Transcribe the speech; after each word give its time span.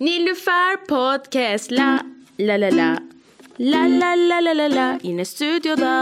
Nilüfer 0.00 0.84
Podcast. 0.88 1.70
La 1.72 2.02
la 2.38 2.56
la 2.60 2.68
la. 2.70 2.98
La 3.60 3.86
la 3.86 4.14
la 4.16 4.40
la 4.44 4.52
la 4.52 4.66
la. 4.66 4.98
Yine 5.02 5.24
stüdyoda. 5.24 5.92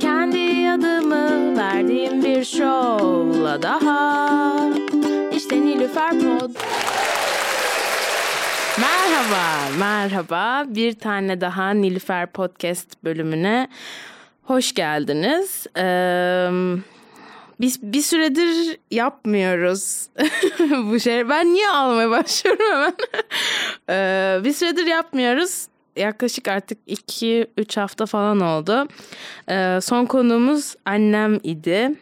Kendi 0.00 0.70
adımı 0.70 1.56
verdiğim 1.56 2.24
bir 2.24 2.44
şovla 2.44 3.62
daha. 3.62 4.52
İşte 5.36 5.60
Nilüfer 5.60 6.10
Pod 6.10 6.50
Merhaba, 8.80 9.68
merhaba. 9.78 10.64
Bir 10.66 10.92
tane 10.92 11.40
daha 11.40 11.70
Nilüfer 11.70 12.26
Podcast 12.26 13.04
bölümüne 13.04 13.68
hoş 14.42 14.74
geldiniz. 14.74 15.66
Ee, 15.76 16.50
biz 17.62 17.82
bir 17.82 18.00
süredir 18.00 18.78
yapmıyoruz 18.90 20.08
bu 20.60 21.00
şey. 21.00 21.28
Ben 21.28 21.54
niye 21.54 21.68
almaya 21.68 22.10
başlıyorum 22.10 22.64
hemen? 22.72 22.94
ee, 23.90 24.44
bir 24.44 24.52
süredir 24.52 24.86
yapmıyoruz. 24.86 25.66
Yaklaşık 25.96 26.48
artık 26.48 26.78
2-3 26.88 27.80
hafta 27.80 28.06
falan 28.06 28.40
oldu. 28.40 28.88
Ee, 29.48 29.78
son 29.82 30.06
konuğumuz 30.06 30.74
annem 30.84 31.38
idi. 31.42 31.92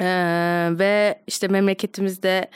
Ee, 0.00 0.68
ve 0.70 1.22
işte 1.26 1.48
memleketimizde 1.48 2.50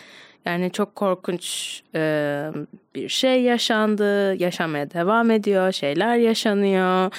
yani 0.47 0.73
çok 0.73 0.95
korkunç 0.95 1.83
e, 1.95 2.51
bir 2.95 3.09
şey 3.09 3.43
yaşandı, 3.43 4.35
yaşamaya 4.43 4.91
devam 4.91 5.31
ediyor, 5.31 5.73
şeyler 5.73 6.17
yaşanıyor. 6.17 7.13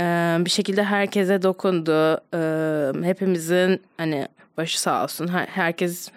E, 0.00 0.36
bir 0.44 0.50
şekilde 0.50 0.84
herkese 0.84 1.42
dokundu. 1.42 2.20
E, 2.34 3.06
hepimizin 3.06 3.82
hani 3.96 4.28
başı 4.56 4.80
sağ 4.80 5.04
olsun. 5.04 5.28
Her, 5.28 5.46
herkes 5.46 6.10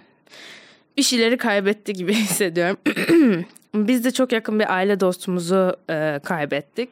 bir 0.97 1.03
şeyleri 1.03 1.37
kaybetti 1.37 1.93
gibi 1.93 2.13
hissediyorum. 2.15 2.77
Biz 3.75 4.05
de 4.05 4.11
çok 4.11 4.31
yakın 4.31 4.59
bir 4.59 4.73
aile 4.73 4.99
dostumuzu 4.99 5.75
e, 5.89 6.19
kaybettik. 6.23 6.89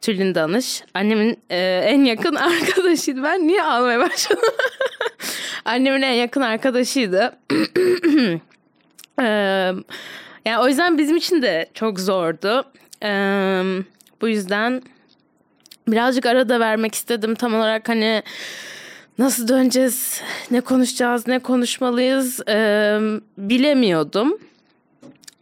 Tülin 0.00 0.34
Danış. 0.34 0.82
Annemin 0.94 1.38
e, 1.50 1.82
en 1.84 2.04
yakın 2.04 2.34
arkadaşıydı. 2.34 3.22
Ben 3.22 3.46
niye 3.48 3.62
ağlamaya 3.62 4.00
başladım? 4.00 4.54
Annemin 5.64 6.02
en 6.02 6.12
yakın 6.12 6.40
arkadaşıydı. 6.40 7.36
Ee, 9.20 9.24
yani 10.44 10.58
o 10.60 10.68
yüzden 10.68 10.98
bizim 10.98 11.16
için 11.16 11.42
de 11.42 11.66
çok 11.74 12.00
zordu. 12.00 12.64
Ee, 13.02 13.62
bu 14.20 14.28
yüzden 14.28 14.82
birazcık 15.88 16.26
arada 16.26 16.60
vermek 16.60 16.94
istedim. 16.94 17.34
Tam 17.34 17.54
olarak 17.54 17.88
hani 17.88 18.22
nasıl 19.18 19.48
döneceğiz, 19.48 20.20
ne 20.50 20.60
konuşacağız, 20.60 21.26
ne 21.26 21.38
konuşmalıyız 21.38 22.40
ee, 22.48 22.98
bilemiyordum. 23.38 24.38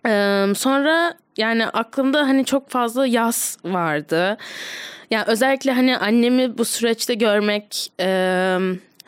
Ee, 0.06 0.46
sonra 0.56 1.14
yani 1.36 1.66
aklımda 1.66 2.20
hani 2.20 2.44
çok 2.44 2.70
fazla 2.70 3.06
yaz 3.06 3.58
vardı. 3.64 4.36
Yani 5.10 5.24
özellikle 5.26 5.72
hani 5.72 5.98
annemi 5.98 6.58
bu 6.58 6.64
süreçte 6.64 7.14
görmek... 7.14 7.92
E, 8.00 8.58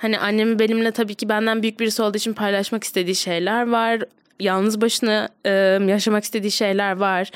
Hani 0.05 0.19
annemin 0.19 0.59
benimle 0.59 0.91
tabii 0.91 1.15
ki 1.15 1.29
benden 1.29 1.63
büyük 1.63 1.81
birisi 1.81 2.03
olduğu 2.03 2.17
için 2.17 2.33
paylaşmak 2.33 2.85
istediği 2.85 3.15
şeyler 3.15 3.69
var 3.69 4.01
yalnız 4.41 4.81
başına 4.81 5.29
e, 5.47 5.51
yaşamak 5.87 6.25
istediği 6.25 6.51
şeyler 6.51 6.97
var. 6.97 7.31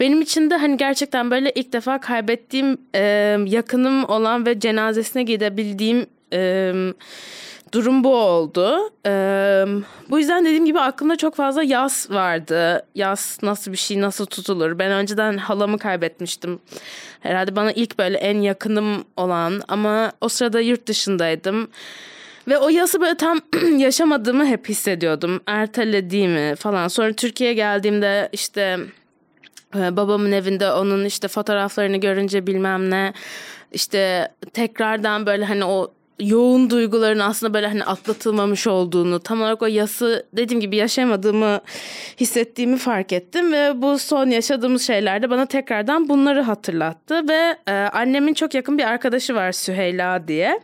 Benim 0.00 0.20
için 0.20 0.50
de 0.50 0.56
hani 0.56 0.76
gerçekten 0.76 1.30
böyle 1.30 1.52
ilk 1.54 1.72
defa 1.72 2.00
kaybettiğim 2.00 2.78
e, 2.94 3.00
yakınım 3.46 4.04
olan 4.04 4.46
ve 4.46 4.60
cenazesine 4.60 5.22
gidebildiğim 5.22 6.06
e, 6.32 6.72
durum 7.72 8.04
bu 8.04 8.16
oldu. 8.16 8.90
E, 9.06 9.12
bu 10.10 10.18
yüzden 10.18 10.44
dediğim 10.44 10.66
gibi 10.66 10.80
aklımda 10.80 11.16
çok 11.16 11.34
fazla 11.34 11.62
yas 11.62 12.10
vardı. 12.10 12.86
Yas 12.94 13.42
nasıl 13.42 13.72
bir 13.72 13.76
şey, 13.76 14.00
nasıl 14.00 14.26
tutulur? 14.26 14.78
Ben 14.78 14.92
önceden 14.92 15.36
halamı 15.36 15.78
kaybetmiştim. 15.78 16.60
Herhalde 17.20 17.56
bana 17.56 17.72
ilk 17.72 17.98
böyle 17.98 18.18
en 18.18 18.40
yakınım 18.40 19.04
olan 19.16 19.62
ama 19.68 20.12
o 20.20 20.28
sırada 20.28 20.60
yurt 20.60 20.86
dışındaydım. 20.86 21.68
Ve 22.48 22.58
o 22.58 22.68
yası 22.68 23.00
böyle 23.00 23.16
tam 23.16 23.40
yaşamadığımı 23.78 24.46
hep 24.46 24.68
hissediyordum. 24.68 25.40
Ertelediğimi 25.46 26.56
falan. 26.56 26.88
Sonra 26.88 27.12
Türkiye'ye 27.12 27.54
geldiğimde 27.54 28.28
işte 28.32 28.78
e, 29.76 29.96
babamın 29.96 30.32
evinde 30.32 30.72
onun 30.72 31.04
işte 31.04 31.28
fotoğraflarını 31.28 31.96
görünce 31.96 32.46
bilmem 32.46 32.90
ne 32.90 33.12
işte 33.72 34.28
tekrardan 34.52 35.26
böyle 35.26 35.44
hani 35.44 35.64
o 35.64 35.94
yoğun 36.20 36.70
duyguların 36.70 37.18
aslında 37.18 37.54
böyle 37.54 37.66
hani 37.66 37.84
atlatılmamış 37.84 38.66
olduğunu 38.66 39.20
tam 39.20 39.40
olarak 39.40 39.62
o 39.62 39.66
yası 39.66 40.26
dediğim 40.32 40.60
gibi 40.60 40.76
yaşamadığımı 40.76 41.60
hissettiğimi 42.20 42.76
fark 42.76 43.12
ettim 43.12 43.52
ve 43.52 43.82
bu 43.82 43.98
son 43.98 44.30
yaşadığımız 44.30 44.86
şeylerde 44.86 45.30
bana 45.30 45.46
tekrardan 45.46 46.08
bunları 46.08 46.40
hatırlattı 46.42 47.28
ve 47.28 47.56
e, 47.66 47.72
annemin 47.72 48.34
çok 48.34 48.54
yakın 48.54 48.78
bir 48.78 48.84
arkadaşı 48.84 49.34
var 49.34 49.52
Süheyla 49.52 50.28
diye. 50.28 50.60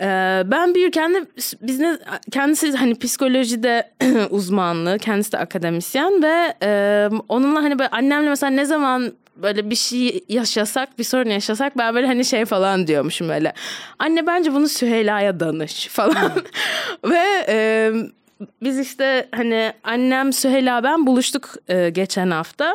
Ee, 0.00 0.42
ben 0.46 0.74
büyürken 0.74 1.14
de 1.14 1.26
biz 1.62 1.80
ne, 1.80 1.98
kendisi 2.30 2.72
hani 2.72 2.94
psikolojide 2.94 3.90
uzmanlı, 4.30 4.98
kendisi 4.98 5.32
de 5.32 5.38
akademisyen 5.38 6.22
ve 6.22 6.54
e, 6.62 7.08
onunla 7.28 7.62
hani 7.62 7.78
böyle 7.78 7.90
annemle 7.90 8.28
mesela 8.28 8.50
ne 8.50 8.64
zaman 8.64 9.12
böyle 9.36 9.70
bir 9.70 9.76
şey 9.76 10.24
yaşasak 10.28 10.98
bir 10.98 11.04
sorun 11.04 11.30
yaşasak 11.30 11.78
ben 11.78 11.94
böyle 11.94 12.06
hani 12.06 12.24
şey 12.24 12.44
falan 12.44 12.86
diyormuşum 12.86 13.28
böyle. 13.28 13.52
Anne 13.98 14.26
bence 14.26 14.52
bunu 14.52 14.68
Süheyla'ya 14.68 15.40
danış 15.40 15.88
falan. 15.88 16.32
Ve 17.04 17.44
e, 17.48 17.92
biz 18.62 18.78
işte 18.78 19.28
hani 19.34 19.72
annem 19.84 20.32
Süheyla 20.32 20.82
ben 20.82 21.06
buluştuk 21.06 21.54
e, 21.68 21.90
geçen 21.90 22.30
hafta. 22.30 22.74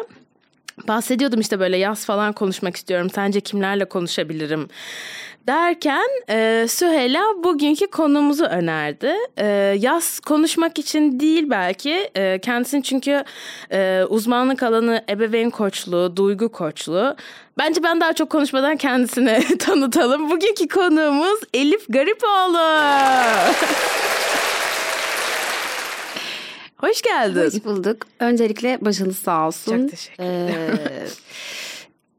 Bahsediyordum 0.87 1.39
işte 1.39 1.59
böyle 1.59 1.77
yaz 1.77 2.05
falan 2.05 2.33
konuşmak 2.33 2.75
istiyorum. 2.75 3.09
Sence 3.15 3.41
kimlerle 3.41 3.85
konuşabilirim? 3.85 4.67
Derken 5.47 6.07
e, 6.29 6.65
Süheyla 6.69 7.21
bugünkü 7.43 7.87
konumuzu 7.87 8.45
önerdi. 8.45 9.13
E, 9.37 9.45
yaz 9.79 10.19
konuşmak 10.19 10.79
için 10.79 11.19
değil 11.19 11.49
belki. 11.49 12.09
E, 12.15 12.39
kendisinin 12.39 12.81
çünkü 12.81 13.23
e, 13.71 14.03
uzmanlık 14.09 14.63
alanı 14.63 15.03
ebeveyn 15.09 15.49
koçluğu, 15.49 16.17
duygu 16.17 16.49
koçluğu. 16.49 17.15
Bence 17.57 17.83
ben 17.83 18.01
daha 18.01 18.13
çok 18.13 18.29
konuşmadan 18.29 18.77
kendisine 18.77 19.43
tanıtalım. 19.59 20.29
Bugünkü 20.29 20.67
konuğumuz 20.67 21.39
Elif 21.53 21.85
Garipoğlu. 21.89 22.57
Hoş 26.89 27.01
geldin. 27.01 27.45
Hoş 27.45 27.65
bulduk. 27.65 27.97
Öncelikle 28.19 28.77
başınız 28.81 29.17
sağ 29.17 29.47
olsun. 29.47 29.81
Çok 29.81 29.91
teşekkür 29.91 30.23
ederim. 30.23 30.79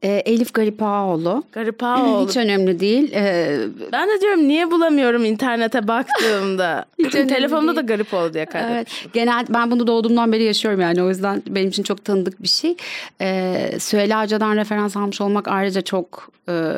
Ee, 0.03 0.08
e, 0.08 0.12
Elif 0.12 0.54
Garipaoğlu. 0.54 1.44
Garipaoğlu. 1.53 2.28
Hiç 2.28 2.36
önemli 2.36 2.80
değil. 2.80 3.12
Ee, 3.14 3.59
ben 3.92 4.09
de 4.09 4.20
diyorum 4.20 4.48
niye 4.48 4.70
bulamıyorum 4.70 5.25
internete 5.25 5.88
baktığımda. 5.88 6.84
Hiç 6.98 7.12
telefonumda 7.12 7.76
da 7.76 7.80
Garipoğlu 7.80 8.34
diye 8.34 8.47
kaydetmişim. 8.47 9.03
Evet, 9.04 9.14
genel 9.14 9.47
ben 9.48 9.70
bunu 9.70 9.86
doğduğumdan 9.86 10.32
beri 10.32 10.44
yaşıyorum 10.44 10.80
yani 10.80 11.03
o 11.03 11.09
yüzden 11.09 11.42
benim 11.48 11.69
için 11.69 11.82
çok 11.82 12.04
tanıdık 12.04 12.42
bir 12.42 12.48
şey. 12.48 12.76
Ee, 13.20 13.70
Süheyla 13.78 14.22
Hoca'dan 14.22 14.56
referans 14.56 14.97
almış 14.97 15.20
olmak 15.20 15.48
ayrıca 15.48 15.80
çok 15.80 16.32
e, 16.48 16.75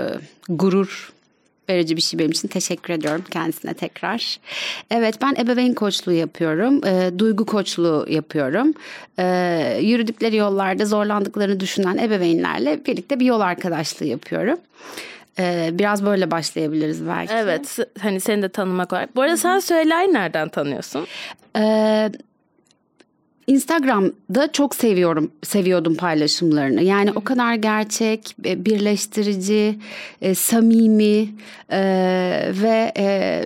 gurur 0.49 1.13
verici 1.69 1.97
bir 1.97 2.03
şey 2.03 2.19
benim 2.19 2.31
için. 2.31 2.49
Teşekkür 2.49 2.95
ediyorum 2.95 3.25
kendisine 3.31 3.75
tekrar. 3.75 4.39
Evet 4.91 5.15
ben 5.23 5.35
ebeveyn 5.39 5.75
koçluğu 5.75 6.13
yapıyorum. 6.13 6.87
E, 6.87 7.19
duygu 7.19 7.47
koçluğu 7.47 8.07
yapıyorum. 8.09 8.75
E, 9.19 9.79
yürüdükleri 9.83 10.37
yollarda 10.37 10.85
zorlandıklarını 10.85 11.61
düşünen 11.61 11.99
ebeveynlerle 11.99 12.87
birlikte 12.87 13.21
bir 13.21 13.27
yol 13.27 13.41
arkadaşlığı 13.41 14.07
yapıyorum. 14.07 14.59
E, 15.39 15.71
biraz 15.73 16.05
böyle 16.05 16.31
başlayabiliriz 16.31 17.07
belki. 17.07 17.33
Evet 17.35 17.79
hani 18.01 18.21
seni 18.21 18.43
de 18.43 18.49
tanımak 18.49 18.93
olarak. 18.93 19.17
Bu 19.17 19.21
arada 19.21 19.33
Hı-hı. 19.33 19.41
sen 19.41 19.59
Süheyla'yı 19.59 20.13
nereden 20.13 20.49
tanıyorsun? 20.49 21.07
Evet 21.55 22.15
Instagram'da 23.47 24.53
çok 24.53 24.75
seviyorum, 24.75 25.33
seviyordum 25.43 25.95
paylaşımlarını. 25.95 26.83
Yani 26.83 27.13
o 27.15 27.25
kadar 27.25 27.55
gerçek, 27.55 28.37
e, 28.45 28.65
birleştirici, 28.65 29.79
e, 30.21 30.35
samimi 30.35 31.29
e, 31.71 31.81
ve 32.63 32.93
e, 32.97 33.45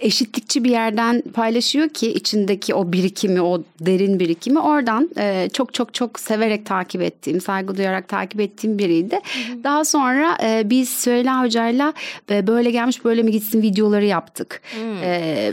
eşitlikçi 0.00 0.64
bir 0.64 0.70
yerden 0.70 1.22
paylaşıyor 1.34 1.88
ki 1.88 2.12
içindeki 2.12 2.74
o 2.74 2.92
birikimi, 2.92 3.42
o 3.42 3.62
derin 3.80 4.20
birikimi 4.20 4.58
oradan 4.58 5.10
e, 5.18 5.48
çok 5.52 5.74
çok 5.74 5.94
çok 5.94 6.20
severek 6.20 6.66
takip 6.66 7.02
ettiğim, 7.02 7.40
saygı 7.40 7.76
duyarak 7.76 8.08
takip 8.08 8.40
ettiğim 8.40 8.78
biriydi. 8.78 9.14
Hı 9.14 9.52
hı. 9.52 9.64
Daha 9.64 9.84
sonra 9.84 10.38
e, 10.42 10.70
biz 10.70 10.88
Süheyla 10.88 11.42
Hoca'yla 11.42 11.92
e, 12.30 12.46
böyle 12.46 12.70
gelmiş 12.70 13.04
böyle 13.04 13.22
mi 13.22 13.30
gitsin 13.32 13.62
videoları 13.62 14.06
yaptık. 14.06 14.62
E, 15.02 15.52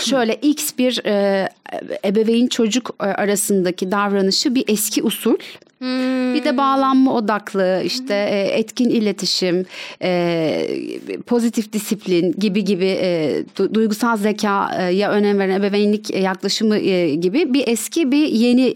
şöyle 0.00 0.34
X 0.34 0.70
bir 0.78 1.06
e, 1.06 1.48
ebeveyn 2.04 2.46
çocuk 2.46 2.94
arasındaki 2.98 3.90
davranışı 3.90 4.54
bir 4.54 4.64
eski 4.68 5.02
usul 5.02 5.36
Hmm. 5.84 6.34
Bir 6.34 6.44
de 6.44 6.56
bağlanma 6.56 7.14
odaklı 7.14 7.82
işte 7.84 8.14
e, 8.14 8.58
etkin 8.58 8.90
iletişim, 8.90 9.66
e, 10.02 10.68
pozitif 11.26 11.72
disiplin 11.72 12.34
gibi 12.38 12.64
gibi 12.64 12.98
e, 13.00 13.42
duygusal 13.74 14.16
zekaya 14.16 15.10
önem 15.10 15.38
veren 15.38 15.60
ebeveynlik 15.60 16.10
yaklaşımı 16.10 16.78
gibi 17.14 17.54
bir 17.54 17.68
eski 17.68 18.12
bir 18.12 18.26
yeni 18.26 18.74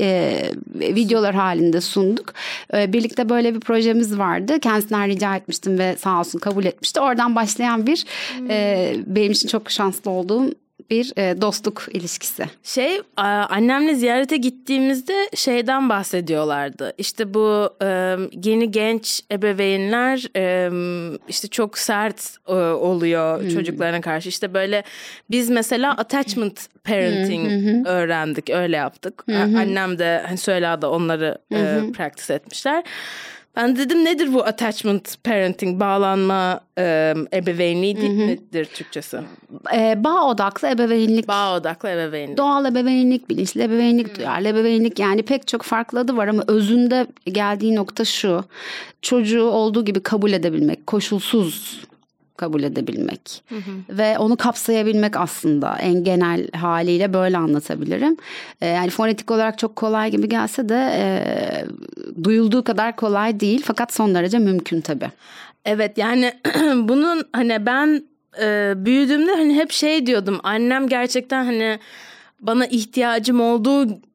videolar 0.74 1.34
halinde 1.34 1.80
sunduk. 1.80 2.34
Birlikte 2.74 3.28
böyle 3.28 3.54
bir 3.54 3.60
projemiz 3.60 4.18
vardı. 4.18 4.60
Kendisinden 4.60 5.08
rica 5.08 5.36
etmiştim 5.36 5.78
ve 5.78 5.96
sağ 5.96 6.20
olsun 6.20 6.38
kabul 6.38 6.64
etmişti. 6.64 7.00
Oradan 7.00 7.36
başlayan 7.36 7.86
bir 7.86 8.04
hmm. 8.38 8.48
benim 9.06 9.32
için 9.32 9.48
çok 9.48 9.70
şanslı 9.70 10.10
olduğum 10.10 10.50
bir 10.90 11.12
e, 11.16 11.40
dostluk 11.40 11.86
ilişkisi. 11.92 12.44
Şey 12.62 13.00
annemle 13.16 13.94
ziyarete 13.94 14.36
gittiğimizde 14.36 15.30
şeyden 15.34 15.88
bahsediyorlardı. 15.88 16.92
İşte 16.98 17.34
bu 17.34 17.70
e, 17.82 18.16
yeni 18.44 18.70
genç 18.70 19.22
ebeveynler 19.32 20.26
e, 20.36 20.70
işte 21.28 21.48
çok 21.48 21.78
sert 21.78 22.38
oluyor 22.80 23.42
hmm. 23.42 23.48
çocuklarına 23.48 24.00
karşı. 24.00 24.28
İşte 24.28 24.54
böyle 24.54 24.82
biz 25.30 25.50
mesela 25.50 25.92
attachment 25.92 26.68
parenting 26.84 27.48
hmm. 27.48 27.84
öğrendik 27.84 28.50
öyle 28.50 28.76
yaptık. 28.76 29.22
Hmm. 29.26 29.56
Annem 29.56 29.98
de 29.98 30.22
hani 30.26 30.38
söyledi 30.38 30.86
onları 30.86 31.38
e, 31.52 31.92
practice 31.92 32.34
etmişler. 32.34 32.84
Ben 33.58 33.76
dedim 33.76 34.04
nedir 34.04 34.34
bu 34.34 34.44
attachment 34.44 35.24
parenting, 35.24 35.80
bağlanma 35.80 36.60
e, 36.78 37.14
ebeveynliği 37.32 38.26
nedir 38.26 38.64
Türkçesi? 38.64 39.20
E, 39.74 40.04
bağ 40.04 40.28
odaklı 40.28 40.68
ebeveynlik. 40.68 41.28
Bağ 41.28 41.56
odaklı 41.56 41.88
ebeveynlik. 41.88 42.36
Doğal 42.38 42.64
ebeveynlik, 42.64 43.28
bilinçli 43.28 43.62
ebeveynlik, 43.62 44.18
duyarlı 44.18 44.48
ebeveynlik 44.48 44.98
yani 44.98 45.22
pek 45.22 45.48
çok 45.48 45.62
farklı 45.62 46.00
adı 46.00 46.16
var 46.16 46.28
ama 46.28 46.42
özünde 46.46 47.06
geldiği 47.24 47.74
nokta 47.74 48.04
şu. 48.04 48.44
Çocuğu 49.02 49.44
olduğu 49.44 49.84
gibi 49.84 50.02
kabul 50.02 50.32
edebilmek, 50.32 50.86
koşulsuz 50.86 51.80
kabul 52.38 52.62
edebilmek 52.62 53.42
hı 53.48 53.54
hı. 53.54 53.96
ve 53.98 54.18
onu 54.18 54.36
kapsayabilmek 54.36 55.16
aslında 55.16 55.76
en 55.80 56.04
genel 56.04 56.50
haliyle 56.52 57.12
böyle 57.12 57.38
anlatabilirim. 57.38 58.16
E, 58.60 58.66
yani 58.66 58.90
fonetik 58.90 59.30
olarak 59.30 59.58
çok 59.58 59.76
kolay 59.76 60.10
gibi 60.10 60.28
gelse 60.28 60.68
de 60.68 60.90
e, 60.94 61.04
duyulduğu 62.24 62.64
kadar 62.64 62.96
kolay 62.96 63.40
değil 63.40 63.62
fakat 63.64 63.94
son 63.94 64.14
derece 64.14 64.38
mümkün 64.38 64.80
tabii. 64.80 65.10
Evet 65.64 65.98
yani 65.98 66.32
bunun 66.74 67.24
hani 67.32 67.66
ben 67.66 68.04
e, 68.40 68.72
büyüdüğümde 68.76 69.32
hani 69.34 69.54
hep 69.54 69.72
şey 69.72 70.06
diyordum 70.06 70.40
annem 70.42 70.88
gerçekten 70.88 71.44
hani 71.44 71.78
bana 72.40 72.66
ihtiyacım 72.66 73.40
olduğu 73.40 74.07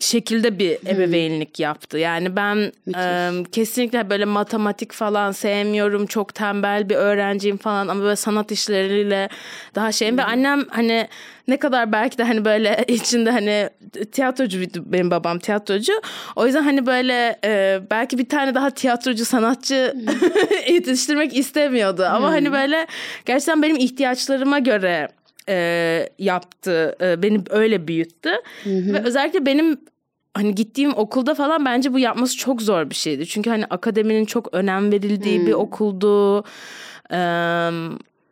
şekilde 0.00 0.58
bir 0.58 0.78
ebeveynlik 0.86 1.60
yaptı. 1.60 1.98
Yani 1.98 2.36
ben 2.36 2.72
e, 2.96 3.30
kesinlikle 3.52 4.10
böyle 4.10 4.24
matematik 4.24 4.92
falan 4.92 5.32
sevmiyorum. 5.32 6.06
Çok 6.06 6.34
tembel 6.34 6.88
bir 6.88 6.94
öğrenciyim 6.94 7.56
falan 7.56 7.88
ama 7.88 8.02
böyle 8.02 8.16
sanat 8.16 8.52
işleriyle 8.52 9.28
daha 9.74 9.92
şeyim. 9.92 10.18
Ve 10.18 10.24
annem 10.24 10.64
hani 10.68 11.08
ne 11.48 11.56
kadar 11.56 11.92
belki 11.92 12.18
de 12.18 12.22
hani 12.24 12.44
böyle 12.44 12.84
içinde 12.88 13.30
hani 13.30 13.70
tiyatrocu 14.12 14.60
benim 14.76 15.10
babam 15.10 15.38
tiyatrocu. 15.38 15.92
O 16.36 16.46
yüzden 16.46 16.62
hani 16.62 16.86
böyle 16.86 17.38
e, 17.44 17.80
belki 17.90 18.18
bir 18.18 18.28
tane 18.28 18.54
daha 18.54 18.70
tiyatrocu 18.70 19.24
sanatçı 19.24 19.94
yetiştirmek 20.68 21.36
istemiyordu. 21.36 22.04
Ama 22.10 22.30
hani 22.30 22.52
böyle 22.52 22.86
gerçekten 23.26 23.62
benim 23.62 23.76
ihtiyaçlarıma 23.76 24.58
göre 24.58 25.08
e, 25.48 26.08
yaptı. 26.18 26.96
E, 27.00 27.22
beni 27.22 27.40
öyle 27.50 27.88
büyüttü. 27.88 28.30
Hı 28.64 28.70
hı. 28.70 28.92
Ve 28.92 29.02
özellikle 29.04 29.46
benim 29.46 29.76
hani 30.34 30.54
gittiğim 30.54 30.96
okulda 30.96 31.34
falan 31.34 31.64
bence 31.64 31.92
bu 31.92 31.98
yapması 31.98 32.36
çok 32.36 32.62
zor 32.62 32.90
bir 32.90 32.94
şeydi. 32.94 33.26
Çünkü 33.26 33.50
hani 33.50 33.64
akademinin 33.66 34.24
çok 34.24 34.54
önem 34.54 34.92
verildiği 34.92 35.38
hmm. 35.38 35.46
bir 35.46 35.52
okuldu. 35.52 36.44
Ee, 37.12 37.70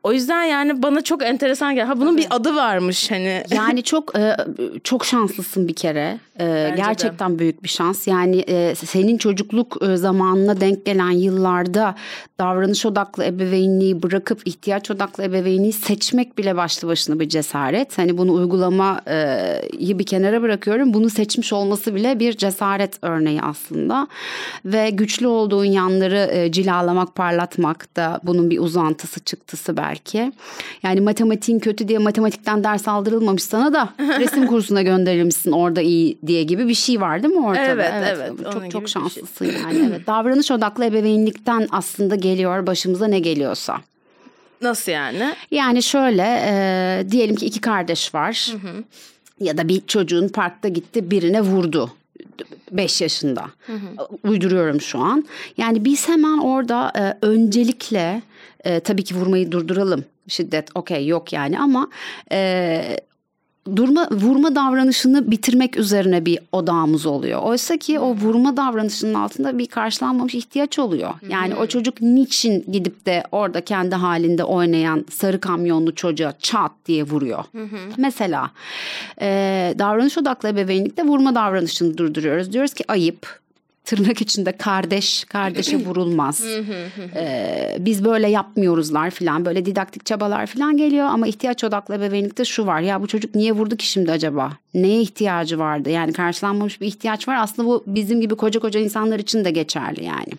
o 0.03 0.13
yüzden 0.13 0.43
yani 0.43 0.83
bana 0.83 1.03
çok 1.03 1.23
enteresan 1.23 1.75
geldi. 1.75 1.87
Ha 1.87 2.01
bunun 2.01 2.17
bir 2.17 2.27
adı 2.31 2.55
varmış 2.55 3.11
hani. 3.11 3.43
Yani 3.51 3.83
çok 3.83 4.19
e, 4.19 4.37
çok 4.85 5.05
şanslısın 5.05 5.69
bir 5.69 5.75
kere. 5.75 6.19
E, 6.41 6.75
gerçekten 6.77 7.35
de. 7.35 7.39
büyük 7.39 7.63
bir 7.63 7.69
şans. 7.69 8.07
Yani 8.07 8.45
e, 8.49 8.75
senin 8.75 9.19
çocukluk 9.19 9.77
zamanına 9.95 10.61
denk 10.61 10.87
gelen 10.87 11.11
yıllarda 11.11 11.95
davranış 12.39 12.87
odaklı 12.87 13.25
ebeveynliği 13.25 14.03
bırakıp 14.03 14.43
ihtiyaç 14.45 14.91
odaklı 14.91 15.25
ebeveynliği 15.25 15.73
seçmek 15.73 16.39
bile 16.39 16.57
başlı 16.57 16.89
başına 16.89 17.21
bir 17.21 17.29
cesaret. 17.29 17.99
Hani 17.99 18.19
bunu 18.19 18.33
uygulamayı 18.33 19.99
bir 19.99 20.07
kenara 20.07 20.43
bırakıyorum. 20.43 20.95
Bunu 20.95 21.11
seçmiş 21.11 21.53
olması 21.53 21.95
bile 21.95 22.19
bir 22.19 22.33
cesaret 22.33 22.99
örneği 23.03 23.43
aslında. 23.43 24.09
Ve 24.65 24.91
güçlü 24.91 25.27
olduğun 25.27 25.65
yanları 25.65 26.53
cilalamak, 26.53 27.15
parlatmak 27.15 27.97
da 27.97 28.21
bunun 28.25 28.51
bir 28.51 28.59
uzantısı 28.59 29.21
çıktısı 29.21 29.77
belki 29.77 29.90
belki. 29.91 30.33
Yani 30.83 31.01
matematiğin 31.01 31.59
kötü 31.59 31.89
diye 31.89 31.99
matematikten 31.99 32.65
ders 32.65 32.89
aldırılmamış 32.89 33.43
sana 33.43 33.73
da 33.73 33.89
resim 33.99 34.47
kursuna 34.47 34.83
gönderilmişsin 34.83 35.53
orada 35.53 35.81
iyi 35.81 36.19
diye 36.27 36.43
gibi 36.43 36.69
bir 36.69 36.75
şey 36.75 37.01
var 37.01 37.23
değil 37.23 37.35
mi 37.35 37.47
ortada? 37.47 37.63
Evet 37.63 37.93
evet. 37.95 38.17
evet 38.19 38.53
çok 38.53 38.71
çok 38.71 38.89
şey. 38.89 39.03
şanslısın 39.03 39.51
şey. 39.51 39.61
yani. 39.61 39.89
Evet. 39.89 40.07
Davranış 40.07 40.51
odaklı 40.51 40.85
ebeveynlikten 40.85 41.69
aslında 41.71 42.15
geliyor 42.15 42.67
başımıza 42.67 43.07
ne 43.07 43.19
geliyorsa. 43.19 43.77
Nasıl 44.63 44.93
yani? 44.93 45.35
Yani 45.51 45.83
şöyle 45.83 46.43
e, 46.47 47.11
diyelim 47.11 47.37
ki 47.37 47.47
iki 47.47 47.61
kardeş 47.61 48.15
var. 48.15 48.53
Hı 48.53 48.69
hı. 48.69 48.85
Ya 49.41 49.59
da 49.59 49.69
bir 49.69 49.87
çocuğun 49.87 50.29
parkta 50.29 50.69
gitti 50.69 51.11
birine 51.11 51.41
vurdu. 51.41 51.91
5 52.71 53.01
yaşında. 53.01 53.45
Hı 53.67 53.73
hı. 53.73 54.09
Uyduruyorum 54.25 54.81
şu 54.81 54.99
an. 54.99 55.25
Yani 55.57 55.85
biz 55.85 56.09
hemen 56.09 56.39
orada 56.39 56.93
e, 56.99 57.27
öncelikle 57.27 58.23
e, 58.65 58.81
tabii 58.81 59.05
ki 59.05 59.15
vurmayı 59.15 59.53
durduralım. 59.53 60.05
Şiddet 60.29 60.69
okey 60.75 61.07
yok 61.07 61.33
yani 61.33 61.61
ama 61.61 61.89
e, 62.33 62.97
durma 63.77 64.09
vurma 64.11 64.55
davranışını 64.55 65.31
bitirmek 65.31 65.77
üzerine 65.77 66.27
bir 66.27 66.39
odağımız 66.53 67.07
oluyor. 67.07 67.43
Oysa 67.43 67.77
ki 67.77 67.99
o 68.01 68.15
vurma 68.15 68.57
davranışının 68.57 69.15
altında 69.15 69.59
bir 69.59 69.67
karşılanmamış 69.67 70.35
ihtiyaç 70.35 70.79
oluyor. 70.79 71.11
Yani 71.29 71.55
o 71.55 71.67
çocuk 71.67 72.01
niçin 72.01 72.65
gidip 72.73 73.07
de 73.07 73.25
orada 73.33 73.61
kendi 73.61 73.95
halinde 73.95 74.45
oynayan 74.45 75.05
sarı 75.11 75.41
kamyonlu 75.41 75.95
çocuğa 75.95 76.33
çat 76.39 76.73
diye 76.87 77.03
vuruyor. 77.03 77.45
Mesela 77.97 78.51
e, 79.21 79.75
davranış 79.79 80.19
odaklı 80.19 80.49
ebeveynlikte 80.49 81.03
vurma 81.03 81.35
davranışını 81.35 81.99
durduruyoruz. 81.99 82.53
Diyoruz 82.53 82.75
ki 82.75 82.85
ayıp 82.89 83.40
tırnak 83.91 84.21
içinde 84.21 84.53
kardeş 84.53 85.25
kardeşe 85.25 85.77
vurulmaz. 85.87 86.45
ee, 87.17 87.77
biz 87.79 88.05
böyle 88.05 88.29
yapmıyoruzlar 88.29 89.11
falan 89.11 89.45
böyle 89.45 89.67
didaktik 89.67 90.07
çabalar 90.07 90.47
falan 90.47 90.77
geliyor 90.77 91.07
ama 91.07 91.27
ihtiyaç 91.27 91.65
odaklı 91.65 91.95
ebeveynlikte 91.95 92.45
şu 92.45 92.67
var 92.67 92.81
ya 92.81 93.03
bu 93.03 93.07
çocuk 93.07 93.35
niye 93.35 93.53
vurdu 93.53 93.77
ki 93.77 93.87
şimdi 93.87 94.13
acaba? 94.13 94.53
Neye 94.75 95.01
ihtiyacı 95.01 95.59
vardı? 95.59 95.91
Yani 95.91 96.13
karşılanmamış 96.13 96.81
bir 96.81 96.87
ihtiyaç 96.87 97.29
var. 97.29 97.37
Aslında 97.41 97.69
bu 97.69 97.85
bizim 97.87 98.21
gibi 98.21 98.35
koca 98.35 98.61
koca 98.61 98.81
insanlar 98.81 99.19
için 99.19 99.45
de 99.45 99.51
geçerli 99.51 100.05
yani. 100.05 100.33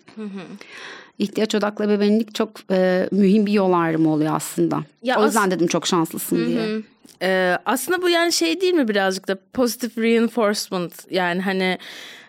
İhtiyaç 1.18 1.54
odaklı 1.54 1.84
ebeveynlik 1.84 2.34
çok 2.34 2.50
e, 2.70 3.08
mühim 3.10 3.46
bir 3.46 3.52
yol 3.52 3.72
ayrımı 3.72 4.12
oluyor 4.12 4.34
aslında. 4.36 4.80
Ya 5.02 5.20
o 5.20 5.24
yüzden 5.24 5.42
as- 5.44 5.50
dedim 5.50 5.66
çok 5.66 5.86
şanslısın 5.86 6.46
diye. 6.46 6.82
Ee, 7.22 7.58
aslında 7.66 8.02
bu 8.02 8.08
yani 8.08 8.32
şey 8.32 8.60
değil 8.60 8.74
mi 8.74 8.88
birazcık 8.88 9.28
da 9.28 9.38
positive 9.52 10.06
reinforcement 10.06 10.94
yani 11.10 11.40
hani 11.40 11.78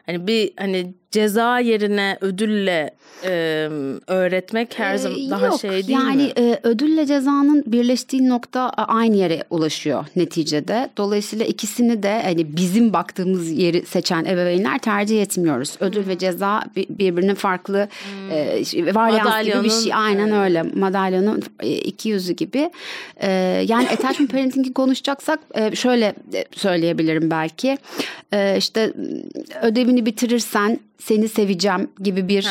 hani 0.06 0.27
bir 0.27 0.53
hani 0.58 0.94
ceza 1.13 1.60
yerine 1.60 2.17
ödülle 2.22 2.91
e, 3.24 3.70
öğretmek 4.08 4.79
her 4.79 4.98
zaman 4.98 5.20
ee, 5.20 5.29
daha 5.29 5.46
yok, 5.46 5.62
şey 5.62 5.72
değil 5.72 5.89
yani, 5.89 6.15
mi? 6.15 6.34
Yani 6.38 6.51
e, 6.51 6.60
ödülle 6.63 7.05
cezanın 7.05 7.63
birleştiği 7.67 8.29
nokta 8.29 8.70
aynı 8.70 9.15
yere 9.15 9.43
ulaşıyor 9.50 10.05
neticede. 10.15 10.89
Dolayısıyla 10.98 11.46
ikisini 11.46 12.03
de 12.03 12.22
hani 12.24 12.58
bizim 12.58 12.93
baktığımız 12.93 13.51
yeri 13.51 13.86
seçen 13.86 14.25
ebeveynler 14.25 14.79
tercih 14.79 15.22
etmiyoruz. 15.22 15.75
Ödül 15.79 16.03
hmm. 16.03 16.10
ve 16.10 16.17
ceza 16.17 16.63
birbirinin 16.75 17.36
farklı 17.36 17.88
hmm. 18.03 18.32
e, 18.32 18.96
varyans 18.96 19.46
gibi 19.46 19.63
bir 19.63 19.70
şey. 19.70 19.93
Aynen 19.93 20.27
evet. 20.27 20.39
öyle. 20.39 20.63
Madalyonun 20.63 21.43
e, 21.60 21.72
iki 21.72 22.10
yüzü 22.10 22.34
gibi. 22.34 22.72
E, 23.17 23.32
yani 23.67 23.89
attachment 23.89 24.32
parenting'i 24.32 24.74
konuşacaksak 24.74 25.39
e, 25.55 25.75
şöyle 25.75 26.13
söyleyebilirim 26.51 27.32
belki. 27.32 27.77
E, 28.34 28.55
işte 28.58 28.93
ödevini 29.62 30.05
bitirirsen 30.05 30.79
seni 31.03 31.29
seveceğim 31.29 31.91
gibi 32.00 32.27
bir 32.27 32.48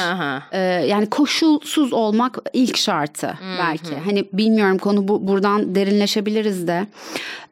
e, 0.52 0.59
yani 0.87 1.11
koşulsuz 1.11 1.92
olmak 1.92 2.38
ilk 2.52 2.76
şartı 2.76 3.26
Hı-hı. 3.26 3.59
belki. 3.59 3.94
Hani 4.04 4.28
bilmiyorum 4.32 4.78
konu 4.78 5.09
bu, 5.09 5.28
buradan 5.28 5.75
derinleşebiliriz 5.75 6.68
de. 6.68 6.87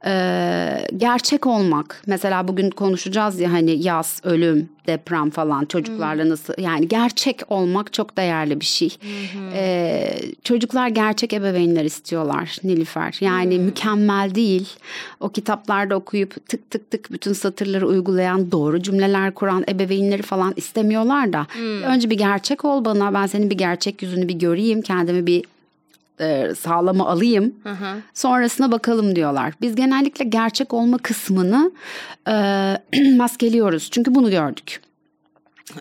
Ee, 0.07 0.87
gerçek 0.97 1.47
olmak. 1.47 2.03
Mesela 2.07 2.49
bugün 2.49 2.71
konuşacağız 2.71 3.41
ya 3.41 3.53
hani 3.53 3.83
yaz, 3.83 4.21
ölüm, 4.25 4.69
deprem 4.87 5.31
falan 5.31 5.65
çocuklarla 5.65 6.29
nasıl 6.29 6.55
yani 6.59 6.89
gerçek 6.89 7.41
olmak 7.49 7.93
çok 7.93 8.17
değerli 8.17 8.61
bir 8.61 8.65
şey. 8.65 8.97
Ee, 9.55 10.15
çocuklar 10.45 10.89
gerçek 10.89 11.33
ebeveynler 11.33 11.85
istiyorlar 11.85 12.57
Nilüfer. 12.65 13.17
Yani 13.21 13.59
mükemmel 13.59 14.35
değil. 14.35 14.69
O 15.21 15.29
kitaplarda 15.29 15.97
okuyup 15.97 16.49
tık 16.49 16.71
tık 16.71 16.91
tık 16.91 17.13
bütün 17.13 17.33
satırları 17.33 17.87
uygulayan 17.87 18.53
doğru 18.53 18.83
cümleler 18.83 19.35
kuran 19.35 19.65
ebeveynleri 19.69 20.23
falan 20.23 20.53
istemiyorlar 20.57 21.33
da. 21.33 21.47
Önce 21.85 22.11
bir 22.11 22.19
gerçek 22.19 22.65
ol 22.65 22.85
bana 22.85 23.15
ben 23.15 23.27
senin 23.27 23.51
bir 23.51 23.59
gerçek 23.59 24.03
yüzünü 24.03 24.29
bir 24.29 24.35
göreyim 24.35 24.83
kendimi 24.83 25.27
bir 25.27 25.45
e, 26.21 26.55
sağlama 26.55 27.09
alayım. 27.09 27.55
Sonrasına 28.15 28.73
bakalım 28.73 29.17
diyorlar. 29.17 29.55
Biz 29.61 29.75
genellikle 29.75 30.25
gerçek 30.25 30.75
olma 30.75 30.99
kısmını 30.99 31.73
e, 32.29 32.37
maskeliyoruz. 33.17 33.91
Çünkü 33.91 34.15
bunu 34.15 34.31
gördük. 34.31 34.81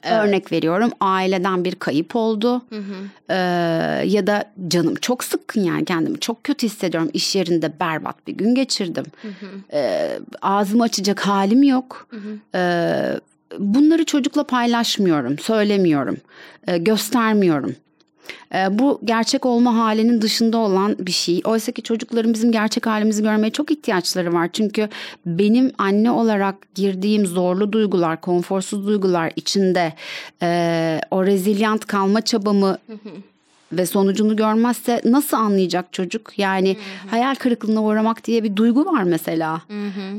Örnek 0.03 0.51
veriyorum 0.51 0.91
aileden 0.99 1.63
bir 1.63 1.75
kayıp 1.75 2.15
oldu. 2.15 2.61
Ee, 3.29 3.35
ya 4.05 4.27
da 4.27 4.43
canım 4.67 4.95
çok 4.95 5.23
sıkkın 5.23 5.61
yani 5.63 5.85
kendimi 5.85 6.19
çok 6.19 6.43
kötü 6.43 6.67
hissediyorum. 6.67 7.09
İş 7.13 7.35
yerinde 7.35 7.79
berbat 7.79 8.27
bir 8.27 8.33
gün 8.33 8.55
geçirdim. 8.55 9.05
Ee, 9.73 10.19
ağzımı 10.41 10.83
açacak 10.83 11.19
halim 11.19 11.63
yok. 11.63 12.07
Ee, 12.55 13.19
bunları 13.59 14.05
çocukla 14.05 14.43
paylaşmıyorum 14.43 15.39
söylemiyorum. 15.39 16.17
Ee, 16.67 16.77
göstermiyorum 16.77 17.75
bu 18.69 19.01
gerçek 19.05 19.45
olma 19.45 19.75
halinin 19.75 20.21
dışında 20.21 20.57
olan 20.57 20.95
bir 20.99 21.11
şey. 21.11 21.41
Oysa 21.45 21.71
ki 21.71 21.83
çocukların 21.83 22.33
bizim 22.33 22.51
gerçek 22.51 22.85
halimizi 22.85 23.23
görmeye 23.23 23.49
çok 23.49 23.71
ihtiyaçları 23.71 24.33
var. 24.33 24.49
Çünkü 24.53 24.89
benim 25.25 25.71
anne 25.77 26.11
olarak 26.11 26.75
girdiğim 26.75 27.25
zorlu 27.25 27.71
duygular, 27.71 28.21
konforsuz 28.21 28.87
duygular 28.87 29.31
içinde 29.35 29.93
e, 30.41 31.01
o 31.11 31.25
rezilyant 31.25 31.85
kalma 31.85 32.21
çabamı 32.21 32.77
ve 33.71 33.85
sonucunu 33.85 34.35
görmezse 34.35 35.01
nasıl 35.05 35.37
anlayacak 35.37 35.93
çocuk? 35.93 36.39
Yani 36.39 36.77
hayal 37.07 37.35
kırıklığına 37.35 37.83
uğramak 37.83 38.25
diye 38.25 38.43
bir 38.43 38.55
duygu 38.55 38.85
var 38.85 39.03
mesela. 39.03 39.61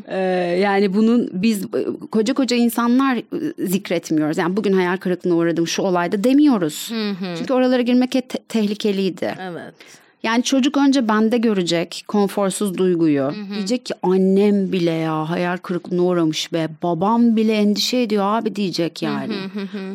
Ee, 0.08 0.16
yani 0.60 0.94
bunun 0.94 1.30
biz 1.32 1.64
e, 1.64 1.86
koca 2.10 2.34
koca 2.34 2.56
insanlar 2.56 3.16
e, 3.16 3.22
zikretmiyoruz. 3.66 4.38
Yani 4.38 4.56
bugün 4.56 4.72
hayal 4.72 4.96
kırıklığına 4.96 5.34
uğradım 5.34 5.66
şu 5.66 5.82
olayda 5.82 6.24
demiyoruz. 6.24 6.92
Çünkü 7.38 7.52
oralara 7.52 7.82
girmek 7.82 8.12
te- 8.12 8.22
tehlikeliydi. 8.48 9.34
Evet. 9.40 9.74
Yani 10.22 10.42
çocuk 10.42 10.76
önce 10.76 11.08
bende 11.08 11.38
görecek 11.38 12.04
konforsuz 12.08 12.78
duyguyu. 12.78 13.32
Diyecek 13.54 13.86
ki 13.86 13.94
annem 14.02 14.72
bile 14.72 14.90
ya 14.90 15.30
hayal 15.30 15.56
kırıklığına 15.56 16.02
uğramış 16.02 16.52
be. 16.52 16.68
Babam 16.82 17.36
bile 17.36 17.52
endişe 17.52 18.00
ediyor 18.00 18.24
abi 18.26 18.56
diyecek 18.56 19.02
yani. 19.02 19.34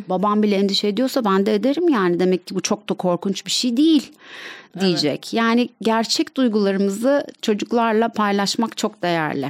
Babam 0.09 0.43
bile 0.43 0.55
endişe 0.55 0.87
ediyorsa 0.87 1.25
ben 1.25 1.45
de 1.45 1.55
ederim 1.55 1.89
yani. 1.89 2.19
Demek 2.19 2.47
ki 2.47 2.55
bu 2.55 2.61
çok 2.61 2.89
da 2.89 2.93
korkunç 2.93 3.45
bir 3.45 3.51
şey 3.51 3.77
değil 3.77 4.11
diyecek. 4.79 5.33
Yani 5.33 5.69
gerçek 5.81 6.37
duygularımızı 6.37 7.25
çocuklarla 7.41 8.09
paylaşmak 8.09 8.77
çok 8.77 9.01
değerli. 9.03 9.47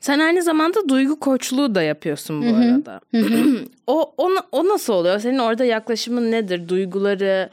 Sen 0.00 0.18
aynı 0.18 0.42
zamanda 0.42 0.88
duygu 0.88 1.20
koçluğu 1.20 1.74
da 1.74 1.82
yapıyorsun 1.82 2.42
bu 2.42 2.56
arada. 2.56 3.00
o, 3.86 4.12
o 4.16 4.30
o 4.52 4.68
nasıl 4.68 4.92
oluyor? 4.92 5.18
Senin 5.18 5.38
orada 5.38 5.64
yaklaşımın 5.64 6.30
nedir? 6.32 6.68
Duyguları 6.68 7.50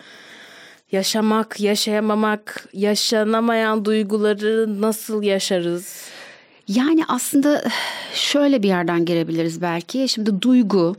yaşamak, 0.91 1.60
yaşayamamak, 1.60 2.67
yaşanamayan 2.74 3.86
duyguları 3.86 4.81
nasıl 4.81 5.24
yaşarız? 5.24 6.10
Yani 6.67 7.03
aslında 7.08 7.63
şöyle 8.13 8.63
bir 8.63 8.67
yerden 8.67 9.05
girebiliriz 9.05 9.62
belki. 9.62 10.10
Şimdi 10.10 10.41
duygu 10.41 10.96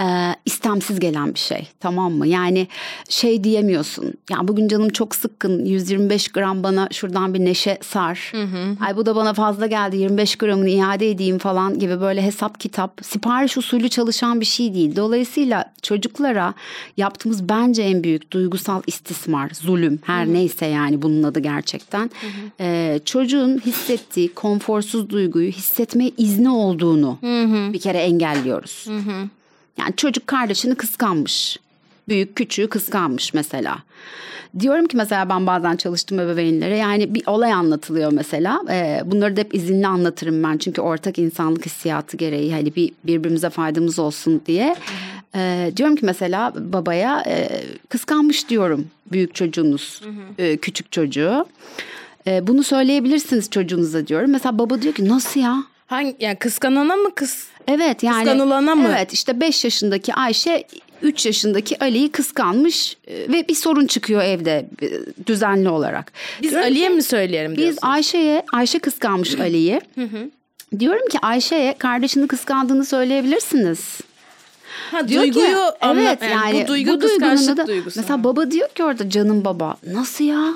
e, 0.00 0.34
istemsiz 0.44 1.00
gelen 1.00 1.34
bir 1.34 1.38
şey 1.38 1.68
tamam 1.80 2.12
mı? 2.12 2.26
Yani 2.26 2.68
şey 3.08 3.44
diyemiyorsun. 3.44 4.14
Ya 4.30 4.48
bugün 4.48 4.68
canım 4.68 4.88
çok 4.88 5.14
sıkkın 5.14 5.64
125 5.64 6.28
gram 6.28 6.62
bana 6.62 6.88
şuradan 6.92 7.34
bir 7.34 7.44
neşe 7.44 7.78
sar. 7.82 8.32
Ay 8.80 8.96
bu 8.96 9.06
da 9.06 9.16
bana 9.16 9.34
fazla 9.34 9.66
geldi 9.66 9.96
25 9.96 10.36
gramını 10.36 10.68
iade 10.68 11.10
edeyim 11.10 11.38
falan 11.38 11.78
gibi 11.78 12.00
böyle 12.00 12.22
hesap 12.22 12.60
kitap 12.60 13.00
sipariş 13.02 13.56
usulü 13.58 13.88
çalışan 13.88 14.40
bir 14.40 14.46
şey 14.46 14.74
değil. 14.74 14.96
Dolayısıyla 14.96 15.72
çocuklara 15.82 16.54
yaptığımız 16.96 17.48
bence 17.48 17.82
en 17.82 18.04
büyük 18.04 18.30
duygusal 18.30 18.82
istismar, 18.86 19.50
zulüm 19.54 19.98
her 20.04 20.26
neyse 20.26 20.66
yani 20.66 21.02
bunun 21.02 21.22
adı 21.22 21.40
gerçekten. 21.40 22.10
E, 22.60 23.00
çocuğun 23.04 23.58
hissettiği 23.58 24.34
konforsuz 24.34 25.10
duyguyu 25.10 25.50
hissetmeye 25.50 26.10
izni 26.18 26.50
olduğunu 26.50 27.18
bir 27.72 27.80
kere 27.80 27.98
engelliyoruz. 27.98 28.86
Yani 29.78 29.96
çocuk 29.96 30.26
kardeşini 30.26 30.74
kıskanmış. 30.74 31.58
Büyük 32.08 32.36
küçüğü 32.36 32.68
kıskanmış 32.68 33.34
mesela. 33.34 33.78
Diyorum 34.60 34.86
ki 34.86 34.96
mesela 34.96 35.28
ben 35.28 35.46
bazen 35.46 35.76
çalıştım 35.76 36.20
ebeveynlere 36.20 36.76
yani 36.76 37.14
bir 37.14 37.22
olay 37.26 37.52
anlatılıyor 37.52 38.12
mesela. 38.12 38.62
Ee, 38.70 39.02
bunları 39.06 39.36
da 39.36 39.40
hep 39.40 39.54
izinli 39.54 39.86
anlatırım 39.86 40.42
ben 40.42 40.58
çünkü 40.58 40.80
ortak 40.80 41.18
insanlık 41.18 41.66
hissiyatı 41.66 42.16
gereği 42.16 42.52
hani 42.52 42.76
bir 42.76 42.92
birbirimize 43.04 43.50
faydamız 43.50 43.98
olsun 43.98 44.42
diye. 44.46 44.76
Ee, 45.34 45.72
diyorum 45.76 45.96
ki 45.96 46.06
mesela 46.06 46.52
babaya 46.56 47.22
e, 47.26 47.64
kıskanmış 47.88 48.48
diyorum 48.48 48.86
büyük 49.12 49.34
çocuğunuz 49.34 50.02
e, 50.38 50.56
küçük 50.56 50.92
çocuğu. 50.92 51.46
E, 52.26 52.46
bunu 52.46 52.62
söyleyebilirsiniz 52.62 53.50
çocuğunuza 53.50 54.06
diyorum. 54.06 54.30
Mesela 54.30 54.58
baba 54.58 54.82
diyor 54.82 54.94
ki 54.94 55.08
nasıl 55.08 55.40
ya? 55.40 55.64
Hangi 55.94 56.16
yani 56.20 56.36
kıskanana 56.36 56.96
mı 56.96 57.14
kız? 57.14 57.46
Evet 57.68 58.02
yani 58.02 58.24
Kıskanılana 58.24 58.74
mı? 58.74 58.88
Evet 58.88 59.12
işte 59.12 59.40
5 59.40 59.64
yaşındaki 59.64 60.14
Ayşe 60.14 60.64
3 61.02 61.26
yaşındaki 61.26 61.78
Ali'yi 61.84 62.12
kıskanmış 62.12 62.96
e, 63.06 63.14
ve 63.32 63.48
bir 63.48 63.54
sorun 63.54 63.86
çıkıyor 63.86 64.22
evde 64.22 64.66
e, 64.82 64.88
düzenli 65.26 65.68
olarak. 65.68 66.12
Biz 66.42 66.54
Ali'ye 66.54 66.88
mi 66.88 67.02
söyleyelim 67.02 67.52
biz 67.52 67.58
diyorsun? 67.58 67.78
Ayşe'ye 67.82 68.44
Ayşe 68.52 68.78
kıskanmış 68.78 69.34
Ali'yi. 69.40 69.80
Diyorum 70.78 71.08
ki 71.08 71.18
Ayşe'ye 71.22 71.78
kardeşini 71.78 72.28
kıskandığını 72.28 72.84
söyleyebilirsiniz. 72.84 74.00
ha, 74.90 75.08
Diyor 75.08 75.22
duyguyu 75.22 75.46
ki, 75.46 75.56
anla- 75.80 76.00
evet 76.02 76.22
yani, 76.22 76.32
yani 76.32 76.64
bu 76.64 76.68
duygu 76.68 76.90
bu 76.92 77.00
duygunun 77.00 77.08
kıskançlık 77.30 77.56
da- 77.56 77.66
duygusu. 77.66 78.00
Mesela 78.00 78.24
baba 78.24 78.50
diyor 78.50 78.68
ki 78.68 78.84
orada 78.84 79.10
canım 79.10 79.44
baba 79.44 79.76
nasıl 79.92 80.24
ya? 80.24 80.54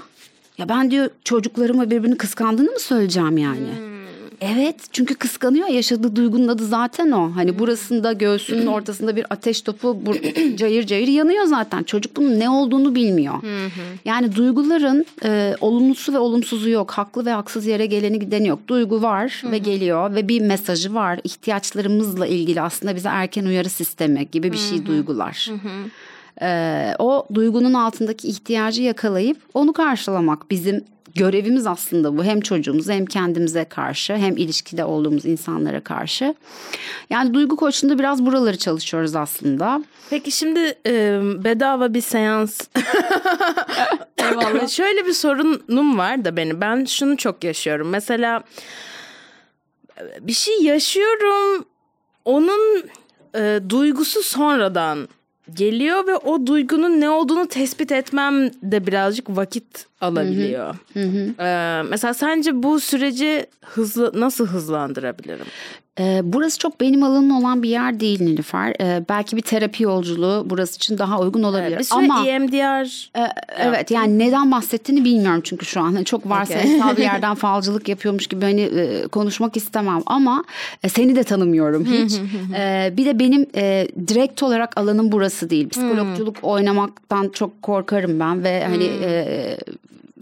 Ya 0.59 0.69
ben 0.69 0.91
diyor 0.91 1.11
çocuklarıma 1.25 1.91
birbirini 1.91 2.17
kıskandığını 2.19 2.71
mı 2.71 2.79
söyleyeceğim 2.81 3.39
yani? 3.39 3.59
Hmm. 3.79 3.99
Evet 4.41 4.77
çünkü 4.93 5.15
kıskanıyor 5.15 5.69
yaşadığı 5.69 6.17
duygunun 6.17 6.49
adı 6.49 6.67
zaten 6.67 7.11
o. 7.11 7.31
Hani 7.35 7.59
burasında 7.59 8.13
göğsünün 8.13 8.67
ortasında 8.77 9.17
bir 9.17 9.27
ateş 9.31 9.63
topu 9.63 9.89
bur- 10.07 10.57
cayır 10.57 10.87
cayır 10.87 11.09
yanıyor 11.09 11.45
zaten. 11.45 11.83
Çocuk 11.83 12.17
bunun 12.17 12.41
ne 12.41 12.51
olduğunu 12.51 12.95
bilmiyor. 12.95 13.35
Yani 14.05 14.37
duyguların 14.37 15.07
e, 15.25 15.55
olumlusu 15.61 16.13
ve 16.13 16.19
olumsuzu 16.19 16.71
yok. 16.71 16.91
Haklı 16.91 17.27
ve 17.27 17.31
haksız 17.31 17.67
yere 17.67 17.87
geleni 17.87 18.19
gideni 18.19 18.49
yok. 18.49 18.59
Duygu 18.69 19.03
var 19.03 19.43
ve 19.51 19.59
geliyor 19.59 20.15
ve 20.15 20.29
bir 20.29 20.41
mesajı 20.41 20.95
var. 20.95 21.21
İhtiyaçlarımızla 21.25 22.27
ilgili 22.27 22.61
aslında 22.61 22.97
bize 22.97 23.09
erken 23.09 23.45
uyarı 23.45 23.69
sistemi 23.71 24.29
gibi 24.33 24.53
bir 24.53 24.59
şey 24.59 24.87
duygular. 24.87 25.51
Ee, 26.43 26.95
o 26.99 27.27
duygunun 27.35 27.75
altındaki 27.75 28.29
ihtiyacı 28.29 28.83
yakalayıp 28.83 29.37
onu 29.55 29.73
karşılamak 29.73 30.51
bizim 30.51 30.85
görevimiz 31.19 31.67
aslında 31.67 32.17
bu. 32.17 32.25
Hem 32.25 32.41
çocuğumuza 32.41 32.93
hem 32.93 33.07
kendimize 33.07 33.65
karşı 33.65 34.17
hem 34.17 34.37
ilişkide 34.37 34.85
olduğumuz 34.85 35.25
insanlara 35.25 35.81
karşı. 35.81 36.35
Yani 37.11 37.35
duygu 37.35 37.57
koçluğunda 37.57 37.99
biraz 37.99 38.27
buraları 38.27 38.59
çalışıyoruz 38.59 39.17
aslında. 39.17 39.85
Peki 40.11 40.31
şimdi 40.31 40.79
e, 40.87 41.21
bedava 41.45 41.95
bir 41.95 42.01
seans. 42.01 42.61
Eyvallah. 44.19 44.69
Şöyle 44.79 45.07
bir 45.07 45.13
sorunum 45.13 45.99
var 45.99 46.25
da 46.25 46.37
benim. 46.37 46.61
Ben 46.61 46.85
şunu 46.85 47.17
çok 47.17 47.45
yaşıyorum. 47.45 47.89
Mesela 47.89 48.43
bir 50.21 50.33
şey 50.33 50.63
yaşıyorum. 50.63 51.65
Onun 52.25 52.85
e, 53.35 53.61
duygusu 53.69 54.23
sonradan 54.23 55.09
geliyor 55.55 56.07
ve 56.07 56.17
o 56.17 56.47
duygunun 56.47 57.01
ne 57.01 57.11
olduğunu 57.11 57.49
tespit 57.49 57.93
etmem 57.93 58.51
de 58.63 58.87
birazcık 58.87 59.37
vakit 59.37 59.87
alabiliyor. 60.01 60.75
E, 61.41 61.83
mesela 61.91 62.15
sence 62.15 62.63
bu 62.63 62.81
süreci 62.81 63.47
hızlı 63.65 64.13
nasıl 64.15 64.47
hızlandırabilirim? 64.47 65.47
Ee, 65.99 66.21
burası 66.25 66.59
çok 66.59 66.81
benim 66.81 67.03
alanım 67.03 67.37
olan 67.37 67.63
bir 67.63 67.69
yer 67.69 68.01
değil 68.01 68.23
Nilüfer. 68.23 68.75
Ee, 68.81 69.05
belki 69.09 69.37
bir 69.37 69.43
terapi 69.43 69.83
yolculuğu 69.83 70.47
burası 70.47 70.77
için 70.77 70.99
daha 70.99 71.21
uygun 71.21 71.43
olabilir. 71.43 71.79
Bir 71.79 71.85
süre 71.85 71.99
Ama 71.99 72.27
EMDR 72.27 73.11
e, 73.19 73.29
evet 73.59 73.91
yani 73.91 74.19
neden 74.19 74.51
bahsettiğini 74.51 75.05
bilmiyorum 75.05 75.41
çünkü 75.45 75.67
şu 75.67 75.81
an. 75.81 76.05
Çok 76.05 76.29
varsayımsal 76.29 76.97
bir 76.97 77.03
yerden 77.13 77.35
falcılık 77.35 77.89
yapıyormuş 77.89 78.27
gibi 78.27 78.45
hani 78.45 78.61
e, 78.61 79.07
konuşmak 79.07 79.57
istemem 79.57 80.03
ama 80.07 80.45
e, 80.83 80.89
seni 80.89 81.17
de 81.17 81.25
tanımıyorum 81.25 81.85
hiç. 81.85 82.13
Bir 82.97 83.05
de 83.05 83.19
benim 83.19 83.47
e, 83.55 83.89
direkt 84.09 84.43
olarak 84.43 84.79
alanım 84.79 85.13
burası 85.13 85.51
değil. 85.51 85.69
Psikologculuk 85.69 86.37
oynamaktan 86.43 87.29
çok 87.29 87.63
korkarım 87.63 88.21
ben 88.21 88.45
ve 88.45 88.65
hani 88.65 88.85
e, 88.85 89.59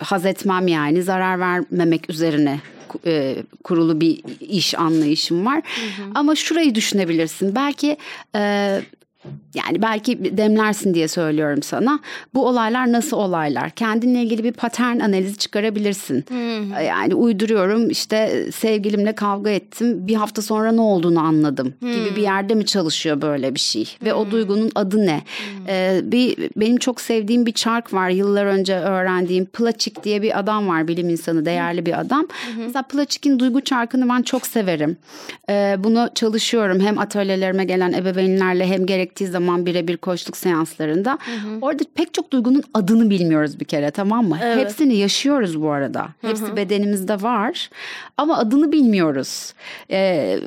haz 0.01 0.27
etmem 0.27 0.69
yani 0.69 1.03
zarar 1.03 1.41
vermemek 1.41 2.11
üzerine 2.11 2.61
e, 3.07 3.37
kurulu 3.65 4.01
bir 4.01 4.23
iş 4.41 4.75
anlayışım 4.75 5.47
var. 5.47 5.57
Hı 5.57 6.03
hı. 6.03 6.11
Ama 6.15 6.35
şurayı 6.35 6.75
düşünebilirsin. 6.75 7.55
Belki 7.55 7.97
e, 8.37 8.81
yani 9.57 9.83
belki 9.83 10.37
demlersin 10.37 10.95
diye 10.95 11.09
söylüyorum 11.09 11.63
sana. 11.63 12.01
Bu 12.35 12.47
olaylar 12.47 12.93
nasıl 12.93 13.17
olaylar? 13.17 13.71
Kendinle 13.71 14.23
ilgili 14.23 14.45
bir 14.45 14.53
patern 14.53 15.01
analizi 15.01 15.37
çıkarabilirsin. 15.37 16.25
Hmm. 16.29 16.85
Yani 16.85 17.15
uyduruyorum 17.15 17.91
işte 17.91 18.47
sevgilimle 18.53 19.15
kavga 19.15 19.51
ettim. 19.51 20.07
Bir 20.07 20.15
hafta 20.15 20.43
sonra 20.43 20.73
ne 20.73 20.81
olduğunu 20.81 21.21
anladım 21.21 21.75
hmm. 21.81 21.93
gibi 21.93 22.17
bir 22.17 22.23
yerde 22.23 22.55
mi 22.55 22.67
çalışıyor 22.67 23.23
böyle 23.23 23.55
bir 23.55 23.61
şey? 23.61 23.85
Hmm. 23.85 24.07
Ve 24.07 24.15
o 24.15 24.25
hmm. 24.25 24.31
duygunun 24.31 24.71
adı 24.75 25.07
ne? 25.07 25.17
Hmm. 25.17 25.69
Ee, 25.69 26.01
bir 26.03 26.37
benim 26.57 26.77
çok 26.77 27.01
sevdiğim 27.01 27.47
bir 27.47 27.53
çark 27.53 27.93
var. 27.93 28.11
Yıllar 28.11 28.47
önce 28.47 28.77
öğrendiğim 28.77 29.47
Plaçik 29.47 30.05
diye 30.05 30.23
bir 30.23 30.39
adam 30.39 30.69
var. 30.69 30.89
Bilim 30.89 31.09
insanı, 31.09 31.45
değerli 31.45 31.87
bir 31.87 32.01
adam. 32.01 32.27
Hmm. 32.55 32.63
Mesela 32.63 32.83
Plaçik'in 32.83 33.39
duygu 33.39 33.61
çarkını 33.61 34.09
ben 34.09 34.23
çok 34.23 34.47
severim. 34.47 34.97
Ee, 35.51 35.77
bunu 35.79 36.09
çalışıyorum. 36.15 36.81
Hem 36.81 36.99
atölyelerime 36.99 37.65
gelen 37.65 37.93
ebeveynlerle 37.93 38.67
hem 38.67 38.87
gerek 38.87 39.07
gerektiği 39.07 39.27
zaman 39.27 39.46
birebir 39.67 39.97
koçluk 39.97 40.37
seanslarında. 40.37 41.11
Hı 41.11 41.49
hı. 41.49 41.59
Orada 41.61 41.85
pek 41.95 42.15
çok 42.15 42.31
duygunun 42.31 42.63
adını 42.75 43.11
bilmiyoruz 43.11 43.61
bir 43.61 43.65
kere 43.65 43.91
tamam 43.91 44.29
mı? 44.29 44.39
Evet. 44.43 44.59
Hepsini 44.59 44.97
yaşıyoruz 44.97 45.63
bu 45.63 45.71
arada. 45.71 46.09
Hepsi 46.21 46.45
hı 46.45 46.53
hı. 46.53 46.57
bedenimizde 46.57 47.23
var 47.23 47.71
ama 48.17 48.39
adını 48.39 48.73
bilmiyoruz. 48.73 49.55
Ee, 49.91 50.41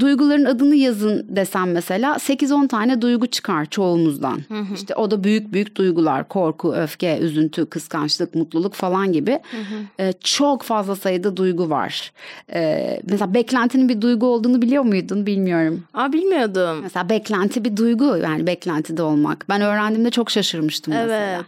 duyguların 0.00 0.44
adını 0.44 0.74
yazın 0.74 1.26
desem 1.28 1.72
mesela 1.72 2.14
8-10 2.14 2.68
tane 2.68 3.02
duygu 3.02 3.26
çıkar 3.26 3.66
çoğumuzdan. 3.66 4.40
Hı 4.48 4.58
hı. 4.58 4.74
İşte 4.74 4.94
o 4.94 5.10
da 5.10 5.24
büyük 5.24 5.52
büyük 5.52 5.76
duygular 5.76 6.28
korku, 6.28 6.74
öfke, 6.74 7.18
üzüntü, 7.18 7.66
kıskançlık, 7.66 8.34
mutluluk 8.34 8.74
falan 8.74 9.12
gibi. 9.12 9.30
Hı 9.30 9.56
hı. 9.56 10.04
Ee, 10.04 10.12
çok 10.12 10.62
fazla 10.62 10.96
sayıda 10.96 11.36
duygu 11.36 11.70
var. 11.70 12.12
Ee, 12.54 13.00
mesela 13.10 13.34
beklentinin 13.34 13.88
bir 13.88 14.00
duygu 14.00 14.26
olduğunu 14.26 14.62
biliyor 14.62 14.82
muydun 14.82 15.26
bilmiyorum. 15.26 15.84
Aa 15.94 16.12
bilmiyordum. 16.12 16.80
Mesela 16.82 17.08
beklenti 17.08 17.64
bir 17.64 17.76
duygu 17.76 18.16
yani 18.16 18.46
beklentide 18.46 19.02
olmak. 19.02 19.44
Ben 19.48 19.60
öğrendiğimde 19.60 20.10
çok 20.10 20.30
şaşırmıştım 20.30 20.94
evet. 20.94 21.06
mesela. 21.08 21.44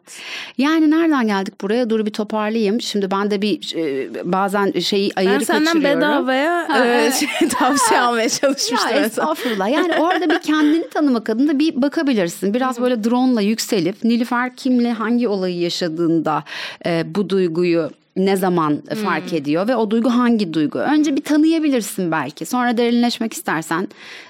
Yani 0.59 0.91
nereden 0.91 1.27
geldik 1.27 1.61
buraya? 1.61 1.91
Dur 1.91 2.07
bir 2.07 2.11
toparlayayım. 2.11 2.81
Şimdi 2.81 3.11
ben 3.11 3.31
de 3.31 3.43
bir 3.43 3.77
e, 3.77 4.11
bazen 4.33 4.73
şeyi 4.81 5.13
ayırı 5.17 5.39
kaçırıyorum. 5.39 5.67
Ben 5.67 5.73
senden 5.73 6.01
bedavaya 6.01 6.69
e, 7.07 7.13
şey, 7.13 7.49
tavsiye 7.49 8.01
almaya 8.11 8.29
çalışmıştım. 8.41 8.91
Ya 8.91 9.05
estağfurullah. 9.05 9.69
Yani 9.69 9.93
orada 9.99 10.31
bir 10.31 10.39
kendini 10.39 10.89
tanımak 10.89 11.31
adına 11.31 11.59
bir 11.59 11.83
bakabilirsin. 11.83 12.55
Biraz 12.55 12.81
böyle 12.81 13.05
drone 13.05 13.33
ile 13.33 13.45
yükselip 13.45 14.05
Nilüfer 14.05 14.57
kimle 14.57 14.93
hangi 14.93 15.29
olayı 15.29 15.59
yaşadığında 15.59 16.45
e, 16.87 17.15
bu 17.15 17.31
duyguyu 17.31 17.91
ne 18.17 18.37
zaman 18.37 18.83
fark 19.05 19.31
hmm. 19.31 19.39
ediyor 19.39 19.69
ve 19.69 19.77
o 19.77 19.91
duygu 19.91 20.11
hangi 20.11 20.55
duygu? 20.55 20.79
Önce 20.79 21.17
bir 21.17 21.23
tanıyabilirsin 21.23 22.11
belki. 22.11 22.47
Sonra 22.47 22.77
derinleşmek 22.77 23.33
istersen 23.33 23.89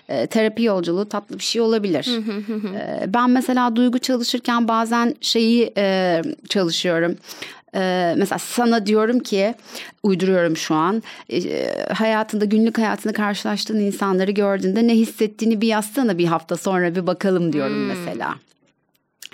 e, 0.09 0.27
terapi 0.27 0.63
yolculuğu 0.63 1.09
tatlı 1.09 1.39
bir 1.39 1.45
şey 1.45 1.63
olabilir. 1.63 2.09
e, 2.75 3.15
ben 3.15 3.31
mesela 3.31 3.77
duygu 3.77 3.99
çalışırken 3.99 4.69
bazen 4.69 5.15
şeyi 5.21 5.73
e, 5.77 6.23
çalışıyorum. 6.49 7.17
Ee, 7.75 8.15
mesela 8.17 8.39
sana 8.39 8.87
diyorum 8.87 9.19
ki 9.19 9.55
uyduruyorum 10.03 10.57
şu 10.57 10.75
an 10.75 11.03
e, 11.33 11.75
hayatında 11.93 12.45
günlük 12.45 12.79
hayatında 12.79 13.13
karşılaştığın 13.13 13.81
insanları 13.81 14.31
gördüğünde 14.31 14.87
ne 14.87 14.95
hissettiğini 14.95 15.61
bir 15.61 15.69
yazsana 15.69 16.19
bir 16.19 16.27
hafta 16.27 16.57
sonra 16.57 16.95
bir 16.95 17.07
bakalım 17.07 17.53
diyorum 17.53 17.77
hmm. 17.77 17.87
mesela. 17.87 18.35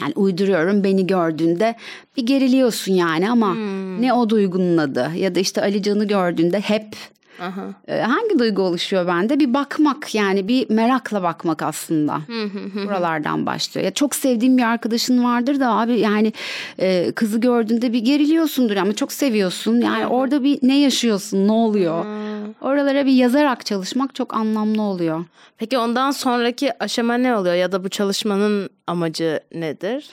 Yani 0.00 0.12
uyduruyorum 0.16 0.84
beni 0.84 1.06
gördüğünde 1.06 1.74
bir 2.16 2.26
geriliyorsun 2.26 2.92
yani 2.92 3.30
ama 3.30 3.54
hmm. 3.54 4.02
ne 4.02 4.12
o 4.12 4.30
duygunun 4.30 4.76
adı 4.76 5.12
ya 5.16 5.34
da 5.34 5.40
işte 5.40 5.62
Ali 5.62 5.82
Can'ı 5.82 6.04
gördüğünde 6.04 6.60
hep 6.60 6.96
Aha. 7.42 7.66
Ee, 7.88 8.00
hangi 8.00 8.38
duygu 8.38 8.62
oluşuyor 8.62 9.06
bende? 9.06 9.40
Bir 9.40 9.54
bakmak 9.54 10.14
yani 10.14 10.48
bir 10.48 10.70
merakla 10.70 11.22
bakmak 11.22 11.62
aslında. 11.62 12.20
Buralardan 12.86 13.46
başlıyor. 13.46 13.84
Ya 13.84 13.90
çok 13.94 14.14
sevdiğim 14.14 14.58
bir 14.58 14.62
arkadaşın 14.62 15.24
vardır 15.24 15.60
da 15.60 15.70
abi 15.70 15.98
yani 16.00 16.32
e, 16.78 17.12
kızı 17.12 17.40
gördüğünde 17.40 17.92
bir 17.92 17.98
geriliyorsundur 17.98 18.76
ama 18.76 18.92
çok 18.92 19.12
seviyorsun. 19.12 19.80
Yani 19.80 20.06
orada 20.06 20.44
bir 20.44 20.58
ne 20.62 20.78
yaşıyorsun? 20.78 21.48
Ne 21.48 21.52
oluyor? 21.52 22.04
Oralara 22.60 23.06
bir 23.06 23.12
yazarak 23.12 23.66
çalışmak 23.66 24.14
çok 24.14 24.34
anlamlı 24.34 24.82
oluyor. 24.82 25.24
Peki 25.58 25.78
ondan 25.78 26.10
sonraki 26.10 26.82
aşama 26.82 27.14
ne 27.14 27.36
oluyor 27.36 27.54
ya 27.54 27.72
da 27.72 27.84
bu 27.84 27.88
çalışmanın 27.88 28.70
amacı 28.86 29.40
nedir? 29.54 30.10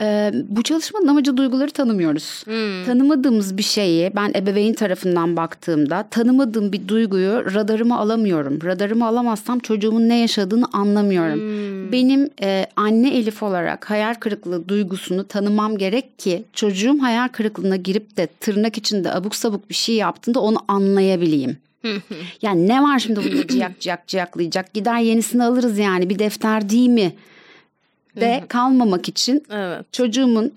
Ee, 0.00 0.32
bu 0.48 0.62
çalışmanın 0.62 1.06
amacı 1.06 1.36
duyguları 1.36 1.70
tanımıyoruz. 1.70 2.42
Hmm. 2.44 2.84
Tanımadığımız 2.86 3.58
bir 3.58 3.62
şeyi 3.62 4.12
ben 4.16 4.32
ebeveyn 4.36 4.74
tarafından 4.74 5.36
baktığımda 5.36 6.06
tanımadığım 6.10 6.72
bir 6.72 6.88
duyguyu 6.88 7.54
radarıma 7.54 7.98
alamıyorum. 7.98 8.58
Radarıma 8.64 9.06
alamazsam 9.06 9.58
çocuğumun 9.58 10.08
ne 10.08 10.18
yaşadığını 10.18 10.66
anlamıyorum. 10.72 11.40
Hmm. 11.40 11.92
Benim 11.92 12.30
e, 12.42 12.66
anne 12.76 13.16
Elif 13.16 13.42
olarak 13.42 13.90
hayal 13.90 14.14
kırıklığı 14.14 14.68
duygusunu 14.68 15.24
tanımam 15.24 15.78
gerek 15.78 16.18
ki 16.18 16.44
çocuğum 16.52 16.98
hayal 17.00 17.28
kırıklığına 17.28 17.76
girip 17.76 18.16
de 18.16 18.26
tırnak 18.40 18.78
içinde 18.78 19.12
abuk 19.12 19.36
sabuk 19.36 19.70
bir 19.70 19.74
şey 19.74 19.94
yaptığında 19.94 20.40
onu 20.40 20.58
anlayabileyim. 20.68 21.56
yani 22.42 22.68
ne 22.68 22.82
var 22.82 22.98
şimdi 22.98 23.20
bunda 23.24 23.46
ciyak 23.46 23.80
ciyak 23.80 24.06
ciyaklayacak 24.06 24.74
gider 24.74 24.98
yenisini 24.98 25.44
alırız 25.44 25.78
yani 25.78 26.10
bir 26.10 26.18
defter 26.18 26.70
değil 26.70 26.88
mi? 26.88 27.12
De 28.16 28.44
kalmamak 28.48 29.08
için 29.08 29.44
evet. 29.50 29.92
çocuğumun 29.92 30.52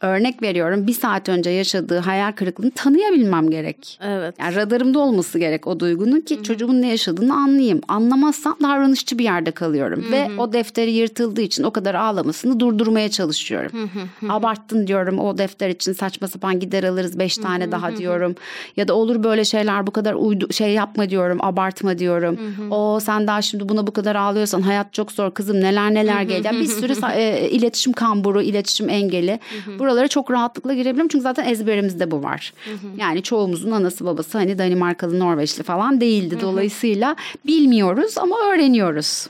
örnek 0.00 0.42
veriyorum 0.42 0.86
bir 0.86 0.92
saat 0.92 1.28
önce 1.28 1.50
yaşadığı 1.50 1.98
hayal 1.98 2.32
kırıklığını 2.32 2.70
tanıyabilmem 2.70 3.50
gerek. 3.50 3.98
Evet. 4.02 4.34
Yani 4.40 4.56
radarımda 4.56 4.98
olması 4.98 5.38
gerek 5.38 5.66
o 5.66 5.80
duygunun 5.80 6.20
ki 6.20 6.34
Hı-hı. 6.34 6.42
çocuğumun 6.42 6.82
ne 6.82 6.88
yaşadığını 6.88 7.34
anlayayım. 7.34 7.80
Anlamazsam 7.88 8.56
davranışçı 8.62 9.18
bir 9.18 9.24
yerde 9.24 9.50
kalıyorum. 9.50 10.02
Hı-hı. 10.02 10.12
Ve 10.12 10.28
o 10.38 10.52
defteri 10.52 10.90
yırtıldığı 10.90 11.40
için 11.40 11.62
o 11.62 11.70
kadar 11.70 11.94
ağlamasını 11.94 12.60
durdurmaya 12.60 13.10
çalışıyorum. 13.10 13.70
Hı-hı. 13.72 14.32
Abarttın 14.32 14.86
diyorum 14.86 15.18
o 15.18 15.38
defter 15.38 15.68
için 15.68 15.92
saçma 15.92 16.28
sapan 16.28 16.60
gider 16.60 16.84
alırız 16.84 17.18
beş 17.18 17.36
tane 17.36 17.64
Hı-hı. 17.64 17.72
daha 17.72 17.96
diyorum. 17.96 18.34
Ya 18.76 18.88
da 18.88 18.94
olur 18.94 19.22
böyle 19.22 19.44
şeyler 19.44 19.86
bu 19.86 19.90
kadar 19.90 20.14
uydu 20.14 20.52
şey 20.52 20.72
yapma 20.72 21.10
diyorum 21.10 21.38
abartma 21.40 21.98
diyorum. 21.98 22.36
Hı-hı. 22.36 22.74
O 22.74 23.00
sen 23.00 23.26
daha 23.26 23.42
şimdi 23.42 23.68
buna 23.68 23.86
bu 23.86 23.92
kadar 23.92 24.16
ağlıyorsan 24.16 24.62
hayat 24.62 24.92
çok 24.92 25.12
zor 25.12 25.30
kızım 25.30 25.60
neler 25.60 25.94
neler 25.94 26.22
geliyor. 26.22 26.54
Bir 26.54 26.66
sürü 26.66 26.94
e, 27.14 27.50
iletişim 27.50 27.92
kamburu, 27.92 28.42
iletişim 28.42 28.88
engeli. 28.88 29.40
Hı-hı 29.64 29.83
buralara 29.84 30.08
çok 30.08 30.30
rahatlıkla 30.30 30.74
girebilirim. 30.74 31.08
Çünkü 31.08 31.22
zaten 31.22 31.44
ezberimizde 31.44 32.10
bu 32.10 32.22
var. 32.22 32.52
Hı 32.64 32.70
hı. 32.70 32.76
Yani 32.96 33.22
çoğumuzun 33.22 33.70
anası 33.70 34.04
babası 34.04 34.38
hani 34.38 34.58
Danimarkalı, 34.58 35.18
Norveçli 35.18 35.62
falan 35.62 36.00
değildi. 36.00 36.38
Dolayısıyla 36.40 37.08
hı 37.08 37.12
hı. 37.12 37.46
bilmiyoruz 37.46 38.18
ama 38.18 38.36
öğreniyoruz. 38.52 39.26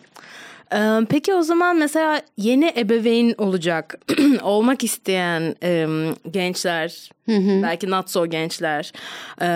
Peki 1.09 1.35
o 1.35 1.43
zaman 1.43 1.77
mesela 1.77 2.23
yeni 2.37 2.73
ebeveyn 2.77 3.35
olacak, 3.39 3.99
olmak 4.43 4.85
isteyen 4.85 5.55
e, 5.63 5.87
gençler, 6.31 7.11
hı 7.27 7.37
hı. 7.37 7.63
belki 7.63 7.91
not 7.91 8.11
so 8.11 8.27
gençler, 8.27 8.93
e, 9.41 9.47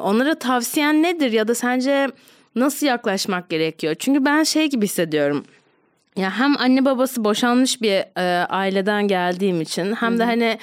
onlara 0.00 0.34
tavsiyen 0.34 1.02
nedir 1.02 1.32
ya 1.32 1.48
da 1.48 1.54
sence 1.54 2.08
nasıl 2.54 2.86
yaklaşmak 2.86 3.48
gerekiyor? 3.48 3.94
Çünkü 3.98 4.24
ben 4.24 4.42
şey 4.42 4.70
gibi 4.70 4.84
hissediyorum. 4.84 5.44
Ya 6.16 6.38
hem 6.38 6.56
anne 6.58 6.84
babası 6.84 7.24
boşanmış 7.24 7.82
bir 7.82 8.20
e, 8.20 8.46
aileden 8.46 9.08
geldiğim 9.08 9.60
için 9.60 9.94
hem 9.94 10.18
de 10.18 10.24
hani 10.24 10.44
e, 10.44 10.58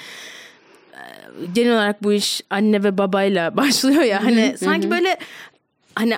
genel 1.54 1.72
olarak 1.72 2.02
bu 2.02 2.12
iş 2.12 2.40
anne 2.50 2.82
ve 2.84 2.98
babayla 2.98 3.56
başlıyor 3.56 4.02
ya. 4.02 4.24
Hani 4.24 4.54
sanki 4.58 4.90
böyle 4.90 5.16
hani 5.94 6.14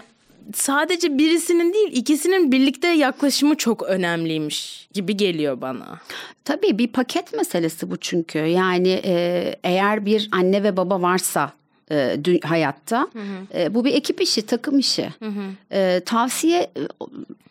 sadece 0.55 1.19
birisinin 1.19 1.73
değil 1.73 1.89
ikisinin 1.93 2.53
birlikte 2.53 2.89
yaklaşımı 2.89 3.55
çok 3.57 3.83
önemliymiş 3.83 4.89
gibi 4.93 5.17
geliyor 5.17 5.61
bana. 5.61 6.01
Tabii 6.45 6.79
bir 6.79 6.89
paket 6.89 7.33
meselesi 7.33 7.91
bu 7.91 7.97
çünkü. 7.97 8.39
Yani 8.39 9.01
e, 9.05 9.55
eğer 9.65 10.07
bir 10.07 10.29
anne 10.33 10.63
ve 10.63 10.77
baba 10.77 11.03
varsa 11.03 11.53
e, 11.91 12.19
hayatta. 12.43 13.01
Hı 13.13 13.19
hı. 13.19 13.61
E, 13.61 13.75
bu 13.75 13.85
bir 13.85 13.95
ekip 13.95 14.21
işi, 14.21 14.47
takım 14.47 14.79
işi. 14.79 15.09
Hı 15.19 15.27
hı. 15.29 15.77
E, 15.77 16.01
tavsiye 16.01 16.61
e, 16.61 16.81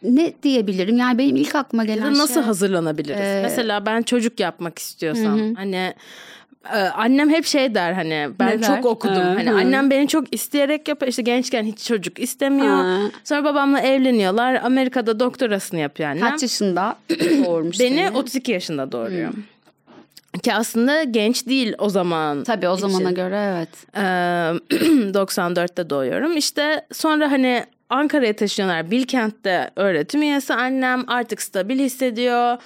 ne 0.04 0.34
diyebilirim? 0.43 0.98
Yani 0.98 1.17
benim 1.17 1.36
ilk 1.36 1.56
aklıma 1.56 1.86
gelen 1.86 2.13
nasıl 2.13 2.34
şey. 2.34 2.43
hazırlanabiliriz? 2.43 3.19
E, 3.19 3.39
Mesela 3.43 3.86
ben 3.86 4.02
çocuk 4.02 4.39
yapmak 4.39 4.80
istiyorsam 4.80 5.39
hı 5.39 5.43
hı. 5.43 5.54
hani 5.56 5.93
e, 6.74 6.78
annem 6.78 7.30
hep 7.30 7.46
şey 7.46 7.76
der 7.76 7.93
hani 7.93 8.30
ben 8.39 8.58
ne 8.58 8.62
çok 8.62 8.84
der? 8.84 8.84
okudum. 8.84 9.15
Hı, 9.15 9.34
hani 9.34 9.50
hı. 9.50 9.56
annem 9.56 9.89
beni 9.89 10.08
çok 10.08 10.36
isteyerek 10.36 10.88
yapıyor. 10.88 11.10
İşte 11.10 11.22
gençken 11.22 11.63
hiç 11.63 11.84
çocuk 11.86 12.19
istemiyor. 12.19 12.84
Hı. 12.84 13.12
Sonra 13.24 13.43
babamla 13.43 13.80
evleniyorlar. 13.80 14.56
Amerika'da 14.63 15.19
doktorasını 15.19 15.80
yapıyor 15.80 16.10
annem. 16.10 16.30
Kaç 16.30 16.41
yaşında 16.41 16.96
doğurmuş 17.46 17.80
Beni 17.80 17.96
seni? 17.96 18.17
32 18.17 18.52
yaşında 18.52 18.91
doğuruyor. 18.91 19.30
Hı. 19.30 19.38
Ki 20.41 20.54
aslında 20.54 21.04
genç 21.04 21.48
değil 21.48 21.74
o 21.78 21.89
zaman. 21.89 22.43
Tabii 22.43 22.67
o 22.67 22.76
zamana 22.76 23.04
için. 23.04 23.15
göre 23.15 23.56
evet. 23.56 23.69
Ee, 23.96 24.00
94'te 25.12 25.89
doğuyorum. 25.89 26.38
İşte 26.38 26.86
sonra 26.91 27.32
hani 27.32 27.65
Ankara'ya 27.89 28.36
taşınıyorlar. 28.36 28.91
Bilkent'te 28.91 29.69
öğretim 29.76 30.22
üyesi 30.22 30.54
annem 30.54 31.04
artık 31.08 31.41
stabil 31.41 31.80
hissediyor. 31.80 32.58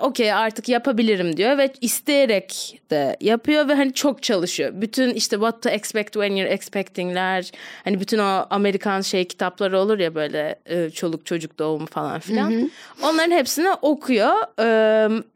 Okey 0.00 0.32
artık 0.32 0.68
yapabilirim 0.68 1.36
diyor 1.36 1.58
ve 1.58 1.72
isteyerek 1.80 2.80
de 2.90 3.16
yapıyor 3.20 3.68
ve 3.68 3.74
hani 3.74 3.92
çok 3.94 4.22
çalışıyor. 4.22 4.70
Bütün 4.74 5.10
işte 5.10 5.36
what 5.36 5.62
to 5.62 5.68
expect 5.68 6.12
when 6.12 6.36
you're 6.36 6.52
expecting'ler 6.52 7.50
hani 7.84 8.00
bütün 8.00 8.18
o 8.18 8.46
Amerikan 8.50 9.00
şey 9.00 9.24
kitapları 9.24 9.78
olur 9.78 9.98
ya 9.98 10.14
böyle 10.14 10.58
çoluk 10.90 11.26
çocuk 11.26 11.58
doğumu 11.58 11.86
falan 11.86 12.20
filan. 12.20 12.70
Onların 13.02 13.30
hepsini 13.30 13.70
okuyor 13.70 14.34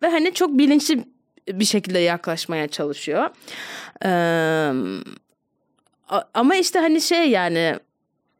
ve 0.03 0.09
hani 0.11 0.35
çok 0.35 0.59
bilinçli 0.59 1.05
bir 1.49 1.65
şekilde 1.65 1.99
yaklaşmaya 1.99 2.69
çalışıyor. 2.69 3.31
E, 4.05 4.11
ama 6.35 6.57
işte 6.57 6.79
hani 6.79 7.01
şey 7.01 7.31
yani 7.31 7.75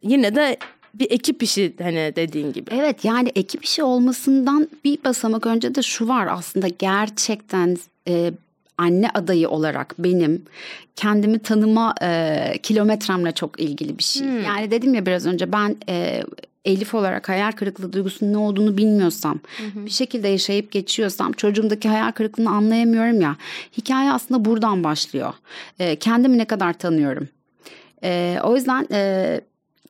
yine 0.03 0.35
de 0.35 0.57
bir 0.95 1.11
ekip 1.11 1.43
işi 1.43 1.75
hani 1.83 2.13
dediğin 2.17 2.53
gibi. 2.53 2.71
Evet 2.75 3.05
yani 3.05 3.33
ekip 3.35 3.65
işi 3.65 3.83
olmasından 3.83 4.69
bir 4.85 5.05
basamak 5.05 5.47
önce 5.47 5.75
de 5.75 5.83
şu 5.83 6.09
var 6.09 6.29
aslında 6.31 6.69
gerçekten 6.69 7.77
e, 8.09 8.33
anne 8.79 9.11
adayı 9.15 9.49
olarak 9.49 9.95
benim 9.99 10.45
kendimi 10.97 11.39
tanıma 11.39 11.95
e, 12.03 12.53
kilometremle 12.63 13.33
çok 13.33 13.61
ilgili 13.61 13.99
bir 13.99 14.03
şey. 14.03 14.23
Hmm. 14.23 14.45
Yani 14.45 14.71
dedim 14.71 14.95
ya 14.95 15.07
biraz 15.07 15.27
önce 15.27 15.53
ben 15.53 15.77
e, 15.89 16.23
Elif 16.65 16.95
olarak 16.95 17.29
hayal 17.29 17.53
kırıklığı 17.53 17.93
duygusunun 17.93 18.33
ne 18.33 18.37
olduğunu 18.37 18.77
bilmiyorsam, 18.77 19.41
hı 19.57 19.87
bir 19.87 19.91
şekilde 19.91 20.29
yaşayıp 20.29 20.73
geçiyorsam, 20.73 21.33
çocuğumdaki 21.33 21.89
hayal 21.89 22.13
kırıklığını 22.13 22.51
anlayamıyorum 22.51 23.21
ya. 23.21 23.37
Hikaye 23.79 24.13
aslında 24.13 24.45
buradan 24.45 24.85
başlıyor. 24.85 25.35
E, 25.79 25.97
kendimi 25.97 26.39
ne 26.39 26.45
kadar 26.45 26.79
tanıyorum. 26.79 27.29
E, 28.05 28.39
o 28.43 28.57
yüzden 28.57 28.87
e, 28.93 29.41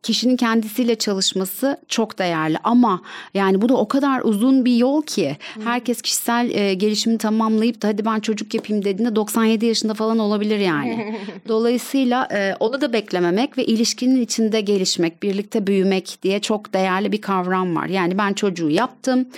kişinin 0.02 0.36
kendisiyle 0.36 0.94
çalışması 0.94 1.76
çok 1.88 2.18
değerli 2.18 2.58
ama 2.64 3.02
yani 3.34 3.62
bu 3.62 3.68
da 3.68 3.76
o 3.76 3.88
kadar 3.88 4.20
uzun 4.20 4.64
bir 4.64 4.76
yol 4.76 5.02
ki 5.02 5.36
herkes 5.64 6.02
kişisel 6.02 6.50
e, 6.50 6.74
gelişimini 6.74 7.18
tamamlayıp 7.18 7.82
da 7.82 7.88
hadi 7.88 8.04
ben 8.04 8.20
çocuk 8.20 8.54
yapayım 8.54 8.84
dediğinde 8.84 9.16
97 9.16 9.66
yaşında 9.66 9.94
falan 9.94 10.18
olabilir 10.18 10.58
yani. 10.58 11.16
Dolayısıyla 11.48 12.28
e, 12.32 12.54
onu 12.60 12.80
da 12.80 12.92
beklememek 12.92 13.58
ve 13.58 13.64
ilişkinin 13.64 14.22
içinde 14.22 14.60
gelişmek, 14.60 15.22
birlikte 15.22 15.66
büyümek 15.66 16.18
diye 16.22 16.40
çok 16.40 16.72
değerli 16.72 17.12
bir 17.12 17.20
kavram 17.20 17.76
var. 17.76 17.86
Yani 17.86 18.18
ben 18.18 18.32
çocuğu 18.32 18.70
yaptım. 18.70 19.28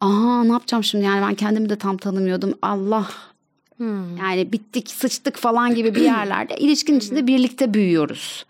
Aha 0.00 0.44
ne 0.44 0.52
yapacağım 0.52 0.84
şimdi 0.84 1.04
yani 1.04 1.22
ben 1.22 1.34
kendimi 1.34 1.68
de 1.68 1.76
tam 1.76 1.96
tanımıyordum. 1.96 2.54
Allah 2.62 3.06
Hmm. 3.80 4.16
Yani 4.16 4.52
bittik, 4.52 4.90
sıçtık 4.90 5.36
falan 5.36 5.74
gibi 5.74 5.94
bir 5.94 6.00
yerlerde 6.00 6.56
ilişkin 6.58 6.98
içinde 6.98 7.26
birlikte 7.26 7.74
büyüyoruz. 7.74 8.46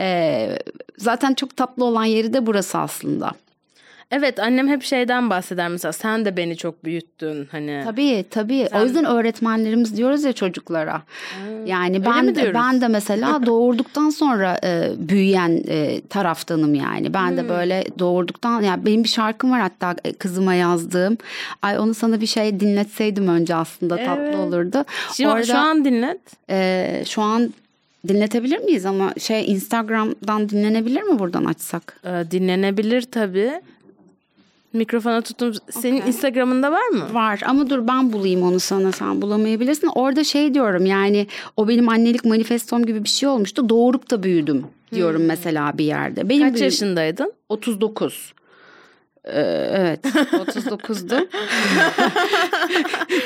Ee, 0.00 0.58
zaten 0.98 1.34
çok 1.34 1.56
tatlı 1.56 1.84
olan 1.84 2.04
yeri 2.04 2.32
de 2.32 2.46
burası 2.46 2.78
aslında. 2.78 3.32
Evet 4.10 4.38
annem 4.38 4.68
hep 4.68 4.82
şeyden 4.82 5.30
bahseder 5.30 5.68
mesela 5.68 5.92
sen 5.92 6.24
de 6.24 6.36
beni 6.36 6.56
çok 6.56 6.84
büyüttün 6.84 7.48
hani. 7.50 7.82
Tabii 7.84 8.24
tabii 8.30 8.66
sen... 8.70 8.80
o 8.80 8.84
yüzden 8.84 9.04
öğretmenlerimiz 9.04 9.96
diyoruz 9.96 10.24
ya 10.24 10.32
çocuklara. 10.32 11.02
Hmm. 11.36 11.66
Yani 11.66 12.04
ben 12.04 12.34
de, 12.34 12.54
ben 12.54 12.80
de 12.80 12.88
mesela 12.88 13.42
doğurduktan 13.46 14.10
sonra 14.10 14.60
e, 14.64 14.90
büyüyen 14.96 15.62
e, 15.68 16.00
taraftanım 16.00 16.74
yani. 16.74 17.14
Ben 17.14 17.30
hmm. 17.30 17.36
de 17.36 17.48
böyle 17.48 17.84
doğurduktan 17.98 18.62
yani 18.62 18.86
benim 18.86 19.04
bir 19.04 19.08
şarkım 19.08 19.50
var 19.50 19.60
hatta 19.60 19.94
e, 20.04 20.12
kızıma 20.12 20.54
yazdığım. 20.54 21.18
Ay 21.62 21.78
onu 21.78 21.94
sana 21.94 22.20
bir 22.20 22.26
şey 22.26 22.60
dinletseydim 22.60 23.28
önce 23.28 23.54
aslında 23.54 23.96
tatlı 23.96 24.22
evet. 24.22 24.36
olurdu. 24.36 24.84
Şimdi 25.12 25.30
Orada, 25.30 25.44
şu 25.44 25.58
an 25.58 25.84
dinlet. 25.84 26.20
E, 26.50 27.02
şu 27.06 27.22
an 27.22 27.52
dinletebilir 28.08 28.58
miyiz 28.58 28.86
ama 28.86 29.12
şey 29.18 29.52
Instagram'dan 29.52 30.48
dinlenebilir 30.48 31.02
mi 31.02 31.18
buradan 31.18 31.44
açsak? 31.44 32.00
Ee, 32.04 32.30
dinlenebilir 32.30 33.02
tabii. 33.02 33.60
Mikrofona 34.72 35.20
tuttum. 35.22 35.52
Senin 35.70 35.96
okay. 35.96 36.08
Instagram'ında 36.08 36.72
var 36.72 36.88
mı? 36.88 37.04
Var 37.12 37.40
ama 37.46 37.70
dur 37.70 37.88
ben 37.88 38.12
bulayım 38.12 38.42
onu 38.42 38.60
sana 38.60 38.92
sen 38.92 39.22
bulamayabilirsin. 39.22 39.90
Orada 39.94 40.24
şey 40.24 40.54
diyorum 40.54 40.86
yani 40.86 41.26
o 41.56 41.68
benim 41.68 41.88
annelik 41.88 42.24
manifestom 42.24 42.86
gibi 42.86 43.04
bir 43.04 43.08
şey 43.08 43.28
olmuştu. 43.28 43.68
Doğurup 43.68 44.10
da 44.10 44.22
büyüdüm 44.22 44.64
diyorum 44.94 45.20
hmm. 45.20 45.26
mesela 45.26 45.78
bir 45.78 45.84
yerde. 45.84 46.28
Benim 46.28 46.52
Kaç 46.52 46.60
yaşındaydın? 46.60 47.32
39. 47.48 48.32
Ee, 49.24 49.40
evet 49.72 50.04
39'du. 50.04 51.28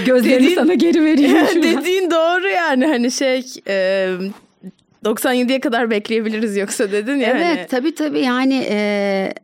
Gözlerini 0.07 0.43
dediğin, 0.43 0.55
sana 0.55 0.75
geri 0.75 1.05
vereyim. 1.05 1.47
dediğin 1.63 2.11
doğru 2.11 2.49
yani 2.49 2.87
hani 2.87 3.11
şey 3.11 3.45
e, 3.69 4.09
97'ye 5.05 5.61
kadar 5.61 5.91
bekleyebiliriz 5.91 6.57
yoksa 6.57 6.93
dedin 6.93 7.17
ya. 7.17 7.29
Evet 7.29 7.59
hani. 7.59 7.67
tabii 7.67 7.95
tabii 7.95 8.21
yani 8.21 8.67
e, 8.71 9.35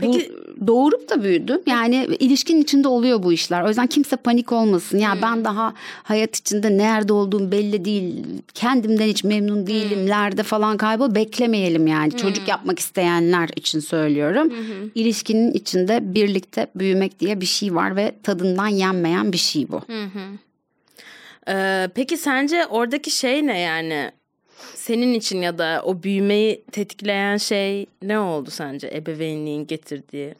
Peki 0.00 0.32
bu, 0.58 0.66
doğurup 0.66 1.10
da 1.10 1.22
büyüdüm. 1.22 1.60
Yani 1.66 2.08
ilişkinin 2.18 2.62
içinde 2.62 2.88
oluyor 2.88 3.22
bu 3.22 3.32
işler. 3.32 3.62
O 3.62 3.68
yüzden 3.68 3.86
kimse 3.86 4.16
panik 4.16 4.52
olmasın. 4.52 4.98
Ya 4.98 5.14
hmm. 5.14 5.22
ben 5.22 5.44
daha 5.44 5.74
hayat 6.02 6.36
içinde 6.36 6.78
nerede 6.78 7.12
olduğum 7.12 7.52
belli 7.52 7.84
değil. 7.84 8.24
Kendimden 8.54 9.06
hiç 9.06 9.24
memnun 9.24 9.66
değilim. 9.66 9.98
Hmm. 9.98 10.42
Falan 10.42 10.76
kaybol 10.76 11.14
beklemeyelim 11.14 11.86
yani. 11.86 12.12
Hmm. 12.12 12.18
Çocuk 12.18 12.48
yapmak 12.48 12.78
isteyenler 12.78 13.50
için 13.56 13.80
söylüyorum. 13.80 14.50
Hmm. 14.50 14.90
İlişkinin 14.94 15.52
içinde 15.52 16.14
birlikte 16.14 16.66
büyümek 16.76 17.20
diye 17.20 17.40
bir 17.40 17.46
şey 17.46 17.74
var 17.74 17.96
ve 17.96 18.12
tadından 18.22 18.68
yenmeyen 18.68 19.32
bir 19.32 19.38
şey 19.38 19.68
bu. 19.68 19.80
Hmm. 19.80 20.38
Ee, 21.48 21.88
peki 21.94 22.16
sence 22.16 22.66
oradaki 22.66 23.10
şey 23.10 23.46
ne 23.46 23.58
yani? 23.58 24.12
Senin 24.82 25.14
için 25.14 25.42
ya 25.42 25.58
da 25.58 25.82
o 25.84 26.02
büyümeyi 26.02 26.62
tetikleyen 26.72 27.36
şey 27.36 27.86
ne 28.02 28.18
oldu 28.18 28.50
sence 28.50 28.90
ebeveynliğin 28.94 29.66
getirdiği? 29.66 30.34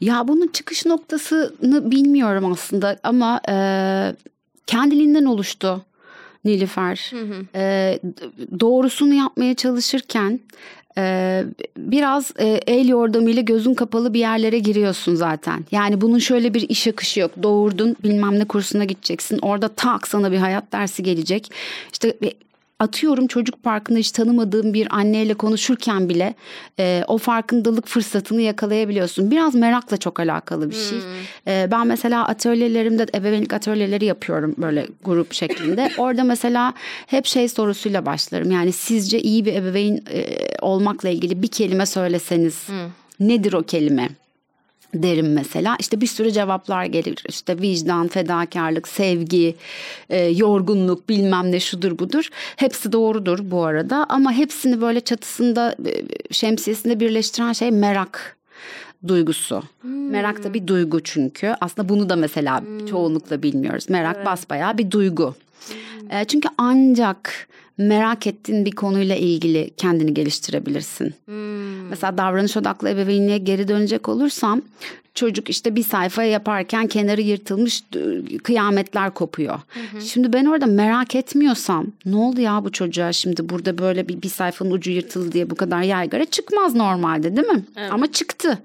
Ya 0.00 0.28
bunun 0.28 0.48
çıkış 0.48 0.86
noktasını 0.86 1.90
bilmiyorum 1.90 2.52
aslında 2.52 2.98
ama 3.02 3.40
e, 3.48 3.56
kendiliğinden 4.66 5.24
oluştu. 5.24 5.84
Nilüfer. 6.44 7.10
Hı 7.10 7.20
hı. 7.20 7.44
E, 7.54 7.98
doğrusunu 8.60 9.14
yapmaya 9.14 9.54
çalışırken 9.54 10.40
ee, 10.98 11.44
biraz 11.76 12.32
e, 12.38 12.46
el 12.66 12.88
yordamıyla 12.88 13.42
gözün 13.42 13.74
kapalı 13.74 14.14
bir 14.14 14.18
yerlere 14.18 14.58
giriyorsun 14.58 15.14
zaten. 15.14 15.64
Yani 15.70 16.00
bunun 16.00 16.18
şöyle 16.18 16.54
bir 16.54 16.68
iş 16.68 16.86
akışı 16.86 17.20
yok. 17.20 17.30
Doğurdun 17.42 17.96
bilmem 18.04 18.38
ne 18.38 18.44
kursuna 18.44 18.84
gideceksin. 18.84 19.38
Orada 19.38 19.68
tak 19.68 20.08
sana 20.08 20.32
bir 20.32 20.36
hayat 20.38 20.72
dersi 20.72 21.02
gelecek. 21.02 21.52
İşte 21.92 22.14
atıyorum 22.82 23.26
çocuk 23.26 23.62
parkında 23.62 23.98
hiç 23.98 24.10
tanımadığım 24.10 24.74
bir 24.74 24.96
anneyle 24.96 25.34
konuşurken 25.34 26.08
bile 26.08 26.34
e, 26.78 27.04
o 27.08 27.18
farkındalık 27.18 27.86
fırsatını 27.86 28.40
yakalayabiliyorsun. 28.40 29.30
Biraz 29.30 29.54
merakla 29.54 29.96
çok 29.96 30.20
alakalı 30.20 30.70
bir 30.70 30.74
şey. 30.74 30.98
Hmm. 30.98 31.52
E, 31.52 31.68
ben 31.70 31.86
mesela 31.86 32.26
atölyelerimde 32.26 33.06
ebeveynlik 33.14 33.52
atölyeleri 33.52 34.04
yapıyorum 34.04 34.54
böyle 34.58 34.86
grup 35.04 35.32
şeklinde. 35.32 35.90
Orada 35.98 36.24
mesela 36.24 36.74
hep 37.06 37.26
şey 37.26 37.48
sorusuyla 37.48 38.06
başlarım. 38.06 38.50
Yani 38.50 38.72
sizce 38.72 39.20
iyi 39.20 39.44
bir 39.44 39.54
ebeveyn 39.54 39.96
e, 40.12 40.26
olmakla 40.60 41.08
ilgili 41.08 41.42
bir 41.42 41.48
kelime 41.48 41.86
söyleseniz 41.86 42.68
hmm. 42.68 43.28
nedir 43.28 43.52
o 43.52 43.62
kelime? 43.62 44.08
Derim 44.94 45.32
mesela. 45.32 45.76
İşte 45.78 46.00
bir 46.00 46.06
sürü 46.06 46.32
cevaplar 46.32 46.84
gelir. 46.84 47.24
İşte 47.28 47.60
vicdan, 47.60 48.08
fedakarlık, 48.08 48.88
sevgi, 48.88 49.54
e, 50.10 50.20
yorgunluk 50.24 51.08
bilmem 51.08 51.52
ne 51.52 51.60
şudur 51.60 51.98
budur. 51.98 52.28
Hepsi 52.56 52.92
doğrudur 52.92 53.38
bu 53.42 53.64
arada 53.64 54.06
ama 54.08 54.32
hepsini 54.32 54.80
böyle 54.80 55.00
çatısında 55.00 55.76
e, 55.86 55.92
şemsiyesinde 56.34 57.00
birleştiren 57.00 57.52
şey 57.52 57.70
merak 57.70 58.36
duygusu. 59.08 59.62
Hmm. 59.80 60.10
Merak 60.10 60.44
da 60.44 60.54
bir 60.54 60.66
duygu 60.66 61.00
çünkü. 61.00 61.54
Aslında 61.60 61.88
bunu 61.88 62.08
da 62.08 62.16
mesela 62.16 62.60
hmm. 62.60 62.86
çoğunlukla 62.86 63.42
bilmiyoruz. 63.42 63.90
Merak 63.90 64.16
evet. 64.16 64.26
basbayağı 64.26 64.78
bir 64.78 64.90
duygu. 64.90 65.34
Hmm. 65.68 66.16
E, 66.16 66.24
çünkü 66.24 66.48
ancak 66.58 67.48
merak 67.78 68.26
ettiğin 68.26 68.64
bir 68.64 68.70
konuyla 68.70 69.16
ilgili 69.16 69.70
kendini 69.76 70.14
geliştirebilirsin. 70.14 71.14
Hmm. 71.24 71.88
Mesela 71.88 72.18
davranış 72.18 72.56
odaklı 72.56 72.88
ebeveynliğe 72.90 73.38
geri 73.38 73.68
dönecek 73.68 74.08
olursam 74.08 74.62
çocuk 75.14 75.50
işte 75.50 75.76
bir 75.76 75.82
sayfa 75.82 76.22
yaparken 76.22 76.86
kenarı 76.86 77.20
yırtılmış 77.20 77.82
kıyametler 78.42 79.10
kopuyor. 79.10 79.60
Hı 79.68 79.96
hı. 79.96 80.00
Şimdi 80.00 80.32
ben 80.32 80.44
orada 80.44 80.66
merak 80.66 81.14
etmiyorsam 81.14 81.86
ne 82.06 82.16
oldu 82.16 82.40
ya 82.40 82.64
bu 82.64 82.72
çocuğa 82.72 83.12
şimdi 83.12 83.48
burada 83.48 83.78
böyle 83.78 84.08
bir, 84.08 84.22
bir 84.22 84.28
sayfanın 84.28 84.70
ucu 84.70 84.90
yırtıldı 84.90 85.32
diye 85.32 85.50
bu 85.50 85.54
kadar 85.54 85.82
yaygara 85.82 86.24
çıkmaz 86.24 86.74
normalde 86.74 87.36
değil 87.36 87.48
mi? 87.48 87.64
Evet. 87.76 87.92
Ama 87.92 88.12
çıktı. 88.12 88.58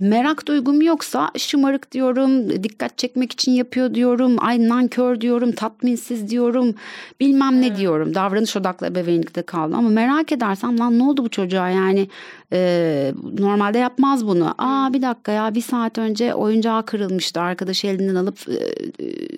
Merak 0.00 0.48
duygum 0.48 0.82
yoksa 0.82 1.30
şımarık 1.38 1.92
diyorum, 1.92 2.62
dikkat 2.64 2.98
çekmek 2.98 3.32
için 3.32 3.52
yapıyor 3.52 3.94
diyorum, 3.94 4.36
ay 4.38 4.68
nankör 4.68 5.20
diyorum, 5.20 5.52
tatminsiz 5.52 6.30
diyorum, 6.30 6.74
bilmem 7.20 7.54
evet. 7.54 7.70
ne 7.70 7.76
diyorum. 7.76 8.14
Davranış 8.14 8.56
odaklı 8.56 8.86
ebeveynlikte 8.86 9.42
kaldım 9.42 9.78
ama 9.78 9.88
merak 9.88 10.32
edersem 10.32 10.78
lan 10.78 10.98
ne 10.98 11.02
oldu 11.02 11.24
bu 11.24 11.28
çocuğa 11.28 11.68
yani 11.70 12.08
e, 12.52 13.12
normalde 13.38 13.78
yapmaz 13.78 14.26
bunu. 14.26 14.54
Aa 14.58 14.92
bir 14.92 15.02
dakika 15.02 15.32
ya 15.32 15.54
bir 15.54 15.60
saat 15.60 15.98
önce 15.98 16.34
oyuncağı 16.34 16.86
kırılmıştı. 16.86 17.40
Arkadaş 17.40 17.84
elinden 17.84 18.14
alıp 18.14 18.48
e, 18.48 18.72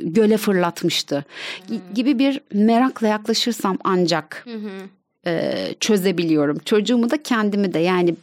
göle 0.03 0.37
fırlatmıştı. 0.37 1.25
Hmm. 1.67 1.79
Gibi 1.95 2.19
bir 2.19 2.41
merakla 2.53 3.07
yaklaşırsam 3.07 3.79
ancak 3.85 4.47
e, 5.27 5.55
çözebiliyorum. 5.81 6.59
Çocuğumu 6.59 7.11
da 7.11 7.23
kendimi 7.23 7.75
de 7.75 7.79
yani 7.79 8.15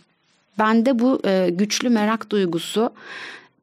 bende 0.60 1.00
bu 1.00 1.21
e, 1.26 1.50
güçlü 1.52 1.89
merak 1.89 2.30
duygusu 2.30 2.89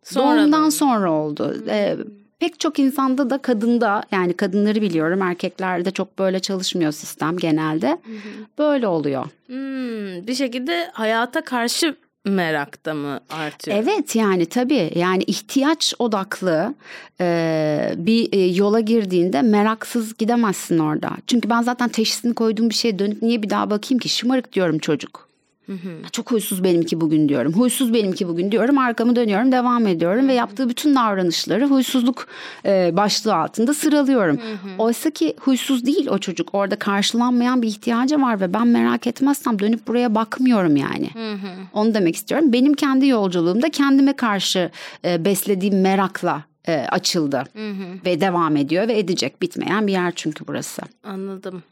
sonra 0.04 0.40
doğumdan 0.40 0.70
sonra 0.70 1.12
oldu. 1.12 1.56
E, 1.68 1.96
pek 2.42 2.60
çok 2.60 2.78
insanda 2.78 3.30
da 3.30 3.38
kadında 3.38 4.02
yani 4.12 4.32
kadınları 4.32 4.82
biliyorum 4.82 5.22
erkeklerde 5.22 5.90
çok 5.90 6.18
böyle 6.18 6.40
çalışmıyor 6.40 6.92
sistem 6.92 7.36
genelde. 7.36 7.88
Hı 7.88 7.94
hı. 7.94 8.46
Böyle 8.58 8.86
oluyor. 8.86 9.24
Hmm, 9.46 10.26
bir 10.26 10.34
şekilde 10.34 10.90
hayata 10.92 11.44
karşı 11.44 11.96
merakta 12.24 12.94
mı 12.94 13.20
artıyor? 13.30 13.78
Evet 13.82 14.16
yani 14.16 14.46
tabii 14.46 14.92
yani 14.94 15.22
ihtiyaç 15.22 15.94
odaklı 15.98 16.74
e, 17.20 17.94
bir 17.96 18.32
e, 18.32 18.46
yola 18.46 18.80
girdiğinde 18.80 19.42
meraksız 19.42 20.16
gidemezsin 20.16 20.78
orada. 20.78 21.10
Çünkü 21.26 21.50
ben 21.50 21.62
zaten 21.62 21.88
teşhisini 21.88 22.34
koyduğum 22.34 22.70
bir 22.70 22.74
şeye 22.74 22.98
dönüp 22.98 23.22
niye 23.22 23.42
bir 23.42 23.50
daha 23.50 23.70
bakayım 23.70 23.98
ki 23.98 24.08
şımarık 24.08 24.52
diyorum 24.52 24.78
çocuk. 24.78 25.31
Hı 25.66 25.72
hı. 25.72 26.10
Çok 26.12 26.30
huysuz 26.30 26.64
benimki 26.64 27.00
bugün 27.00 27.28
diyorum. 27.28 27.52
Huysuz 27.52 27.94
benimki 27.94 28.28
bugün 28.28 28.52
diyorum. 28.52 28.78
Arkamı 28.78 29.16
dönüyorum, 29.16 29.52
devam 29.52 29.86
ediyorum 29.86 30.28
ve 30.28 30.32
yaptığı 30.32 30.68
bütün 30.68 30.94
davranışları 30.94 31.66
huysuzluk 31.66 32.26
e, 32.64 32.90
başlığı 32.96 33.34
altında 33.34 33.74
sıralıyorum. 33.74 34.36
Hı 34.36 34.52
hı. 34.52 34.68
Oysa 34.78 35.10
ki 35.10 35.34
huysuz 35.40 35.86
değil 35.86 36.06
o 36.06 36.18
çocuk. 36.18 36.48
Orada 36.52 36.76
karşılanmayan 36.76 37.62
bir 37.62 37.68
ihtiyacı 37.68 38.22
var 38.22 38.40
ve 38.40 38.54
ben 38.54 38.66
merak 38.66 39.06
etmezsem 39.06 39.58
dönüp 39.58 39.88
buraya 39.88 40.14
bakmıyorum 40.14 40.76
yani. 40.76 41.10
Hı 41.12 41.32
hı. 41.32 41.48
Onu 41.72 41.94
demek 41.94 42.16
istiyorum. 42.16 42.52
Benim 42.52 42.74
kendi 42.74 43.06
yolculuğumda 43.06 43.70
kendime 43.70 44.16
karşı 44.16 44.70
e, 45.04 45.24
beslediğim 45.24 45.80
merakla 45.80 46.44
e, 46.68 46.74
açıldı 46.74 47.44
hı 47.52 47.70
hı. 47.70 48.04
ve 48.04 48.20
devam 48.20 48.56
ediyor 48.56 48.88
ve 48.88 48.98
edecek 48.98 49.42
bitmeyen 49.42 49.86
bir 49.86 49.92
yer 49.92 50.12
çünkü 50.16 50.46
burası. 50.46 50.82
Anladım. 51.04 51.62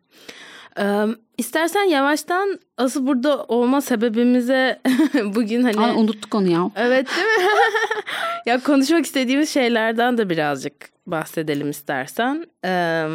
Ee, 0.81 1.07
istersen 1.39 1.83
yavaştan 1.83 2.61
asıl 2.77 3.07
burada 3.07 3.45
olma 3.45 3.81
sebebimize 3.81 4.81
bugün 5.25 5.63
hani... 5.63 5.81
Aa, 5.81 5.95
unuttuk 5.95 6.35
onu 6.35 6.49
ya. 6.49 6.71
Evet 6.77 7.07
değil 7.17 7.27
mi? 7.27 7.55
ya 8.47 8.61
konuşmak 8.61 9.05
istediğimiz 9.05 9.51
şeylerden 9.51 10.19
de 10.19 10.31
birazcık 10.31 10.75
bahsedelim 11.07 11.71
istersen. 11.71 12.47
Ee, 12.65 13.07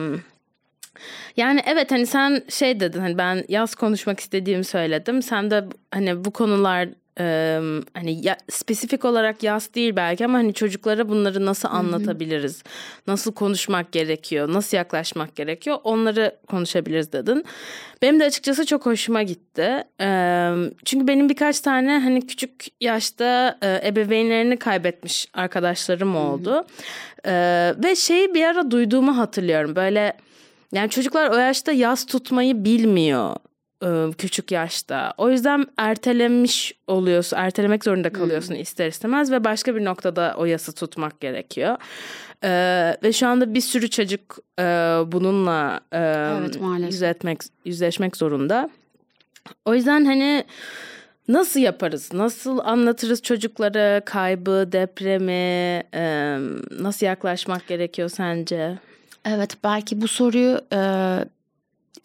yani 1.37 1.61
evet 1.65 1.91
hani 1.91 2.05
sen 2.05 2.43
şey 2.49 2.79
dedin 2.79 2.99
hani 2.99 3.17
ben 3.17 3.43
yaz 3.49 3.75
konuşmak 3.75 4.19
istediğimi 4.19 4.63
söyledim. 4.63 5.21
Sen 5.21 5.51
de 5.51 5.65
hani 5.91 6.25
bu 6.25 6.31
konular 6.31 6.89
e, 7.19 7.59
hani 7.93 8.25
ya, 8.25 8.37
spesifik 8.49 9.05
olarak 9.05 9.43
yaz 9.43 9.73
değil 9.73 9.95
belki 9.95 10.25
ama 10.25 10.37
hani 10.37 10.53
çocuklara 10.53 11.09
bunları 11.09 11.45
nasıl 11.45 11.67
anlatabiliriz? 11.67 12.63
Nasıl 13.07 13.33
konuşmak 13.33 13.91
gerekiyor? 13.91 14.53
Nasıl 14.53 14.77
yaklaşmak 14.77 15.35
gerekiyor? 15.35 15.77
Onları 15.83 16.35
konuşabiliriz 16.47 17.11
dedin. 17.11 17.45
Benim 18.01 18.19
de 18.19 18.25
açıkçası 18.25 18.65
çok 18.65 18.85
hoşuma 18.85 19.23
gitti. 19.23 19.83
E, 20.01 20.49
çünkü 20.85 21.07
benim 21.07 21.29
birkaç 21.29 21.59
tane 21.59 21.99
hani 21.99 22.27
küçük 22.27 22.65
yaşta 22.81 23.57
e, 23.61 23.87
ebeveynlerini 23.87 24.57
kaybetmiş 24.57 25.27
arkadaşlarım 25.33 26.15
oldu. 26.15 26.65
E, 27.25 27.33
ve 27.83 27.95
şeyi 27.95 28.33
bir 28.33 28.43
ara 28.43 28.71
duyduğumu 28.71 29.17
hatırlıyorum. 29.17 29.75
Böyle 29.75 30.13
yani 30.73 30.89
çocuklar 30.89 31.29
o 31.29 31.35
yaşta 31.35 31.71
yaz 31.71 32.05
tutmayı 32.05 32.65
bilmiyor 32.65 33.35
küçük 34.17 34.51
yaşta. 34.51 35.13
O 35.17 35.29
yüzden 35.29 35.65
ertelemiş 35.77 36.73
oluyorsun, 36.87 37.37
ertelemek 37.37 37.83
zorunda 37.83 38.09
kalıyorsun 38.09 38.53
hmm. 38.53 38.61
ister 38.61 38.87
istemez 38.87 39.31
ve 39.31 39.43
başka 39.43 39.75
bir 39.75 39.85
noktada 39.85 40.35
o 40.37 40.45
yası 40.45 40.73
tutmak 40.75 41.19
gerekiyor. 41.19 41.77
Ee, 42.43 42.97
ve 43.03 43.13
şu 43.13 43.27
anda 43.27 43.53
bir 43.53 43.61
sürü 43.61 43.89
çocuk 43.89 44.37
e, 44.59 44.63
bununla 45.07 45.79
e, 45.91 45.99
evet, 46.41 46.59
yüzleşmek, 46.79 47.41
yüzleşmek 47.65 48.17
zorunda. 48.17 48.69
O 49.65 49.75
yüzden 49.75 50.05
hani 50.05 50.43
nasıl 51.27 51.59
yaparız? 51.59 52.13
Nasıl 52.13 52.59
anlatırız 52.59 53.21
çocuklara 53.21 54.01
kaybı, 54.05 54.69
depremi? 54.71 55.83
E, 55.93 56.37
nasıl 56.79 57.05
yaklaşmak 57.05 57.67
gerekiyor 57.67 58.09
sence? 58.09 58.77
Evet 59.25 59.57
belki 59.63 60.01
bu 60.01 60.07
soruyu 60.07 60.61
e, 60.73 60.79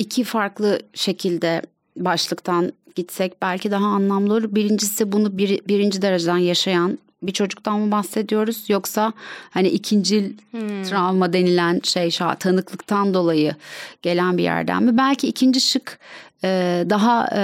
iki 0.00 0.24
farklı 0.24 0.80
şekilde 0.94 1.62
başlıktan 1.96 2.72
gitsek 2.94 3.42
belki 3.42 3.70
daha 3.70 3.86
anlamlı 3.86 4.34
olur. 4.34 4.54
Birincisi 4.54 5.12
bunu 5.12 5.38
bir, 5.38 5.68
birinci 5.68 6.02
dereceden 6.02 6.36
yaşayan 6.36 6.98
bir 7.22 7.32
çocuktan 7.32 7.80
mı 7.80 7.90
bahsediyoruz 7.90 8.64
yoksa 8.68 9.12
hani 9.50 9.68
ikinci 9.68 10.36
hmm. 10.50 10.82
travma 10.82 11.32
denilen 11.32 11.80
şey 11.84 12.10
tanıklıktan 12.38 13.14
dolayı 13.14 13.54
gelen 14.02 14.38
bir 14.38 14.42
yerden 14.42 14.82
mi? 14.82 14.96
Belki 14.96 15.28
ikinci 15.28 15.60
şık 15.60 15.98
e, 16.44 16.84
daha 16.90 17.28
e, 17.34 17.42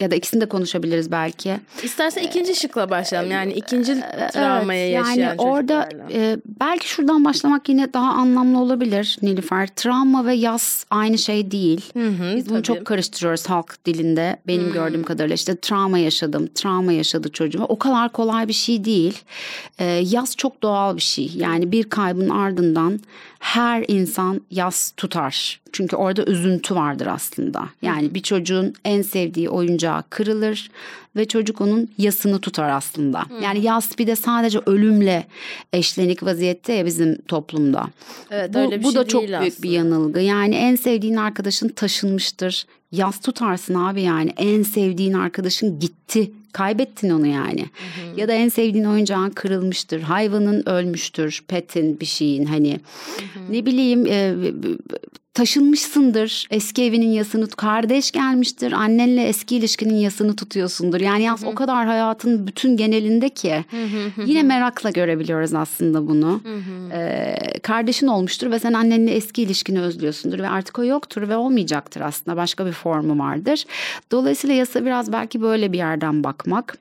ya 0.00 0.10
da 0.10 0.14
ikisini 0.14 0.40
de 0.40 0.46
konuşabiliriz 0.46 1.10
belki. 1.10 1.56
İstersen 1.82 2.22
ikinci 2.22 2.54
şıkla 2.54 2.90
başlayalım. 2.90 3.30
Yani 3.30 3.52
ikinci 3.52 4.00
travmaya 4.32 4.86
evet, 4.86 4.94
yaşayan 4.94 5.28
yani 5.28 5.40
orada 5.40 5.88
e, 6.12 6.36
belki 6.60 6.88
şuradan 6.88 7.24
başlamak 7.24 7.68
yine 7.68 7.92
daha 7.92 8.12
anlamlı 8.12 8.58
olabilir 8.58 9.18
Nilüfer. 9.22 9.68
Travma 9.76 10.26
ve 10.26 10.34
yas 10.34 10.84
aynı 10.90 11.18
şey 11.18 11.50
değil. 11.50 11.90
Hı 11.92 12.08
hı, 12.08 12.36
Biz 12.36 12.48
bunu 12.48 12.62
tabii. 12.62 12.78
çok 12.78 12.86
karıştırıyoruz 12.86 13.46
halk 13.46 13.84
dilinde. 13.86 14.36
Benim 14.46 14.68
hı. 14.68 14.72
gördüğüm 14.72 15.02
kadarıyla 15.02 15.34
işte 15.34 15.56
travma 15.56 15.98
yaşadım, 15.98 16.48
travma 16.54 16.92
yaşadı 16.92 17.32
çocuğum. 17.32 17.66
O 17.68 17.78
kadar 17.78 18.12
kolay 18.12 18.48
bir 18.48 18.52
şey 18.52 18.84
değil. 18.84 19.22
E, 19.78 19.84
yas 19.84 20.36
çok 20.36 20.62
doğal 20.62 20.96
bir 20.96 21.02
şey. 21.02 21.30
Yani 21.36 21.72
bir 21.72 21.84
kaybın 21.84 22.28
ardından 22.28 23.00
her 23.38 23.84
insan 23.88 24.40
yas 24.50 24.92
tutar. 24.96 25.61
Çünkü 25.72 25.96
orada 25.96 26.24
üzüntü 26.24 26.74
vardır 26.74 27.06
aslında. 27.06 27.68
Yani 27.82 28.14
bir 28.14 28.22
çocuğun 28.22 28.74
en 28.84 29.02
sevdiği 29.02 29.48
oyuncağı 29.48 30.02
kırılır 30.10 30.70
ve 31.16 31.28
çocuk 31.28 31.60
onun 31.60 31.88
yasını 31.98 32.40
tutar 32.40 32.68
aslında. 32.68 33.24
Yani 33.42 33.64
yas 33.64 33.98
bir 33.98 34.06
de 34.06 34.16
sadece 34.16 34.58
ölümle 34.66 35.26
eşlenik 35.72 36.22
vaziyette 36.22 36.72
ya 36.72 36.86
bizim 36.86 37.22
toplumda. 37.22 37.86
Evet, 38.30 38.54
bu, 38.54 38.58
öyle 38.58 38.78
bir 38.78 38.84
bu 38.84 38.92
şey 38.92 39.00
da 39.00 39.06
çok 39.06 39.22
büyük 39.22 39.34
aslında. 39.34 39.62
bir 39.62 39.70
yanılgı. 39.70 40.20
Yani 40.20 40.54
en 40.54 40.76
sevdiğin 40.76 41.16
arkadaşın 41.16 41.68
taşınmıştır. 41.68 42.66
Yas 42.92 43.20
tutarsın 43.20 43.74
abi 43.74 44.02
yani 44.02 44.32
en 44.36 44.62
sevdiğin 44.62 45.12
arkadaşın 45.12 45.80
gitti 45.80 46.30
kaybettin 46.52 47.10
onu 47.10 47.26
yani. 47.26 47.60
Hı 47.60 48.12
hı. 48.12 48.20
Ya 48.20 48.28
da 48.28 48.32
en 48.32 48.48
sevdiğin 48.48 48.84
oyuncağın 48.84 49.30
kırılmıştır, 49.30 50.00
hayvanın 50.00 50.68
ölmüştür, 50.68 51.44
petin 51.48 52.00
bir 52.00 52.06
şeyin 52.06 52.44
hani 52.44 52.80
hı 53.16 53.40
hı. 53.40 53.52
ne 53.52 53.66
bileyim 53.66 54.06
e, 54.06 54.34
taşınmışsındır. 55.34 56.46
Eski 56.50 56.82
evinin 56.82 57.10
yasını 57.10 57.48
kardeş 57.48 58.10
gelmiştir. 58.10 58.72
Annenle 58.72 59.24
eski 59.24 59.56
ilişkinin 59.56 59.94
yasını 59.94 60.36
tutuyorsundur. 60.36 61.00
Yani 61.00 61.22
yaz 61.22 61.44
o 61.44 61.54
kadar 61.54 61.86
hayatın 61.86 62.46
bütün 62.46 62.76
genelinde 62.76 63.28
ki 63.28 63.64
yine 64.26 64.42
merakla 64.42 64.90
görebiliyoruz 64.90 65.54
aslında 65.54 66.08
bunu. 66.08 66.40
Ee, 66.92 67.36
kardeşin 67.62 68.06
olmuştur 68.06 68.50
ve 68.50 68.58
sen 68.58 68.72
annenle 68.72 69.10
eski 69.10 69.42
ilişkini 69.42 69.80
özlüyorsundur 69.80 70.38
ve 70.38 70.48
artık 70.48 70.78
o 70.78 70.84
yoktur 70.84 71.28
ve 71.28 71.36
olmayacaktır 71.36 72.00
aslında. 72.00 72.36
Başka 72.36 72.66
bir 72.66 72.72
formu 72.72 73.18
vardır. 73.18 73.64
Dolayısıyla 74.10 74.56
yasa 74.56 74.84
biraz 74.84 75.12
belki 75.12 75.42
böyle 75.42 75.72
bir 75.72 75.78
yerden 75.78 76.24
bakmak 76.24 76.78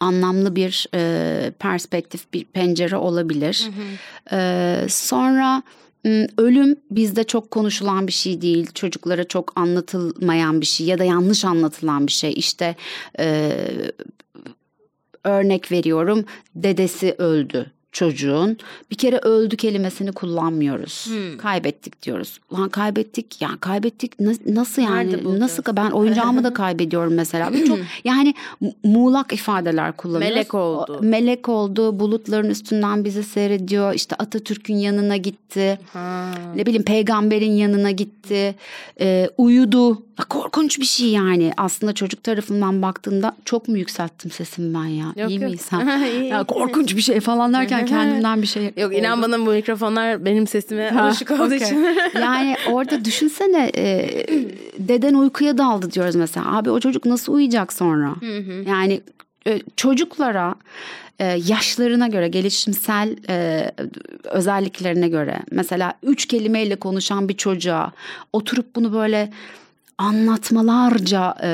anlamlı 0.00 0.56
bir 0.56 0.86
e, 0.94 1.52
perspektif, 1.58 2.32
bir 2.32 2.44
pencere 2.44 2.96
olabilir. 2.96 3.70
Hı 3.70 3.70
hı. 3.70 4.40
E, 4.40 4.88
sonra 4.88 5.62
ölüm 6.38 6.76
bizde 6.90 7.24
çok 7.24 7.50
konuşulan 7.50 8.06
bir 8.06 8.12
şey 8.12 8.40
değil. 8.40 8.70
Çocuklara 8.74 9.24
çok 9.24 9.52
anlatılmayan 9.56 10.60
bir 10.60 10.66
şey 10.66 10.86
ya 10.86 10.98
da 10.98 11.04
yanlış 11.04 11.44
anlatılan 11.44 12.06
bir 12.06 12.12
şey. 12.12 12.32
İşte 12.36 12.76
e, 13.18 13.52
örnek 15.24 15.72
veriyorum 15.72 16.24
dedesi 16.54 17.14
öldü 17.18 17.73
çocuğun 17.94 18.58
bir 18.90 18.96
kere 18.96 19.18
öldü 19.18 19.56
kelimesini 19.56 20.12
kullanmıyoruz. 20.12 21.06
Hmm. 21.06 21.38
Kaybettik 21.38 22.02
diyoruz. 22.02 22.40
Lan 22.52 22.68
kaybettik 22.68 23.42
ya 23.42 23.50
kaybettik 23.60 24.20
nasıl 24.46 24.82
yani 24.82 25.40
nasıl 25.40 25.62
ben 25.76 25.90
oyuncağımı 25.90 26.44
da 26.44 26.54
kaybediyorum 26.54 27.14
mesela. 27.14 27.52
çok 27.66 27.78
yani 28.04 28.34
muğlak 28.84 29.32
ifadeler 29.32 29.92
kullanıyoruz. 29.92 30.36
Melek 30.36 30.54
oldu. 30.54 30.98
melek 31.02 31.48
oldu. 31.48 32.00
Bulutların 32.00 32.50
üstünden 32.50 33.04
bizi 33.04 33.22
seyrediyor. 33.22 33.94
İşte 33.94 34.16
Atatürk'ün 34.16 34.76
yanına 34.76 35.16
gitti. 35.16 35.78
Ha. 35.92 36.30
Ne 36.56 36.66
bileyim 36.66 36.82
peygamberin 36.82 37.52
yanına 37.52 37.90
gitti. 37.90 38.54
Ee, 39.00 39.30
uyudu. 39.38 40.02
Korkunç 40.28 40.80
bir 40.80 40.84
şey 40.84 41.08
yani. 41.08 41.52
Aslında 41.56 41.92
çocuk 41.92 42.22
tarafından 42.22 42.82
baktığında 42.82 43.36
çok 43.44 43.68
mu 43.68 43.78
yükselttim 43.78 44.30
sesimi 44.30 44.74
ben 44.74 44.84
ya? 44.84 45.12
Yok, 45.16 45.30
İyi 45.30 45.42
yok. 45.42 45.52
ya 46.30 46.44
korkunç 46.44 46.96
bir 46.96 47.00
şey 47.00 47.20
falan 47.20 47.52
derken 47.52 47.86
kendimden 47.86 48.42
bir 48.42 48.46
şey. 48.46 48.72
Yok 48.76 48.96
inan 48.96 49.22
bana 49.22 49.38
bu 49.38 49.50
mikrofonlar 49.50 50.24
benim 50.24 50.46
sesime 50.46 50.90
ha, 50.90 51.02
alışık 51.02 51.30
olduğu 51.30 51.44
okay. 51.44 51.56
için. 51.56 51.96
yani 52.14 52.56
orada 52.70 53.04
düşünsene 53.04 53.70
e, 53.76 54.08
deden 54.78 55.14
uykuya 55.14 55.58
daldı 55.58 55.92
diyoruz 55.92 56.14
mesela. 56.14 56.56
Abi 56.56 56.70
o 56.70 56.80
çocuk 56.80 57.04
nasıl 57.04 57.32
uyuyacak 57.32 57.72
sonra? 57.72 58.14
yani 58.66 59.00
e, 59.46 59.60
çocuklara 59.76 60.54
e, 61.18 61.24
yaşlarına 61.24 62.08
göre 62.08 62.28
gelişimsel 62.28 63.16
e, 63.28 63.70
özelliklerine 64.24 65.08
göre 65.08 65.38
mesela 65.50 65.94
üç 66.02 66.26
kelimeyle 66.26 66.76
konuşan 66.76 67.28
bir 67.28 67.36
çocuğa 67.36 67.92
oturup 68.32 68.76
bunu 68.76 68.92
böyle 68.92 69.30
anlatmalarca 69.98 71.34
e, 71.42 71.48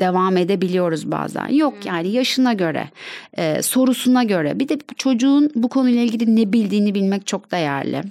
devam 0.00 0.36
edebiliyoruz 0.36 1.10
bazen. 1.10 1.48
Yok 1.48 1.74
yani 1.86 2.08
yaşına 2.08 2.52
göre, 2.52 2.88
e, 3.32 3.62
sorusuna 3.62 4.22
göre. 4.22 4.58
Bir 4.58 4.68
de 4.68 4.78
çocuğun 4.96 5.50
bu 5.54 5.68
konuyla 5.68 6.02
ilgili 6.02 6.36
ne 6.36 6.52
bildiğini 6.52 6.94
bilmek 6.94 7.26
çok 7.26 7.52
değerli. 7.52 8.02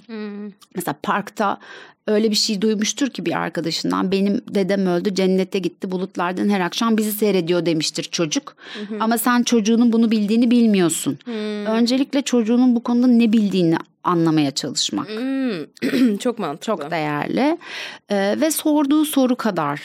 Mesela 0.74 0.94
parkta 1.02 1.58
öyle 2.06 2.30
bir 2.30 2.36
şey 2.36 2.60
duymuştur 2.60 3.10
ki 3.10 3.26
bir 3.26 3.38
arkadaşından 3.38 4.12
benim 4.12 4.40
dedem 4.54 4.86
öldü 4.86 5.14
cennete 5.14 5.58
gitti 5.58 5.90
bulutlardan 5.90 6.48
her 6.48 6.60
akşam 6.60 6.96
bizi 6.96 7.12
seyrediyor 7.12 7.66
demiştir 7.66 8.02
çocuk. 8.02 8.56
Hı 8.74 8.94
hı. 8.94 8.98
Ama 9.00 9.18
sen 9.18 9.42
çocuğunun 9.42 9.92
bunu 9.92 10.10
bildiğini 10.10 10.50
bilmiyorsun. 10.50 11.18
Hı. 11.24 11.30
Öncelikle 11.70 12.22
çocuğunun 12.22 12.76
bu 12.76 12.82
konuda 12.82 13.06
ne 13.06 13.32
bildiğini 13.32 13.76
anlamaya 14.04 14.50
çalışmak. 14.50 15.08
Hmm. 15.08 16.16
çok 16.18 16.38
mantıklı. 16.38 16.66
Çok 16.66 16.90
değerli. 16.90 17.58
Ee, 18.08 18.36
ve 18.40 18.50
sorduğu 18.50 19.04
soru 19.04 19.36
kadar 19.36 19.80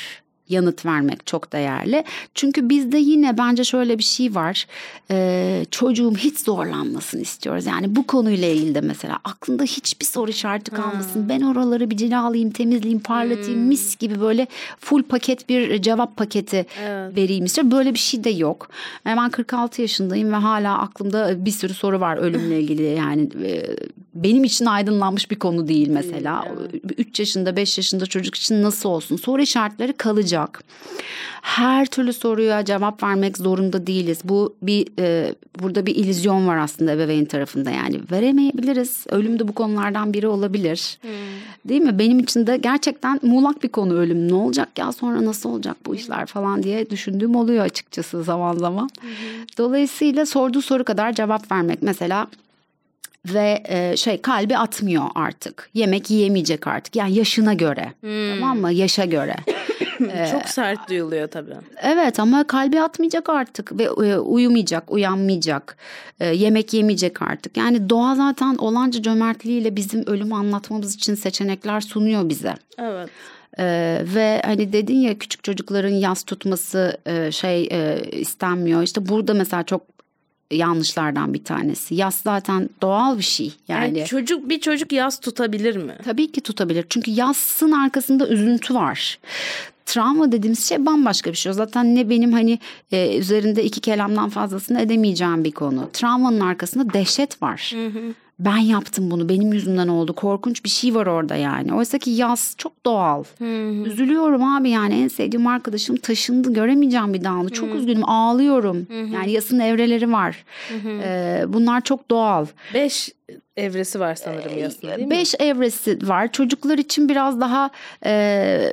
yanıt 0.50 0.86
vermek 0.86 1.26
çok 1.26 1.54
değerli. 1.54 2.04
Çünkü 2.36 2.70
bizde 2.70 2.98
yine 2.98 3.38
bence 3.38 3.64
şöyle 3.64 3.98
bir 3.98 4.04
şey 4.04 4.36
var. 4.36 4.68
Ee, 5.12 5.66
çocuğum 5.72 6.14
hiç 6.18 6.40
zorlanmasın 6.40 7.20
istiyoruz. 7.20 7.66
Yani 7.66 7.96
bu 7.96 8.08
konuyla 8.08 8.48
ilgili 8.48 8.76
de 8.76 8.82
mesela 8.82 9.20
aklında 9.24 9.64
hiçbir 9.64 10.06
soru 10.06 10.32
işareti 10.32 10.72
kalmasın. 10.72 11.22
Hmm. 11.22 11.30
Ben 11.30 11.42
oraları 11.42 11.90
bir 11.90 11.98
cilalayayım, 11.98 12.52
temizleyeyim, 12.52 13.00
parlatayım, 13.00 13.60
hmm. 13.60 13.68
mis 13.68 13.98
gibi 13.98 14.22
böyle 14.22 14.48
full 14.80 15.04
paket 15.04 15.50
bir 15.50 15.82
cevap 15.82 16.18
paketi 16.18 16.66
evet. 16.82 17.18
vereyim 17.18 17.46
istiyorum. 17.46 17.72
Böyle 17.72 17.94
bir 17.94 18.00
şey 18.00 18.24
de 18.24 18.30
yok. 18.30 18.70
Ben 19.06 19.30
46 19.30 19.82
yaşındayım 19.82 20.32
ve 20.32 20.36
hala 20.36 20.78
aklımda 20.78 21.46
bir 21.46 21.52
sürü 21.52 21.74
soru 21.74 22.00
var 22.00 22.18
ölümle 22.18 22.60
ilgili. 22.62 22.84
Yani 22.84 23.30
e, 23.44 23.76
benim 24.16 24.44
için 24.44 24.66
aydınlanmış 24.66 25.32
bir 25.32 25.40
konu 25.40 25.68
değil 25.68 25.88
mesela. 25.90 26.46
Evet. 26.60 26.84
3 26.98 27.20
yaşında 27.20 27.56
5 27.56 27.78
yaşında 27.78 28.06
çocuk 28.06 28.36
için 28.36 28.64
nasıl 28.64 28.90
olsun? 28.90 29.16
Soru 29.16 29.42
işaretleri 29.42 29.94
kalacak. 30.46 30.64
Her 31.42 31.86
türlü 31.86 32.14
soruya 32.14 32.66
cevap 32.66 33.04
vermek 33.04 33.38
zorunda 33.38 33.88
değiliz. 33.88 34.20
Bu 34.24 34.56
bir 34.62 34.88
e, 35.00 35.36
burada 35.60 35.86
bir 35.86 35.96
illüzyon 35.96 36.48
var 36.48 36.58
aslında 36.58 36.92
ebeveyn 36.92 37.26
tarafında 37.26 37.72
yani 37.72 38.00
veremeyebiliriz. 38.12 39.06
Ölüm 39.10 39.40
de 39.40 39.48
bu 39.48 39.54
konulardan 39.54 40.14
biri 40.14 40.28
olabilir. 40.28 40.98
Hmm. 41.02 41.10
Değil 41.66 41.82
mi? 41.82 42.00
Benim 42.00 42.20
için 42.20 42.48
de 42.48 42.58
gerçekten 42.58 43.20
muğlak 43.22 43.64
bir 43.64 43.70
konu 43.70 43.94
ölüm. 43.94 44.28
Ne 44.28 44.34
olacak 44.34 44.80
ya 44.80 44.92
sonra 44.92 45.26
nasıl 45.26 45.50
olacak 45.50 45.78
bu 45.86 45.96
işler 45.96 46.26
falan 46.26 46.64
diye 46.64 46.90
düşündüğüm 46.90 47.36
oluyor 47.36 47.66
açıkçası 47.66 48.24
zaman 48.24 48.58
zaman. 48.58 48.90
Hmm. 49.02 49.10
Dolayısıyla 49.58 50.26
sorduğu 50.26 50.62
soru 50.62 50.84
kadar 50.84 51.14
cevap 51.14 51.52
vermek 51.52 51.82
mesela 51.82 52.28
ve 53.26 53.64
e, 53.66 53.98
şey 53.98 54.22
kalbi 54.22 54.58
atmıyor 54.58 55.06
artık. 55.16 55.70
Yemek 55.74 56.10
yiyemeyecek 56.10 56.68
artık. 56.68 56.96
Yani 56.96 57.14
yaşına 57.14 57.54
göre. 57.54 57.94
Hmm. 58.02 58.40
Tamam 58.40 58.60
mı? 58.60 58.72
Yaşa 58.72 59.06
göre. 59.06 59.36
Çok 60.32 60.50
sert 60.50 60.90
duyuluyor 60.90 61.28
tabii. 61.28 61.56
Evet 61.82 62.20
ama 62.20 62.48
kalbi 62.48 62.82
atmayacak 62.82 63.30
artık 63.30 63.78
ve 63.80 63.84
e, 63.84 64.18
uyumayacak, 64.18 64.92
uyanmayacak. 64.92 65.78
E, 66.20 66.28
yemek 66.28 66.74
yemeyecek 66.74 67.22
artık. 67.22 67.58
Yani 67.58 67.90
doğa 67.90 68.16
zaten 68.16 68.56
olanca 68.56 69.02
cömertliğiyle 69.02 69.76
bizim 69.76 70.08
ölümü 70.08 70.36
anlatmamız 70.36 70.96
için 70.96 71.16
seçenekler 71.16 71.82
sunuyor 71.82 72.30
bize. 72.30 72.56
Evet. 72.78 73.10
Ee, 73.60 74.02
ve 74.16 74.42
hani 74.46 74.74
dedin 74.74 74.98
ya 74.98 75.18
küçük 75.18 75.44
çocukların 75.44 75.90
yas 75.90 76.24
tutması 76.24 76.98
e, 77.06 77.32
şey 77.32 77.70
e, 77.72 78.02
istenmiyor. 78.12 78.84
İşte 78.84 79.10
burada 79.10 79.34
mesela 79.34 79.64
çok 79.64 79.82
yanlışlardan 80.52 81.34
bir 81.34 81.44
tanesi. 81.44 81.96
Yas 81.96 82.22
zaten 82.22 82.70
doğal 82.82 83.18
bir 83.18 83.24
şey. 83.24 83.54
Yani, 83.68 83.98
yani 83.98 84.08
çocuk 84.08 84.50
bir 84.50 84.60
çocuk 84.60 84.92
yas 84.92 85.20
tutabilir 85.20 85.76
mi? 85.76 85.98
Tabii 86.04 86.32
ki 86.32 86.42
tutabilir. 86.42 86.86
Çünkü 86.90 87.12
yasın 87.12 87.72
arkasında 87.72 88.28
üzüntü 88.28 88.76
var 88.76 89.20
travma 89.90 90.32
dediğimiz 90.32 90.70
şey 90.70 90.86
bambaşka 90.86 91.32
bir 91.32 91.38
şey. 91.38 91.54
Zaten 91.54 91.96
ne 91.96 92.10
benim 92.10 92.34
hani 92.34 92.60
e, 92.92 93.18
üzerinde 93.18 93.64
iki 93.64 93.82
kelamdan 93.82 94.30
fazlasını 94.30 94.82
edemeyeceğim 94.82 95.44
bir 95.44 95.52
konu. 95.52 95.90
Travmanın 95.94 96.40
arkasında 96.40 96.94
dehşet 96.94 97.42
var. 97.42 97.72
Hı 97.76 97.88
hı. 97.88 98.14
Ben 98.40 98.58
yaptım 98.58 99.12
bunu 99.12 99.30
benim 99.30 99.54
yüzümden 99.54 99.88
oldu 99.88 100.14
korkunç 100.14 100.64
bir 100.64 100.70
şey 100.70 100.96
var 100.96 101.06
orada 101.08 101.36
yani. 101.36 101.74
Oysa 101.74 101.98
ki 101.98 102.10
yaz 102.10 102.56
çok 102.58 102.86
doğal. 102.86 103.24
Hı 103.38 103.44
hı. 103.46 103.88
Üzülüyorum 103.88 104.44
abi 104.44 104.70
yani 104.70 104.94
en 104.94 105.08
sevdiğim 105.08 105.48
arkadaşım 105.48 105.96
taşındı 105.96 106.54
göremeyeceğim 106.54 107.14
bir 107.14 107.24
daha 107.24 107.40
onu. 107.40 107.50
Çok 107.50 107.70
hı. 107.70 107.74
üzgünüm 107.74 108.10
ağlıyorum. 108.10 108.88
Hı 108.90 109.02
hı. 109.02 109.08
Yani 109.14 109.32
yasın 109.32 109.60
evreleri 109.60 110.12
var. 110.12 110.44
Hı 110.70 110.90
hı. 110.90 111.02
Ee, 111.04 111.44
bunlar 111.48 111.82
çok 111.82 112.12
doğal. 112.12 112.46
Beş 112.74 113.12
evresi 113.58 114.00
var 114.00 114.16
sanırım 114.16 114.58
yasın 114.58 114.88
değil 114.88 115.00
mi? 115.00 115.10
Beş 115.10 115.36
evresi 115.40 116.00
var. 116.04 116.32
Çocuklar 116.32 116.78
için 116.78 117.10
biraz 117.10 117.42
daha 117.42 117.70
e, 118.06 118.72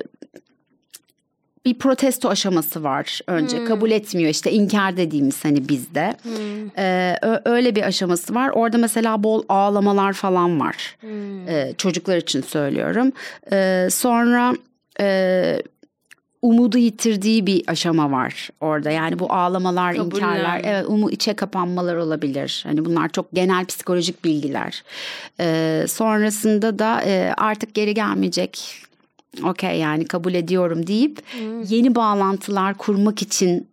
bir 1.66 1.74
protesto 1.74 2.28
aşaması 2.28 2.84
var 2.84 3.20
önce. 3.26 3.58
Hmm. 3.58 3.66
Kabul 3.66 3.90
etmiyor 3.90 4.30
işte 4.30 4.52
inkar 4.52 4.96
dediğimiz 4.96 5.44
hani 5.44 5.68
bizde. 5.68 6.16
Hmm. 6.22 6.32
Ee, 6.78 7.16
öyle 7.44 7.74
bir 7.74 7.82
aşaması 7.82 8.34
var. 8.34 8.50
Orada 8.54 8.78
mesela 8.78 9.22
bol 9.22 9.42
ağlamalar 9.48 10.12
falan 10.12 10.60
var. 10.60 10.96
Hmm. 11.00 11.48
Ee, 11.48 11.72
çocuklar 11.78 12.16
için 12.16 12.40
söylüyorum. 12.40 13.12
Ee, 13.52 13.88
sonra 13.90 14.54
e, 15.00 15.62
umudu 16.42 16.78
yitirdiği 16.78 17.46
bir 17.46 17.64
aşama 17.66 18.10
var 18.10 18.48
orada. 18.60 18.90
Yani 18.90 19.18
bu 19.18 19.32
ağlamalar, 19.32 19.96
Kabullen. 19.96 20.16
inkarlar, 20.16 20.60
evet, 20.64 20.84
umu 20.88 21.10
içe 21.10 21.34
kapanmalar 21.34 21.96
olabilir. 21.96 22.64
Hani 22.66 22.84
bunlar 22.84 23.08
çok 23.08 23.32
genel 23.32 23.64
psikolojik 23.64 24.24
bilgiler. 24.24 24.84
Ee, 25.40 25.84
sonrasında 25.88 26.78
da 26.78 27.02
e, 27.02 27.34
artık 27.36 27.74
geri 27.74 27.94
gelmeyecek 27.94 28.85
okey 29.44 29.78
yani 29.78 30.04
kabul 30.04 30.34
ediyorum 30.34 30.86
deyip 30.86 31.22
hmm. 31.32 31.62
yeni 31.62 31.94
bağlantılar 31.94 32.74
kurmak 32.74 33.22
için 33.22 33.66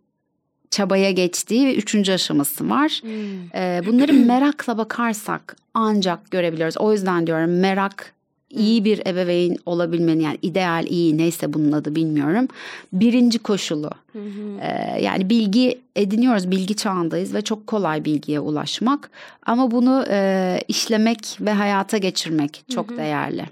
çabaya 0.73 1.11
geçtiği 1.11 1.67
ve 1.67 1.75
üçüncü 1.75 2.11
aşaması 2.11 2.69
var. 2.69 2.99
Hmm. 3.01 3.11
Ee, 3.55 3.81
bunları 3.85 4.13
merakla 4.27 4.77
bakarsak 4.77 5.55
ancak 5.73 6.31
görebiliyoruz. 6.31 6.77
O 6.77 6.93
yüzden 6.93 7.27
diyorum 7.27 7.59
merak 7.59 8.13
iyi 8.49 8.85
bir 8.85 9.07
ebeveyn 9.07 9.57
olabilmenin 9.65 10.23
yani 10.23 10.37
ideal 10.41 10.85
iyi 10.87 11.17
neyse 11.17 11.53
bunun 11.53 11.71
adı 11.71 11.95
bilmiyorum. 11.95 12.47
Birinci 12.93 13.39
koşulu. 13.39 13.89
Hı 14.13 14.19
Ee, 14.61 15.01
yani 15.01 15.29
bilgi 15.29 15.79
ediniyoruz 15.95 16.51
bilgi 16.51 16.75
çağındayız 16.75 17.33
ve 17.33 17.41
çok 17.41 17.67
kolay 17.67 18.05
bilgiye 18.05 18.39
ulaşmak 18.39 19.11
ama 19.45 19.71
bunu 19.71 20.05
e, 20.09 20.59
işlemek 20.67 21.37
ve 21.41 21.53
hayata 21.53 21.97
geçirmek 21.97 22.63
çok 22.69 22.89
hı 22.89 22.93
hı. 22.93 22.97
değerli. 22.97 23.45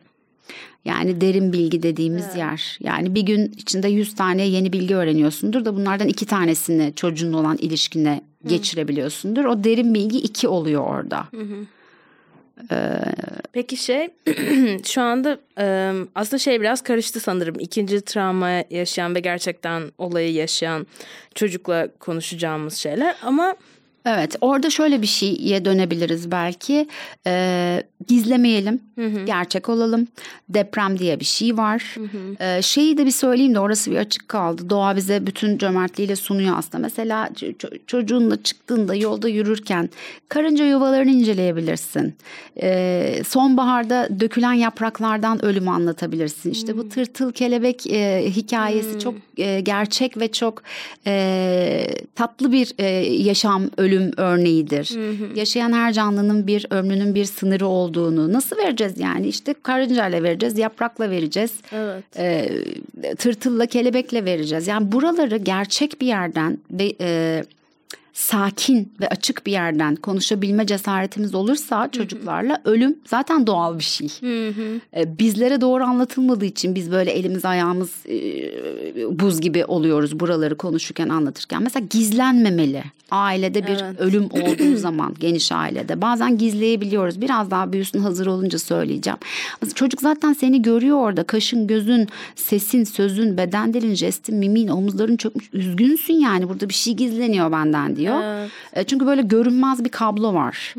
Yani 0.85 1.21
derin 1.21 1.53
bilgi 1.53 1.83
dediğimiz 1.83 2.25
evet. 2.25 2.37
yer. 2.37 2.77
Yani 2.79 3.15
bir 3.15 3.21
gün 3.21 3.53
içinde 3.57 3.87
100 3.87 4.15
tane 4.15 4.47
yeni 4.47 4.73
bilgi 4.73 4.95
öğreniyorsundur 4.95 5.65
da 5.65 5.75
bunlardan 5.75 6.07
iki 6.07 6.25
tanesini 6.25 6.93
çocuğun 6.95 7.33
olan 7.33 7.57
ilişkine 7.57 8.21
Hı. 8.43 8.49
geçirebiliyorsundur. 8.49 9.45
O 9.45 9.63
derin 9.63 9.93
bilgi 9.93 10.17
iki 10.17 10.47
oluyor 10.47 10.87
orada. 10.87 11.27
Hı 11.31 11.41
hı. 11.41 11.65
Ee, 12.71 12.99
Peki 13.53 13.77
şey 13.77 14.09
şu 14.85 15.01
anda 15.01 15.39
aslında 16.15 16.39
şey 16.39 16.61
biraz 16.61 16.81
karıştı 16.81 17.19
sanırım. 17.19 17.55
İkinci 17.59 18.01
travma 18.01 18.49
yaşayan 18.69 19.15
ve 19.15 19.19
gerçekten 19.19 19.83
olayı 19.97 20.33
yaşayan 20.33 20.87
çocukla 21.35 21.87
konuşacağımız 21.99 22.75
şeyler 22.75 23.15
ama 23.23 23.55
Evet 24.05 24.35
orada 24.41 24.69
şöyle 24.69 25.01
bir 25.01 25.07
şeye 25.07 25.65
dönebiliriz 25.65 26.31
belki 26.31 26.87
ee, 27.27 27.83
gizlemeyelim 28.07 28.79
hı 28.95 29.05
hı. 29.05 29.25
gerçek 29.25 29.69
olalım 29.69 30.07
deprem 30.49 30.99
diye 30.99 31.19
bir 31.19 31.25
şey 31.25 31.57
var 31.57 31.95
hı 31.95 32.03
hı. 32.03 32.43
Ee, 32.43 32.61
şeyi 32.61 32.97
de 32.97 33.05
bir 33.05 33.11
söyleyeyim 33.11 33.55
de 33.55 33.59
orası 33.59 33.91
bir 33.91 33.97
açık 33.97 34.29
kaldı 34.29 34.69
doğa 34.69 34.95
bize 34.95 35.27
bütün 35.27 35.57
cömertliğiyle 35.57 36.15
sunuyor 36.15 36.57
aslında 36.57 36.81
mesela 36.81 37.29
çocuğunla 37.87 38.43
çıktığında 38.43 38.95
yolda 38.95 39.27
yürürken 39.27 39.89
karınca 40.29 40.65
yuvalarını 40.65 41.11
inceleyebilirsin 41.11 42.15
ee, 42.61 43.21
sonbaharda 43.27 44.09
dökülen 44.19 44.53
yapraklardan 44.53 45.45
ölümü 45.45 45.69
anlatabilirsin 45.69 46.51
işte 46.51 46.71
hı. 46.71 46.77
bu 46.77 46.89
tırtıl 46.89 47.31
kelebek 47.31 47.87
e, 47.87 48.25
hikayesi 48.29 48.95
hı. 48.95 48.99
çok 48.99 49.15
e, 49.37 49.59
gerçek 49.59 50.17
ve 50.17 50.31
çok 50.31 50.63
e, 51.07 51.87
tatlı 52.15 52.51
bir 52.51 52.73
e, 52.77 52.85
yaşam 53.05 53.69
ölümü 53.77 53.90
ölüm 53.91 54.11
örneğidir. 54.17 54.91
Hı 54.95 55.09
hı. 55.09 55.39
Yaşayan 55.39 55.73
her 55.73 55.93
canlının 55.93 56.47
bir 56.47 56.67
ömrünün 56.69 57.15
bir 57.15 57.25
sınırı 57.25 57.67
olduğunu 57.67 58.33
nasıl 58.33 58.57
vereceğiz 58.57 58.99
yani? 58.99 59.27
İşte 59.27 59.55
karıncayla 59.63 60.23
vereceğiz, 60.23 60.57
yaprakla 60.57 61.09
vereceğiz. 61.09 61.51
Evet. 61.71 62.03
E, 62.17 62.49
tırtılla, 63.15 63.65
kelebekle 63.65 64.25
vereceğiz. 64.25 64.67
Yani 64.67 64.91
buraları 64.91 65.37
gerçek 65.37 66.01
bir 66.01 66.07
yerden 66.07 66.57
ve 66.71 66.93
e, 67.01 67.43
sakin 68.13 68.93
ve 69.01 69.09
açık 69.09 69.45
bir 69.45 69.51
yerden 69.51 69.95
konuşabilme 69.95 70.65
cesaretimiz 70.67 71.35
olursa 71.35 71.89
çocuklarla 71.91 72.61
ölüm 72.65 72.95
zaten 73.05 73.47
doğal 73.47 73.77
bir 73.79 73.83
şey. 73.83 74.07
E, 74.97 75.19
bizlere 75.19 75.61
doğru 75.61 75.83
anlatılmadığı 75.83 76.45
için 76.45 76.75
biz 76.75 76.91
böyle 76.91 77.11
elimiz 77.11 77.45
ayağımız 77.45 77.89
e, 78.09 78.19
buz 79.19 79.41
gibi 79.41 79.65
oluyoruz 79.65 80.19
buraları 80.19 80.57
konuşurken 80.57 81.09
anlatırken. 81.09 81.63
Mesela 81.63 81.85
gizlenmemeli. 81.89 82.83
Ailede 83.11 83.63
bir 83.67 83.71
Evet. 83.83 83.99
ölüm 83.99 84.25
olduğu 84.25 84.77
zaman 84.77 85.15
geniş 85.19 85.51
ailede 85.51 86.01
bazen 86.01 86.37
gizleyebiliyoruz. 86.37 87.21
Biraz 87.21 87.51
daha 87.51 87.73
büyüsün 87.73 87.99
hazır 87.99 88.27
olunca 88.27 88.59
söyleyeceğim. 88.59 89.19
Çocuk 89.75 90.01
zaten 90.01 90.33
seni 90.33 90.61
görüyor 90.61 90.97
orada. 90.97 91.23
Kaşın, 91.23 91.67
gözün, 91.67 92.07
sesin, 92.35 92.83
sözün, 92.83 93.37
beden 93.37 93.73
dilin, 93.73 93.93
jestin, 93.93 94.35
mimin, 94.35 94.67
omuzların 94.67 95.17
çökmüş. 95.17 95.49
Üzgünsün 95.53 96.13
yani 96.13 96.49
burada 96.49 96.69
bir 96.69 96.73
şey 96.73 96.93
gizleniyor 96.93 97.51
benden 97.51 97.95
diyor. 98.01 98.23
Evet. 98.23 98.51
E, 98.73 98.83
Çünkü 98.83 99.05
böyle 99.07 99.21
görünmez 99.21 99.83
bir 99.83 99.89
kablo 99.89 100.33
var 100.33 100.73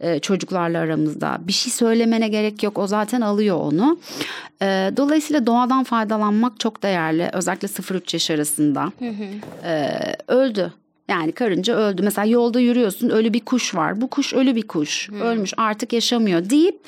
e, 0.00 0.18
çocuklarla 0.18 0.78
aramızda. 0.78 1.38
Bir 1.40 1.52
şey 1.52 1.72
söylemene 1.72 2.28
gerek 2.28 2.62
yok. 2.62 2.78
O 2.78 2.86
zaten 2.86 3.20
alıyor 3.20 3.56
onu. 3.60 3.98
E, 4.62 4.66
Dolayısıyla 4.96 5.46
doğadan 5.46 5.84
faydalanmak 5.84 6.60
çok 6.60 6.82
değerli. 6.82 7.30
Özellikle 7.32 7.68
0-3 7.68 8.14
yaş 8.16 8.30
arasında. 8.30 8.92
E, 9.64 9.88
Öldü. 10.28 10.72
Yani 11.08 11.32
karınca 11.32 11.76
öldü. 11.76 12.02
Mesela 12.02 12.24
yolda 12.26 12.60
yürüyorsun 12.60 13.08
ölü 13.10 13.32
bir 13.32 13.40
kuş 13.40 13.74
var. 13.74 14.00
Bu 14.00 14.08
kuş 14.08 14.34
ölü 14.34 14.56
bir 14.56 14.62
kuş. 14.62 15.10
Ölmüş 15.10 15.52
artık 15.56 15.92
yaşamıyor 15.92 16.50
deyip 16.50 16.80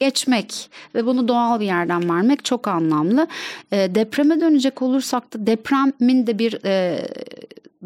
geçmek 0.00 0.70
ve 0.94 1.06
bunu 1.06 1.28
doğal 1.28 1.60
bir 1.60 1.66
yerden 1.66 2.10
vermek 2.10 2.44
çok 2.44 2.68
anlamlı. 2.68 3.26
E, 3.72 3.94
depreme 3.94 4.40
dönecek 4.40 4.82
olursak 4.82 5.34
da 5.34 5.46
depremin 5.46 6.26
de 6.26 6.38
bir 6.38 6.58
e, 6.64 7.06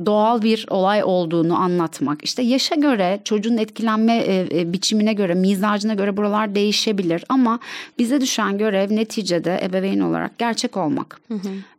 doğal 0.06 0.42
bir 0.42 0.66
olay 0.70 1.04
olduğunu 1.04 1.56
anlatmak. 1.56 2.24
İşte 2.24 2.42
yaşa 2.42 2.74
göre, 2.74 3.20
çocuğun 3.24 3.56
etkilenme 3.56 4.16
e, 4.16 4.60
e, 4.60 4.72
biçimine 4.72 5.12
göre, 5.12 5.34
mizacına 5.34 5.94
göre 5.94 6.16
buralar 6.16 6.54
değişebilir 6.54 7.24
ama 7.28 7.58
bize 7.98 8.20
düşen 8.20 8.58
görev 8.58 8.96
neticede 8.96 9.60
ebeveyn 9.62 10.00
olarak 10.00 10.38
gerçek 10.38 10.76
olmak. 10.76 11.20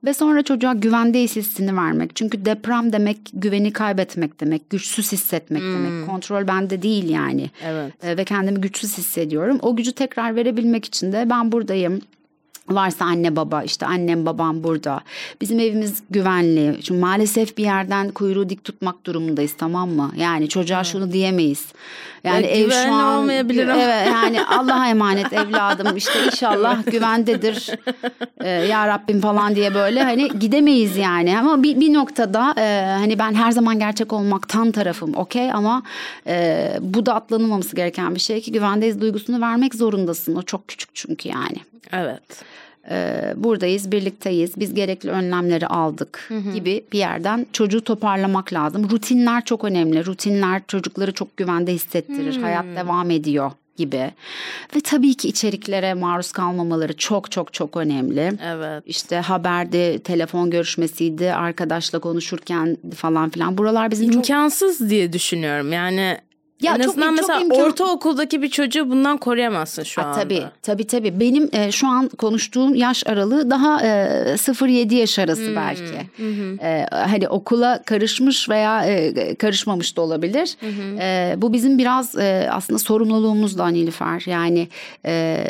Ve 0.05 0.13
sonra 0.13 0.43
çocuğa 0.43 0.73
güvendeyiz 0.73 1.35
hissini 1.35 1.77
vermek. 1.77 2.15
Çünkü 2.15 2.45
deprem 2.45 2.93
demek 2.93 3.17
güveni 3.33 3.73
kaybetmek 3.73 4.41
demek, 4.41 4.69
güçsüz 4.69 5.11
hissetmek 5.11 5.61
demek. 5.61 6.07
Kontrol 6.07 6.47
bende 6.47 6.81
değil 6.81 7.09
yani. 7.09 7.49
Evet. 7.65 8.03
E, 8.03 8.17
ve 8.17 8.23
kendimi 8.23 8.61
güçsüz 8.61 8.97
hissediyorum. 8.97 9.59
O 9.61 9.75
gücü 9.75 9.91
tekrar 9.91 10.35
verebilmek 10.35 10.85
için 10.85 11.11
de 11.11 11.29
ben 11.29 11.51
buradayım. 11.51 12.01
Varsa 12.69 13.05
anne 13.05 13.35
baba 13.35 13.63
işte 13.63 13.85
annem 13.85 14.25
babam 14.25 14.63
burada. 14.63 15.01
Bizim 15.41 15.59
evimiz 15.59 16.03
güvenli. 16.09 16.79
Çünkü 16.83 16.99
maalesef 16.99 17.57
bir 17.57 17.63
yerden 17.63 18.11
kuyruğu 18.11 18.49
dik 18.49 18.63
tutmak 18.63 19.05
durumundayız 19.05 19.53
tamam 19.57 19.89
mı? 19.89 20.11
Yani 20.17 20.49
çocuğa 20.49 20.83
şunu 20.83 21.11
diyemeyiz. 21.11 21.65
Yani 22.23 22.45
Ya 22.45 22.51
ev 22.51 22.69
şu 22.69 22.93
an 22.93 23.19
olmayabilir 23.19 23.67
ama. 23.67 23.81
Evet 23.81 24.07
yani 24.13 24.45
Allah'a 24.45 24.87
emanet 24.87 25.33
evladım 25.33 25.97
işte 25.97 26.25
inşallah 26.25 26.85
güvendedir. 26.85 27.69
Ee, 28.41 28.49
ya 28.49 28.87
Rabbim 28.87 29.21
falan 29.21 29.55
diye 29.55 29.73
böyle 29.73 30.03
hani 30.03 30.39
gidemeyiz 30.39 30.97
yani. 30.97 31.39
Ama 31.39 31.63
bir, 31.63 31.79
bir 31.79 31.93
noktada 31.93 32.53
e, 32.57 32.85
hani 32.85 33.19
ben 33.19 33.33
her 33.33 33.51
zaman 33.51 33.79
gerçek 33.79 34.13
olmaktan 34.13 34.71
tarafım 34.71 35.15
okey 35.15 35.51
ama 35.51 35.83
e, 36.27 36.69
bu 36.81 37.05
da 37.05 37.15
atlanılmaması 37.15 37.75
gereken 37.75 38.15
bir 38.15 38.19
şey 38.19 38.41
ki 38.41 38.51
güvendeyiz 38.51 39.01
duygusunu 39.01 39.41
vermek 39.41 39.75
zorundasın. 39.75 40.35
O 40.35 40.41
çok 40.41 40.67
küçük 40.67 40.95
çünkü 40.95 41.29
yani. 41.29 41.57
Evet. 41.91 42.43
Ee, 42.89 43.33
buradayız, 43.35 43.91
birlikteyiz, 43.91 44.51
biz 44.57 44.73
gerekli 44.73 45.09
önlemleri 45.09 45.67
aldık 45.67 46.31
gibi 46.53 46.83
bir 46.91 46.99
yerden 46.99 47.45
çocuğu 47.53 47.83
toparlamak 47.83 48.53
lazım. 48.53 48.89
Rutinler 48.89 49.45
çok 49.45 49.63
önemli. 49.63 50.05
Rutinler 50.05 50.61
çocukları 50.67 51.13
çok 51.13 51.37
güvende 51.37 51.73
hissettirir. 51.73 52.41
Hayat 52.41 52.65
devam 52.75 53.11
ediyor 53.11 53.51
gibi. 53.77 54.11
Ve 54.75 54.79
tabii 54.83 55.13
ki 55.13 55.27
içeriklere 55.27 55.93
maruz 55.93 56.31
kalmamaları 56.31 56.97
çok 56.97 57.31
çok 57.31 57.53
çok 57.53 57.77
önemli. 57.77 58.33
Evet. 58.45 58.83
İşte 58.85 59.15
haberde, 59.15 59.99
telefon 59.99 60.49
görüşmesiydi, 60.49 61.33
arkadaşla 61.33 61.99
konuşurken 61.99 62.77
falan 62.95 63.29
filan. 63.29 63.57
Buralar 63.57 63.91
bizim 63.91 64.07
çok 64.07 64.15
İmkansız 64.15 64.89
diye 64.89 65.13
düşünüyorum. 65.13 65.73
Yani 65.73 66.17
Ya 66.63 66.73
en 66.75 66.77
çok- 66.79 66.87
azından 66.89 67.07
çok 67.15 67.17
mesela 67.19 67.41
imkan- 67.41 67.63
ortaokuldaki 67.63 68.41
bir 68.41 68.49
çocuğu 68.49 68.89
bundan 68.89 69.17
koruyamazsın 69.17 69.83
şu 69.83 70.01
Ha, 70.01 70.05
anda. 70.05 70.19
tabii 70.19 70.43
tabii 70.61 70.87
tabii. 70.87 71.19
Benim 71.19 71.49
e, 71.53 71.71
şu 71.71 71.87
an 71.87 72.07
konuştuğum 72.07 72.75
yaş 72.75 73.07
aralığı 73.07 73.49
daha 73.49 73.81
e, 73.81 73.87
0-7 74.37 74.95
yaş 74.95 75.19
arası 75.19 75.53
belki. 75.55 75.83
E, 76.63 76.85
hani 76.91 77.27
okula 77.29 77.83
karışmış 77.85 78.49
veya 78.49 78.85
e, 78.85 79.35
karışmamış 79.35 79.97
da 79.97 80.01
olabilir. 80.01 80.55
E, 80.99 81.33
bu 81.37 81.53
bizim 81.53 81.77
biraz 81.77 82.15
e, 82.17 82.49
aslında 82.51 82.79
sorumluluğumuz 82.79 83.57
da 83.57 83.67
Nilüfer. 83.67 84.23
Yani 84.25 84.67
e, 85.05 85.43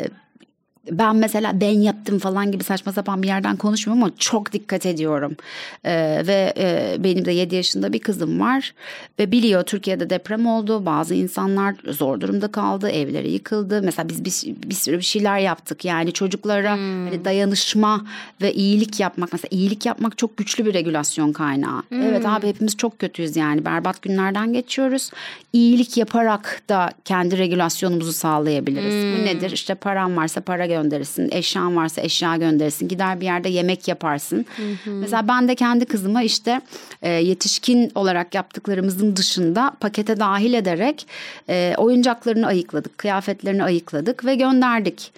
ben 0.90 1.16
mesela 1.16 1.60
ben 1.60 1.80
yaptım 1.80 2.18
falan 2.18 2.52
gibi 2.52 2.64
saçma 2.64 2.92
sapan 2.92 3.22
bir 3.22 3.28
yerden 3.28 3.56
konuşmuyorum 3.56 4.02
ama 4.02 4.12
çok 4.18 4.52
dikkat 4.52 4.86
ediyorum. 4.86 5.36
Ee, 5.84 6.22
ve 6.26 6.54
e, 6.56 6.96
benim 7.04 7.24
de 7.24 7.32
7 7.32 7.54
yaşında 7.54 7.92
bir 7.92 7.98
kızım 7.98 8.40
var 8.40 8.74
ve 9.18 9.32
biliyor 9.32 9.62
Türkiye'de 9.62 10.10
deprem 10.10 10.46
oldu. 10.46 10.86
Bazı 10.86 11.14
insanlar 11.14 11.74
zor 11.88 12.20
durumda 12.20 12.52
kaldı, 12.52 12.90
evleri 12.90 13.30
yıkıldı. 13.30 13.82
Mesela 13.82 14.08
biz 14.08 14.24
bir, 14.24 14.54
bir 14.70 14.74
sürü 14.74 14.98
bir 14.98 15.02
şeyler 15.02 15.38
yaptık. 15.38 15.84
Yani 15.84 16.12
çocuklara 16.12 16.70
hani 16.72 17.24
dayanışma 17.24 18.06
ve 18.42 18.54
iyilik 18.54 19.00
yapmak. 19.00 19.32
Mesela 19.32 19.48
iyilik 19.50 19.86
yapmak 19.86 20.18
çok 20.18 20.36
güçlü 20.36 20.66
bir 20.66 20.74
regülasyon 20.74 21.32
kaynağı. 21.32 21.82
Evet 21.92 22.26
abi 22.26 22.46
hepimiz 22.46 22.76
çok 22.76 22.98
kötüyüz 22.98 23.36
yani 23.36 23.64
berbat 23.64 24.02
günlerden 24.02 24.52
geçiyoruz. 24.52 25.10
İyilik 25.52 25.96
yaparak 25.96 26.62
da 26.68 26.90
kendi 27.04 27.38
regülasyonumuzu 27.38 28.12
sağlayabiliriz. 28.12 29.18
Bu 29.18 29.24
nedir? 29.26 29.50
İşte 29.50 29.74
paran 29.74 30.16
varsa 30.16 30.40
para 30.40 30.66
gönderirsin, 30.74 31.28
eşyan 31.32 31.76
varsa 31.76 32.00
eşya 32.00 32.36
gönderirsin, 32.36 32.88
gider 32.88 33.20
bir 33.20 33.24
yerde 33.24 33.48
yemek 33.48 33.88
yaparsın. 33.88 34.46
Mesela 34.86 35.28
ben 35.28 35.48
de 35.48 35.54
kendi 35.54 35.84
kızıma 35.84 36.22
işte 36.22 36.60
e, 37.02 37.10
yetişkin 37.10 37.92
olarak 37.94 38.34
yaptıklarımızın 38.34 39.16
dışında 39.16 39.72
pakete 39.80 40.20
dahil 40.20 40.52
ederek 40.54 41.06
e, 41.48 41.74
oyuncaklarını 41.78 42.46
ayıkladık, 42.46 42.98
kıyafetlerini 42.98 43.64
ayıkladık 43.64 44.24
ve 44.24 44.34
gönderdik. 44.34 45.12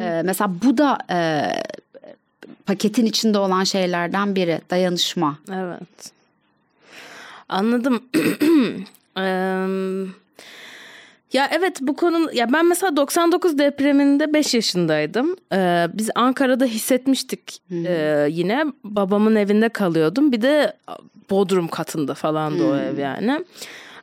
E, 0.00 0.22
mesela 0.24 0.50
bu 0.64 0.78
da 0.78 0.98
e, 1.10 1.18
paketin 2.66 3.06
içinde 3.06 3.38
olan 3.38 3.64
şeylerden 3.64 4.34
biri 4.34 4.60
dayanışma. 4.70 5.38
Evet. 5.52 6.12
Anladım. 7.48 8.02
Eee, 9.16 9.66
ya 11.32 11.48
evet 11.52 11.78
bu 11.80 11.96
konu 11.96 12.30
ya 12.34 12.52
ben 12.52 12.66
mesela 12.66 12.96
99 12.96 13.58
depreminde 13.58 14.32
5 14.34 14.54
yaşındaydım. 14.54 15.36
Eee, 15.52 15.88
biz 15.94 16.10
Ankara'da 16.14 16.64
hissetmiştik 16.64 17.58
eee, 17.70 18.28
yine. 18.30 18.64
Babamın 18.84 19.36
evinde 19.36 19.68
kalıyordum. 19.68 20.32
Bir 20.32 20.42
de 20.42 20.76
Bodrum 21.30 21.68
katında 21.68 22.14
falan 22.14 22.58
da 22.58 22.64
o 22.64 22.76
ev 22.76 22.98
yani. 22.98 23.44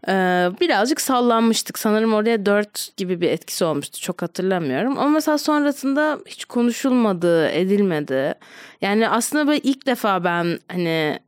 Eee, 0.07 0.49
birazcık 0.61 1.01
sallanmıştık. 1.01 1.80
Sanırım 1.80 2.13
oraya 2.13 2.45
4 2.45 2.97
gibi 2.97 3.21
bir 3.21 3.30
etkisi 3.30 3.65
olmuştu. 3.65 4.01
Çok 4.01 4.21
hatırlamıyorum. 4.21 4.99
Ama 4.99 5.09
mesela 5.09 5.38
sonrasında 5.38 6.19
hiç 6.27 6.45
konuşulmadı, 6.45 7.47
edilmedi. 7.49 8.34
Yani 8.82 9.09
aslında 9.09 9.47
böyle 9.47 9.59
ilk 9.59 9.86
defa 9.86 10.23
ben 10.23 10.59
hani 10.67 11.19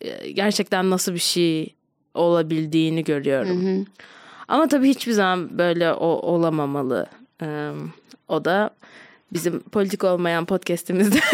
e, 0.00 0.30
gerçekten 0.30 0.90
nasıl 0.90 1.14
bir 1.14 1.18
şey 1.18 1.74
olabildiğini 2.14 3.04
görüyorum. 3.04 3.86
Ama 4.48 4.68
tabii 4.68 4.88
hiçbir 4.88 5.12
zaman 5.12 5.58
böyle 5.58 5.92
o, 5.92 6.06
olamamalı. 6.06 7.06
Ee, 7.42 7.70
o 8.28 8.44
da 8.44 8.70
bizim 9.32 9.60
politik 9.60 10.04
olmayan 10.04 10.44
podcast'imizde 10.44 11.18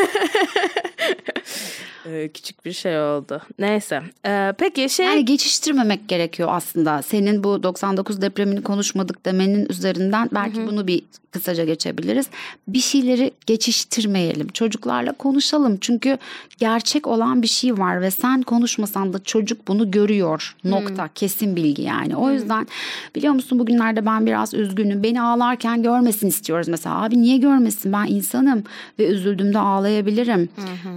Ee, 2.06 2.28
küçük 2.28 2.64
bir 2.64 2.72
şey 2.72 3.00
oldu. 3.00 3.42
Neyse. 3.58 4.02
Ee, 4.26 4.52
peki 4.58 4.88
şey 4.88 5.06
Yani 5.06 5.24
geçiştirmemek 5.24 6.08
gerekiyor 6.08 6.48
aslında. 6.52 7.02
Senin 7.02 7.44
bu 7.44 7.62
99 7.62 8.22
depremini 8.22 8.62
konuşmadık 8.62 9.26
demenin 9.26 9.66
üzerinden 9.68 10.28
belki 10.34 10.66
bunu 10.66 10.86
bir 10.86 11.02
kısaca 11.34 11.64
geçebiliriz. 11.64 12.26
Bir 12.68 12.80
şeyleri 12.80 13.30
geçiştirmeyelim. 13.46 14.48
Çocuklarla 14.48 15.12
konuşalım. 15.12 15.78
Çünkü 15.80 16.18
gerçek 16.58 17.06
olan 17.06 17.42
bir 17.42 17.46
şey 17.46 17.78
var 17.78 18.00
ve 18.00 18.10
sen 18.10 18.42
konuşmasan 18.42 19.12
da 19.12 19.24
çocuk 19.24 19.68
bunu 19.68 19.90
görüyor. 19.90 20.56
Nokta. 20.64 21.08
Kesin 21.14 21.56
bilgi 21.56 21.82
yani. 21.82 22.16
O 22.16 22.30
yüzden 22.30 22.66
biliyor 23.14 23.32
musun 23.32 23.58
bugünlerde 23.58 24.06
ben 24.06 24.26
biraz 24.26 24.54
üzgünüm. 24.54 25.02
Beni 25.02 25.22
ağlarken 25.22 25.82
görmesin 25.82 26.26
istiyoruz 26.26 26.68
mesela. 26.68 27.02
Abi 27.02 27.22
niye 27.22 27.36
görmesin? 27.36 27.92
Ben 27.92 28.06
insanım 28.06 28.64
ve 28.98 29.06
üzüldüğümde 29.06 29.58
ağlayabilirim. 29.58 30.48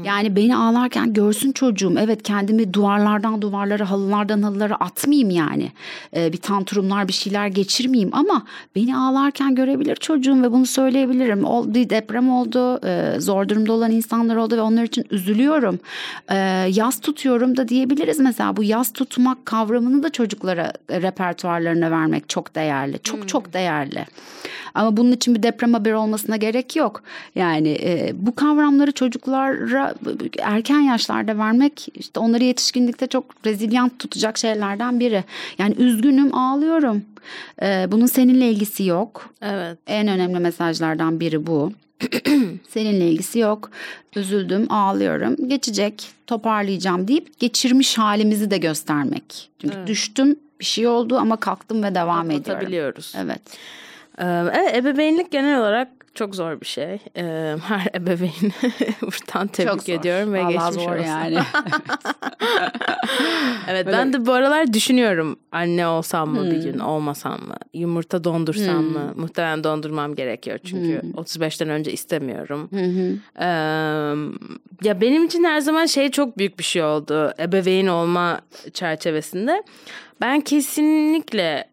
Yani 0.04 0.36
beni 0.36 0.58
ağlarken 0.58 1.14
görsün 1.14 1.52
çocuğum. 1.52 1.96
Evet 2.00 2.24
kendimi 2.24 2.74
duvarlardan 2.74 3.42
duvarlara, 3.42 3.90
halılardan 3.90 4.42
halılara 4.42 4.76
atmayayım 4.76 5.30
yani. 5.30 5.72
Ee, 6.16 6.34
bir 6.34 6.38
tantrumlar 6.38 7.08
bir 7.08 7.14
şeyler 7.14 7.48
geçirmeyeyim 7.48 8.16
ama 8.16 8.44
beni 8.76 8.98
ağlarken 8.98 9.56
görebilir 9.56 9.96
çocuğum 10.28 10.44
ve 10.44 10.52
bunu 10.52 10.66
söyleyebilirim. 10.66 11.46
Oldu 11.46 11.74
deprem 11.74 12.30
oldu, 12.30 12.80
e, 12.86 13.20
zor 13.20 13.50
durumda 13.50 13.74
olan 13.74 13.92
insanlar 13.92 14.36
oldu 14.36 14.58
ve 14.58 14.62
onlar 14.62 14.84
için 14.84 15.06
üzülüyorum. 15.12 15.80
E, 16.30 16.36
yaz 16.74 17.00
tutuyorum 17.00 17.58
da 17.58 17.68
diyebiliriz 17.68 18.20
mesela 18.20 18.58
bu 18.58 18.64
yaz 18.64 18.94
tutmak 18.94 19.46
kavramını 19.46 20.04
da 20.04 20.10
çocuklara 20.10 20.74
e, 20.90 21.02
repertuarlarına 21.02 21.92
vermek 21.92 22.30
çok 22.30 22.56
değerli. 22.56 23.00
Çok 23.00 23.20
hmm. 23.20 23.28
çok 23.28 23.54
değerli. 23.54 24.06
Ama 24.74 24.98
bunun 24.98 25.12
için 25.12 25.36
bir 25.36 25.44
deprem 25.44 25.74
haberi 25.74 25.96
olmasına 25.96 26.36
gerek 26.38 26.76
yok. 26.76 27.04
Yani 27.36 27.78
e, 27.84 28.12
bu 28.14 28.36
kavramları 28.36 28.92
çocuklara 28.92 29.94
erken 30.40 30.80
yaşlarda 30.80 31.38
vermek 31.38 31.88
işte 31.96 32.20
onları 32.20 32.44
yetişkinlikte 32.44 33.08
çok 33.08 33.26
rezilyant 33.46 34.00
tutacak 34.00 34.38
şeylerden 34.38 35.00
biri. 35.00 35.24
Yani 35.58 35.76
üzgünüm 35.78 36.36
ağlıyorum. 36.36 37.02
E, 37.62 37.88
bunun 37.92 38.06
seninle 38.06 38.50
ilgisi 38.50 38.84
yok. 38.84 39.30
Evet. 39.42 39.78
En 39.88 40.08
önemli 40.08 40.40
mesajlardan 40.40 41.20
biri 41.20 41.48
bu. 41.48 41.72
Seninle 42.70 43.12
ilgisi 43.12 43.40
yok. 43.40 43.72
Üzüldüm, 44.16 44.72
ağlıyorum. 44.72 45.50
Geçecek, 45.50 46.10
toparlayacağım 46.28 47.08
deyip 47.08 47.40
geçirmiş 47.40 47.98
halimizi 47.98 48.52
de 48.52 48.58
göstermek. 48.58 49.50
Çünkü 49.62 49.78
evet. 49.78 49.88
düştüm, 49.88 50.36
bir 50.60 50.66
şey 50.66 50.88
oldu 50.88 51.18
ama 51.18 51.38
kalktım 51.38 51.84
ve 51.84 51.96
devam 51.96 52.32
ediyorum. 52.32 52.68
Evet. 53.18 53.42
Evet, 54.18 54.76
ebeveynlik 54.76 55.32
genel 55.32 55.60
olarak 55.60 55.88
çok 56.18 56.36
zor 56.36 56.62
bir 56.62 56.66
şey. 56.66 57.00
Her 57.14 57.92
ebeveyn 57.96 58.52
buradan 59.02 59.48
tebrik 59.48 59.72
çok 59.72 59.90
ediyorum 59.90 60.34
ve 60.34 60.44
Vallahi 60.44 60.54
geçmiş 60.54 60.84
zor 60.84 60.96
olsun. 60.96 61.06
yani. 61.06 61.36
evet 63.68 63.86
Böyle... 63.86 63.98
ben 63.98 64.14
de 64.14 64.26
bu 64.26 64.34
aralar 64.34 64.74
düşünüyorum 64.74 65.40
anne 65.52 65.88
olsam 65.88 66.30
mı 66.30 66.42
hmm. 66.42 66.52
bir 66.52 66.64
gün 66.64 66.80
olmasam 66.80 67.42
mı? 67.42 67.56
Yumurta 67.74 68.24
dondursam 68.24 68.80
hmm. 68.80 68.94
mı? 68.94 69.14
Muhtemelen 69.16 69.64
dondurmam 69.64 70.16
gerekiyor 70.16 70.60
çünkü 70.64 71.02
hmm. 71.02 71.12
35'ten 71.12 71.70
önce 71.70 71.92
istemiyorum. 71.92 72.70
Hmm. 72.70 73.14
ya 74.84 75.02
benim 75.02 75.26
için 75.26 75.44
her 75.44 75.60
zaman 75.60 75.86
şey 75.86 76.12
çok 76.12 76.38
büyük 76.38 76.60
bir 76.60 76.64
şey 76.64 76.84
oldu 76.84 77.34
ebeveyn 77.40 77.88
olma 77.88 78.42
çerçevesinde. 78.74 79.64
Ben 80.22 80.42
kesinlikle 80.42 81.68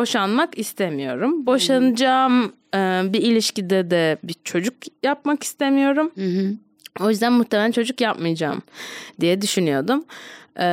boşanmak 0.00 0.58
istemiyorum. 0.58 1.46
Boşanacağım 1.46 2.52
e, 2.74 2.78
bir 3.12 3.22
ilişkide 3.22 3.90
de 3.90 4.18
bir 4.22 4.34
çocuk 4.44 4.74
yapmak 5.02 5.42
istemiyorum. 5.42 6.10
Hı 6.14 6.24
hı. 6.24 6.54
O 7.00 7.10
yüzden 7.10 7.32
muhtemelen 7.32 7.70
çocuk 7.70 8.00
yapmayacağım 8.00 8.62
diye 9.20 9.42
düşünüyordum. 9.42 10.04
E, 10.60 10.66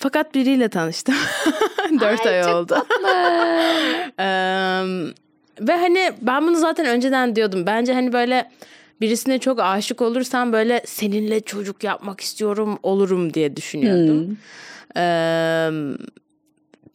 fakat 0.00 0.34
biriyle 0.34 0.68
tanıştım. 0.68 1.14
Dört 2.00 2.26
ay, 2.26 2.42
ay 2.42 2.54
oldu. 2.54 2.74
e, 4.18 4.26
ve 5.60 5.76
hani 5.76 6.12
ben 6.22 6.46
bunu 6.46 6.56
zaten 6.56 6.86
önceden 6.86 7.36
diyordum. 7.36 7.66
Bence 7.66 7.94
hani 7.94 8.12
böyle 8.12 8.50
birisine 9.00 9.38
çok 9.38 9.60
aşık 9.60 10.02
olursam 10.02 10.52
böyle 10.52 10.82
seninle 10.86 11.40
çocuk 11.40 11.84
yapmak 11.84 12.20
istiyorum 12.20 12.78
olurum 12.82 13.34
diye 13.34 13.56
düşünüyordum. 13.56 14.26
Hmm. 14.26 14.36
Ee, 14.96 15.70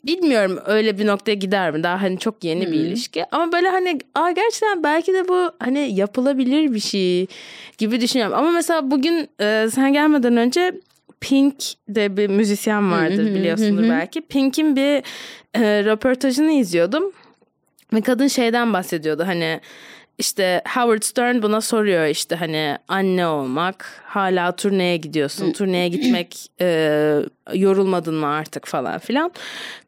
bilmiyorum 0.05 0.59
öyle 0.65 0.97
bir 0.97 1.07
noktaya 1.07 1.33
gider 1.33 1.71
mi? 1.71 1.83
Daha 1.83 2.01
hani 2.01 2.19
çok 2.19 2.43
yeni 2.43 2.65
hmm. 2.65 2.71
bir 2.71 2.77
ilişki. 2.77 3.25
Ama 3.31 3.51
böyle 3.51 3.69
hani 3.69 3.99
aa 4.15 4.31
gerçekten 4.31 4.83
belki 4.83 5.13
de 5.13 5.27
bu 5.27 5.51
hani 5.59 5.95
yapılabilir 5.95 6.73
bir 6.73 6.79
şey 6.79 7.27
gibi 7.77 8.01
düşünüyorum. 8.01 8.33
Ama 8.37 8.51
mesela 8.51 8.91
bugün 8.91 9.29
e, 9.41 9.67
sen 9.71 9.93
gelmeden 9.93 10.37
önce 10.37 10.73
Pink 11.21 11.55
de 11.89 12.17
bir 12.17 12.27
müzisyen 12.27 12.91
vardır 12.91 13.35
biliyorsundur 13.35 13.83
belki. 13.89 14.21
Pink'in 14.21 14.75
bir 14.75 15.03
e, 15.53 15.83
röportajını 15.83 16.51
izliyordum. 16.51 17.11
Ve 17.93 18.01
kadın 18.01 18.27
şeyden 18.27 18.73
bahsediyordu 18.73 19.23
hani 19.27 19.59
işte 20.17 20.61
Howard 20.73 21.03
Stern 21.03 21.41
buna 21.41 21.61
soruyor 21.61 22.05
işte 22.05 22.35
hani 22.35 22.77
anne 22.87 23.27
olmak 23.27 24.03
hala 24.05 24.55
turneye 24.55 24.97
gidiyorsun 24.97 25.51
turneye 25.51 25.87
gitmek 25.87 26.51
e, 26.61 27.19
yorulmadın 27.53 28.15
mı 28.15 28.27
artık 28.27 28.67
falan 28.67 28.99
filan. 28.99 29.31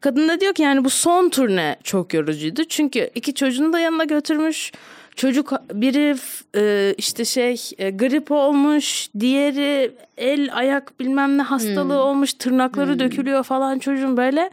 Kadın 0.02 0.28
da 0.28 0.40
diyor 0.40 0.54
ki 0.54 0.64
yani 0.64 0.86
bu 0.86 0.90
son 0.90 1.30
turne 1.30 1.76
çok 1.84 2.14
yorucuydu 2.14 2.64
çünkü 2.64 3.10
iki 3.16 3.34
çocuğunu 3.34 3.74
da 3.74 3.80
yanına 3.80 4.04
götürmüş. 4.04 4.72
Çocuk 5.16 5.54
biri 5.74 6.16
e, 6.56 6.94
işte 6.98 7.26
şey 7.26 7.62
e, 7.78 7.90
grip 7.90 8.32
olmuş, 8.32 9.10
diğeri 9.20 9.92
el 10.18 10.50
ayak 10.58 11.00
bilmem 11.00 11.38
ne 11.38 11.42
hastalığı 11.42 11.94
hmm. 11.94 12.02
olmuş, 12.02 12.34
tırnakları 12.34 12.92
hmm. 12.92 13.00
dökülüyor 13.00 13.44
falan 13.44 13.80
çocuğun 13.80 14.18
böyle. 14.18 14.50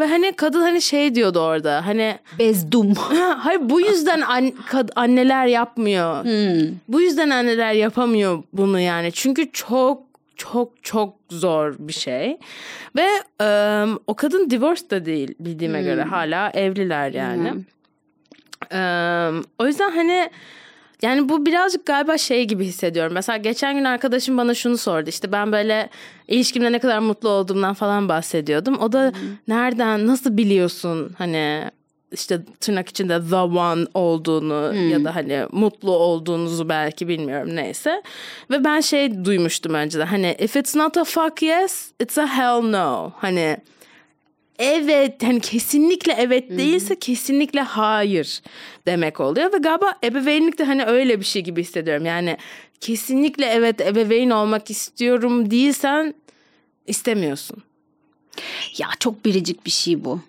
Ve 0.00 0.06
hani 0.06 0.32
kadın 0.32 0.60
hani 0.60 0.82
şey 0.82 1.14
diyordu 1.14 1.40
orada 1.40 1.86
hani 1.86 2.18
bezdum. 2.38 2.94
hayır 3.38 3.60
bu 3.62 3.80
yüzden 3.80 4.20
an, 4.20 4.50
kad, 4.50 4.88
anneler 4.96 5.46
yapmıyor. 5.46 6.24
Hmm. 6.24 6.74
Bu 6.88 7.00
yüzden 7.00 7.30
anneler 7.30 7.72
yapamıyor 7.72 8.42
bunu 8.52 8.80
yani. 8.80 9.12
Çünkü 9.12 9.52
çok 9.52 10.02
çok 10.36 10.82
çok 10.82 11.14
zor 11.30 11.74
bir 11.78 11.92
şey. 11.92 12.38
Ve 12.96 13.08
um, 13.44 14.00
o 14.06 14.14
kadın 14.14 14.50
divorce 14.50 14.90
da 14.90 15.04
değil 15.04 15.34
bildiğime 15.40 15.78
hmm. 15.78 15.86
göre 15.86 16.02
hala 16.02 16.50
evliler 16.50 17.10
yani. 17.10 17.50
Hmm. 17.50 17.64
Um, 18.72 19.44
o 19.58 19.66
yüzden 19.66 19.90
hani 19.90 20.30
yani 21.02 21.28
bu 21.28 21.46
birazcık 21.46 21.86
galiba 21.86 22.18
şey 22.18 22.44
gibi 22.44 22.64
hissediyorum. 22.64 23.12
Mesela 23.14 23.36
geçen 23.36 23.74
gün 23.76 23.84
arkadaşım 23.84 24.38
bana 24.38 24.54
şunu 24.54 24.78
sordu. 24.78 25.08
İşte 25.08 25.32
ben 25.32 25.52
böyle 25.52 25.88
ilişkimde 26.28 26.72
ne 26.72 26.78
kadar 26.78 26.98
mutlu 26.98 27.28
olduğumdan 27.28 27.74
falan 27.74 28.08
bahsediyordum. 28.08 28.78
O 28.78 28.92
da 28.92 29.12
hmm. 29.14 29.28
nereden 29.48 30.06
nasıl 30.06 30.36
biliyorsun 30.36 31.14
hani 31.18 31.70
işte 32.12 32.40
tırnak 32.60 32.88
içinde 32.88 33.20
the 33.30 33.36
one 33.36 33.86
olduğunu 33.94 34.72
hmm. 34.72 34.90
ya 34.90 35.04
da 35.04 35.14
hani 35.14 35.46
mutlu 35.52 35.92
olduğunuzu 35.92 36.68
belki 36.68 37.08
bilmiyorum 37.08 37.56
neyse. 37.56 38.02
Ve 38.50 38.64
ben 38.64 38.80
şey 38.80 39.24
duymuştum 39.24 39.74
önceden 39.74 40.06
hani 40.06 40.36
if 40.38 40.56
it's 40.56 40.76
not 40.76 40.96
a 40.96 41.04
fuck 41.04 41.42
yes 41.42 41.90
it's 42.00 42.18
a 42.18 42.26
hell 42.26 42.62
no. 42.62 43.12
Hani 43.16 43.56
evet 44.58 45.22
hani 45.22 45.40
kesinlikle 45.40 46.12
evet 46.12 46.50
değilse 46.50 46.88
Hı-hı. 46.88 46.98
kesinlikle 46.98 47.60
hayır 47.60 48.42
demek 48.86 49.20
oluyor 49.20 49.52
ve 49.52 49.58
galiba 49.58 49.94
ebeveynlik 50.04 50.58
de 50.58 50.64
hani 50.64 50.84
öyle 50.84 51.20
bir 51.20 51.24
şey 51.24 51.42
gibi 51.42 51.60
hissediyorum. 51.60 52.06
Yani 52.06 52.36
kesinlikle 52.80 53.46
evet 53.46 53.80
ebeveyn 53.80 54.30
olmak 54.30 54.70
istiyorum 54.70 55.50
değilsen 55.50 56.14
istemiyorsun. 56.86 57.62
Ya 58.78 58.88
çok 59.00 59.24
biricik 59.24 59.66
bir 59.66 59.70
şey 59.70 60.04
bu. 60.04 60.20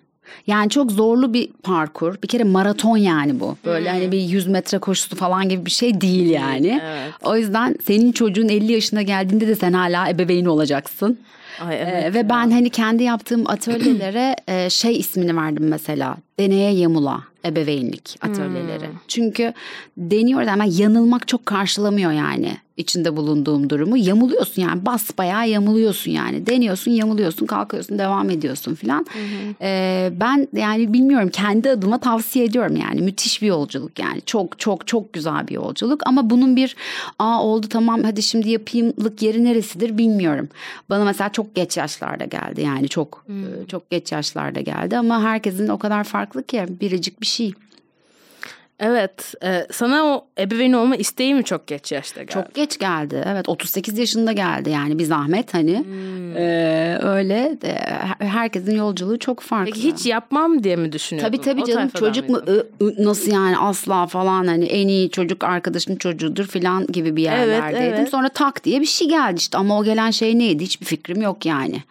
Yani 0.46 0.70
çok 0.70 0.92
zorlu 0.92 1.34
bir 1.34 1.48
parkur. 1.62 2.22
Bir 2.22 2.28
kere 2.28 2.44
maraton 2.44 2.96
yani 2.96 3.40
bu. 3.40 3.56
Böyle 3.64 3.92
hmm. 3.92 3.98
hani 3.98 4.12
bir 4.12 4.20
100 4.20 4.46
metre 4.46 4.78
koşusu 4.78 5.16
falan 5.16 5.48
gibi 5.48 5.66
bir 5.66 5.70
şey 5.70 6.00
değil 6.00 6.30
yani. 6.30 6.80
Evet. 6.84 7.12
O 7.22 7.36
yüzden 7.36 7.76
senin 7.86 8.12
çocuğun 8.12 8.48
50 8.48 8.72
yaşına 8.72 9.02
geldiğinde 9.02 9.48
de 9.48 9.56
sen 9.56 9.72
hala 9.72 10.08
ebeveyn 10.08 10.44
olacaksın. 10.44 11.18
Ay, 11.60 11.76
ee, 11.76 11.78
evet 11.78 12.04
ee, 12.04 12.14
ve 12.14 12.28
ben 12.28 12.50
hani 12.50 12.70
kendi 12.70 13.02
yaptığım 13.02 13.50
atölyelere 13.50 14.36
e, 14.48 14.70
şey 14.70 15.00
ismini 15.00 15.36
verdim 15.36 15.68
mesela. 15.68 16.16
Deneye 16.38 16.72
yamula 16.72 17.24
ebeveynlik 17.44 18.16
atölyeleri. 18.22 18.86
Hmm. 18.86 18.94
Çünkü 19.08 19.52
deniyoruz 19.96 20.48
ama 20.48 20.64
yanılmak 20.68 21.28
çok 21.28 21.46
karşılamıyor 21.46 22.12
yani 22.12 22.56
içinde 22.80 23.16
bulunduğum 23.16 23.70
durumu. 23.70 23.96
Yamuluyorsun 23.96 24.62
yani 24.62 24.86
bas 24.86 25.10
bayağı 25.18 25.48
yamuluyorsun 25.48 26.10
yani. 26.10 26.46
Deniyorsun 26.46 26.90
yamuluyorsun 26.90 27.46
kalkıyorsun 27.46 27.98
devam 27.98 28.30
ediyorsun 28.30 28.74
filan. 28.74 29.06
Ee, 29.60 30.10
ben 30.20 30.48
yani 30.52 30.92
bilmiyorum 30.92 31.28
kendi 31.32 31.70
adıma 31.70 31.98
tavsiye 31.98 32.44
ediyorum 32.44 32.76
yani 32.76 33.02
müthiş 33.02 33.42
bir 33.42 33.46
yolculuk 33.46 33.98
yani. 33.98 34.20
Çok 34.26 34.58
çok 34.58 34.86
çok 34.86 35.12
güzel 35.12 35.48
bir 35.48 35.54
yolculuk 35.54 36.02
ama 36.06 36.30
bunun 36.30 36.56
bir 36.56 36.76
aa 37.18 37.42
oldu 37.42 37.68
tamam 37.68 38.02
hadi 38.02 38.22
şimdi 38.22 38.50
yapayımlık 38.50 39.22
yeri 39.22 39.44
neresidir 39.44 39.98
bilmiyorum. 39.98 40.48
Bana 40.90 41.04
mesela 41.04 41.32
çok 41.32 41.54
geç 41.54 41.76
yaşlarda 41.76 42.24
geldi 42.24 42.60
yani 42.60 42.88
çok 42.88 43.22
hmm. 43.26 43.66
çok 43.66 43.90
geç 43.90 44.12
yaşlarda 44.12 44.60
geldi 44.60 44.98
ama 44.98 45.22
herkesin 45.22 45.68
o 45.68 45.78
kadar 45.78 46.04
farklı 46.04 46.42
ki 46.42 46.66
biricik 46.80 47.20
bir 47.20 47.26
şey. 47.26 47.52
Evet. 48.80 49.34
E, 49.44 49.66
sana 49.72 50.04
o 50.04 50.26
ebeveyn 50.38 50.72
olma 50.72 50.96
isteği 50.96 51.34
mi 51.34 51.44
çok 51.44 51.66
geç 51.66 51.92
yaşta 51.92 52.22
geldi? 52.22 52.32
Çok 52.32 52.54
geç 52.54 52.78
geldi. 52.78 53.24
Evet 53.26 53.48
38 53.48 53.98
yaşında 53.98 54.32
geldi 54.32 54.70
yani 54.70 54.98
bir 54.98 55.04
zahmet 55.04 55.54
hani. 55.54 55.84
Hmm. 55.84 56.36
E, 56.36 56.98
öyle 57.02 57.58
e, 57.64 57.74
herkesin 58.18 58.76
yolculuğu 58.76 59.18
çok 59.18 59.40
farklı. 59.40 59.72
Peki 59.72 59.88
hiç 59.88 60.06
yapmam 60.06 60.64
diye 60.64 60.76
mi 60.76 60.92
düşünüyordun? 60.92 61.32
Tabii 61.32 61.44
tabii 61.44 61.62
o 61.62 61.64
canım 61.64 61.88
çocuk 61.88 62.28
mu 62.28 62.42
nasıl 62.98 63.32
yani 63.32 63.58
asla 63.58 64.06
falan 64.06 64.46
hani 64.46 64.64
en 64.64 64.88
iyi 64.88 65.10
çocuk 65.10 65.44
arkadaşın 65.44 65.96
çocuğudur 65.96 66.46
falan 66.46 66.86
gibi 66.86 67.16
bir 67.16 67.22
yerlerdeydim. 67.22 67.82
Evet, 67.82 67.98
evet. 67.98 68.10
Sonra 68.10 68.28
tak 68.28 68.64
diye 68.64 68.80
bir 68.80 68.86
şey 68.86 69.08
geldi 69.08 69.38
işte 69.38 69.58
ama 69.58 69.78
o 69.78 69.84
gelen 69.84 70.10
şey 70.10 70.38
neydi 70.38 70.64
hiçbir 70.64 70.86
fikrim 70.86 71.22
yok 71.22 71.46
yani. 71.46 71.82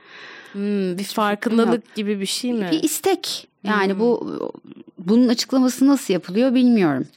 Hmm, 0.52 0.98
bir 0.98 1.04
farkındalık 1.04 1.96
gibi 1.96 2.20
bir 2.20 2.26
şey 2.26 2.54
mi? 2.54 2.70
Bir 2.72 2.84
istek. 2.84 3.49
Yani 3.64 3.94
hmm. 3.94 4.00
bu 4.00 4.52
bunun 4.98 5.28
açıklaması 5.28 5.88
nasıl 5.88 6.14
yapılıyor 6.14 6.54
bilmiyorum. 6.54 7.08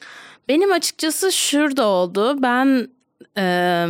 Benim 0.48 0.72
açıkçası 0.72 1.32
şurada 1.32 1.86
oldu. 1.86 2.42
Ben 2.42 2.88
e, 3.38 3.86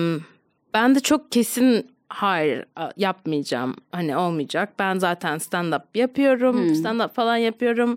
ben 0.75 0.95
de 0.95 1.01
çok 1.01 1.33
kesin 1.33 1.93
hayır 2.13 2.65
yapmayacağım 2.97 3.77
hani 3.93 4.17
olmayacak 4.17 4.69
ben 4.79 4.99
zaten 4.99 5.39
stand 5.39 5.73
up 5.73 5.83
yapıyorum 5.95 6.59
hmm. 6.59 6.75
stand 6.75 7.01
up 7.01 7.15
falan 7.15 7.37
yapıyorum 7.37 7.97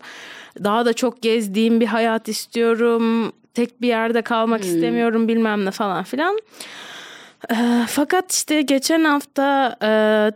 daha 0.63 0.85
da 0.85 0.93
çok 0.93 1.21
gezdiğim 1.21 1.79
bir 1.79 1.85
hayat 1.85 2.27
istiyorum 2.27 3.31
tek 3.53 3.81
bir 3.81 3.87
yerde 3.87 4.21
kalmak 4.21 4.63
hmm. 4.63 4.69
istemiyorum 4.69 5.27
bilmem 5.27 5.65
ne 5.65 5.71
falan 5.71 6.03
filan 6.03 6.39
e, 7.51 7.55
fakat 7.87 8.31
işte 8.31 8.61
geçen 8.61 9.03
hafta 9.03 9.77
e, 9.83 9.89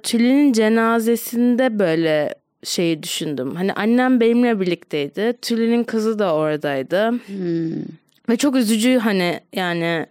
Tülin'in 0.04 0.54
cenazesinde 0.54 1.80
böyle 1.80 2.36
şeyi 2.64 3.04
düşündüm. 3.04 3.56
Hani 3.56 3.74
annem 3.74 4.20
benimle 4.20 4.60
birlikteydi. 4.60 5.34
Tülin'in 5.42 5.84
kızı 5.84 6.20
da 6.20 6.34
oradaydı. 6.34 7.12
Hmm. 7.12 7.84
Ve 8.30 8.38
çok 8.38 8.56
üzücü 8.56 8.98
hani 8.98 9.40
yani 9.54 10.06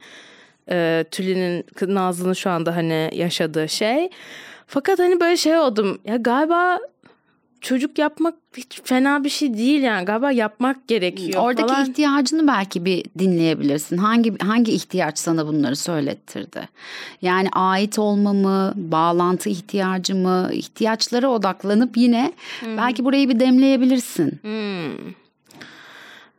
e, 0.70 1.04
Tülin'in 1.10 1.64
Nazlı'nın 1.94 2.32
şu 2.32 2.50
anda 2.50 2.76
hani 2.76 3.10
yaşadığı 3.12 3.68
şey. 3.68 4.10
Fakat 4.66 4.98
hani 4.98 5.20
böyle 5.20 5.36
şey 5.36 5.58
oldum. 5.58 5.98
Ya 6.04 6.16
galiba 6.16 6.78
çocuk 7.60 7.98
yapmak 7.98 8.34
hiç 8.56 8.80
fena 8.84 9.24
bir 9.24 9.28
şey 9.28 9.54
değil 9.58 9.82
yani 9.82 10.04
galiba 10.04 10.32
yapmak 10.32 10.88
gerekiyor 10.88 11.42
Oradaki 11.42 11.68
falan. 11.68 11.90
ihtiyacını 11.90 12.46
belki 12.46 12.84
bir 12.84 13.04
dinleyebilirsin. 13.18 13.96
Hangi 13.96 14.38
hangi 14.38 14.72
ihtiyaç 14.72 15.18
sana 15.18 15.46
bunları 15.46 15.76
söylettirdi? 15.76 16.68
Yani 17.22 17.48
ait 17.52 17.98
olma 17.98 18.32
mı, 18.32 18.72
bağlantı 18.76 19.48
ihtiyacı 19.48 20.14
mı, 20.14 20.48
ihtiyaçlara 20.52 21.28
odaklanıp 21.28 21.96
yine 21.96 22.32
hmm. 22.60 22.76
belki 22.76 23.04
burayı 23.04 23.28
bir 23.28 23.40
demleyebilirsin. 23.40 24.38
Hmm. 24.42 25.12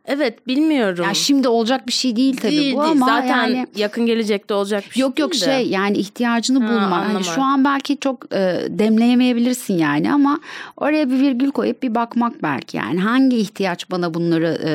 Evet 0.06 0.46
bilmiyorum. 0.46 1.04
Yani 1.04 1.16
şimdi 1.16 1.48
olacak 1.48 1.86
bir 1.86 1.92
şey 1.92 2.16
değil 2.16 2.36
tabii 2.36 2.50
değil, 2.50 2.76
bu 2.76 2.82
değil. 2.82 2.92
ama 2.92 3.06
zaten 3.06 3.46
yani 3.46 3.66
yakın 3.76 4.06
gelecekte 4.06 4.54
olacak 4.54 4.84
bir 4.88 4.90
şey 4.90 5.00
Yok 5.00 5.18
yok 5.18 5.32
de. 5.32 5.36
şey 5.36 5.68
yani 5.68 5.96
ihtiyacını 5.96 6.64
ha, 6.64 6.68
bulma. 6.68 7.14
Hani 7.14 7.24
şu 7.24 7.42
an 7.42 7.64
belki 7.64 7.98
çok 8.00 8.34
e, 8.34 8.62
demleyemeyebilirsin 8.68 9.78
yani 9.78 10.12
ama 10.12 10.40
oraya 10.76 11.10
bir 11.10 11.20
virgül 11.20 11.50
koyup 11.50 11.82
bir 11.82 11.94
bakmak 11.94 12.42
belki 12.42 12.76
yani 12.76 13.00
hangi 13.00 13.36
ihtiyaç 13.36 13.90
bana 13.90 14.14
bunları 14.14 14.58
e, 14.64 14.70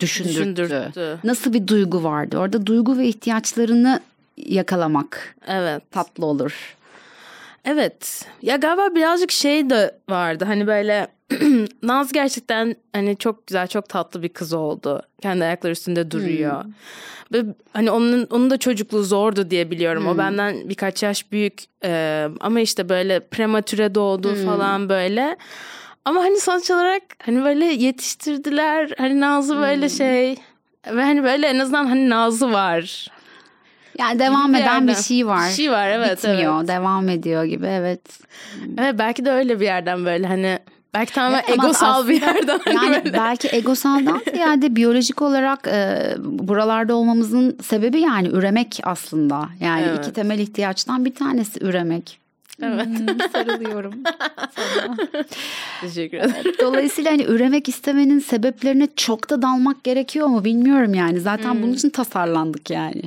düşündürttü? 0.00 0.56
düşündürttü. 0.56 1.18
Nasıl 1.24 1.52
bir 1.52 1.66
duygu 1.66 2.02
vardı? 2.02 2.38
Orada 2.38 2.66
duygu 2.66 2.98
ve 2.98 3.06
ihtiyaçlarını 3.08 4.00
yakalamak. 4.36 5.36
Evet. 5.46 5.82
Tatlı 5.90 6.26
olur. 6.26 6.76
Evet. 7.64 8.24
Ya 8.42 8.56
galiba 8.56 8.94
birazcık 8.94 9.32
şey 9.32 9.70
de 9.70 9.94
vardı. 10.08 10.44
Hani 10.44 10.66
böyle 10.66 11.08
Naz 11.82 12.12
gerçekten 12.12 12.76
hani 12.92 13.16
çok 13.16 13.46
güzel, 13.46 13.66
çok 13.66 13.88
tatlı 13.88 14.22
bir 14.22 14.28
kız 14.28 14.52
oldu. 14.52 15.02
Kendi 15.22 15.44
ayakları 15.44 15.72
üstünde 15.72 16.10
duruyor. 16.10 16.64
Hmm. 16.64 16.72
Ve 17.32 17.44
hani 17.72 17.90
onun 17.90 18.26
onun 18.30 18.50
da 18.50 18.58
çocukluğu 18.58 19.02
zordu 19.02 19.50
diye 19.50 19.70
biliyorum. 19.70 20.02
Hmm. 20.02 20.10
O 20.10 20.18
benden 20.18 20.68
birkaç 20.68 21.02
yaş 21.02 21.32
büyük. 21.32 21.64
Ee, 21.84 22.28
ama 22.40 22.60
işte 22.60 22.88
böyle 22.88 23.20
prematüre 23.20 23.94
doğdu 23.94 24.36
hmm. 24.36 24.44
falan 24.44 24.88
böyle. 24.88 25.36
Ama 26.04 26.20
hani 26.20 26.40
sonuç 26.40 26.70
olarak 26.70 27.02
hani 27.22 27.44
böyle 27.44 27.64
yetiştirdiler. 27.64 28.92
Hani 28.98 29.20
Nazlı 29.20 29.56
böyle 29.56 29.86
hmm. 29.86 29.96
şey 29.96 30.36
ve 30.90 31.02
hani 31.02 31.24
böyle 31.24 31.46
en 31.46 31.58
azından 31.58 31.86
hani 31.86 32.10
Nazlı 32.10 32.52
var. 32.52 33.08
Yani 33.98 34.18
devam 34.18 34.52
bir 34.52 34.58
eden 34.58 34.64
yerden. 34.64 34.88
bir 34.88 34.94
şey 34.94 35.26
var. 35.26 35.48
Bir 35.48 35.54
şey 35.54 35.70
var 35.70 35.88
evet. 35.88 36.18
Bitmiyor, 36.18 36.58
evet. 36.58 36.68
devam 36.68 37.08
ediyor 37.08 37.44
gibi 37.44 37.66
evet. 37.66 38.00
Evet 38.78 38.94
belki 38.98 39.24
de 39.24 39.30
öyle 39.30 39.60
bir 39.60 39.64
yerden 39.64 40.04
böyle 40.04 40.26
hani 40.26 40.58
Belki 40.96 41.12
tamamen 41.12 41.42
evet, 41.48 41.58
egosal 41.58 41.90
aslında, 41.90 42.08
bir 42.08 42.20
yerden. 42.20 42.60
Yani 42.74 42.94
böyle. 43.04 43.12
belki 43.12 43.48
egosaldan 43.52 44.22
ziyade 44.34 44.76
biyolojik 44.76 45.22
olarak 45.22 45.66
e, 45.66 46.14
buralarda 46.18 46.94
olmamızın 46.94 47.58
sebebi 47.64 48.00
yani 48.00 48.28
üremek 48.28 48.80
aslında. 48.82 49.48
Yani 49.60 49.84
evet. 49.88 49.98
iki 49.98 50.12
temel 50.12 50.38
ihtiyaçtan 50.38 51.04
bir 51.04 51.14
tanesi 51.14 51.64
üremek. 51.64 52.18
Evet. 52.62 52.86
Hmm, 52.86 53.06
sarılıyorum 53.32 53.94
sana. 54.54 54.96
Teşekkür 55.80 56.18
ederim. 56.18 56.52
Dolayısıyla 56.60 57.12
hani 57.12 57.22
üremek 57.24 57.68
istemenin 57.68 58.18
sebeplerine 58.18 58.88
çok 58.96 59.30
da 59.30 59.42
dalmak 59.42 59.84
gerekiyor 59.84 60.26
mu 60.26 60.44
bilmiyorum 60.44 60.94
yani. 60.94 61.20
Zaten 61.20 61.54
hmm. 61.54 61.62
bunun 61.62 61.72
için 61.72 61.90
tasarlandık 61.90 62.70
yani. 62.70 63.02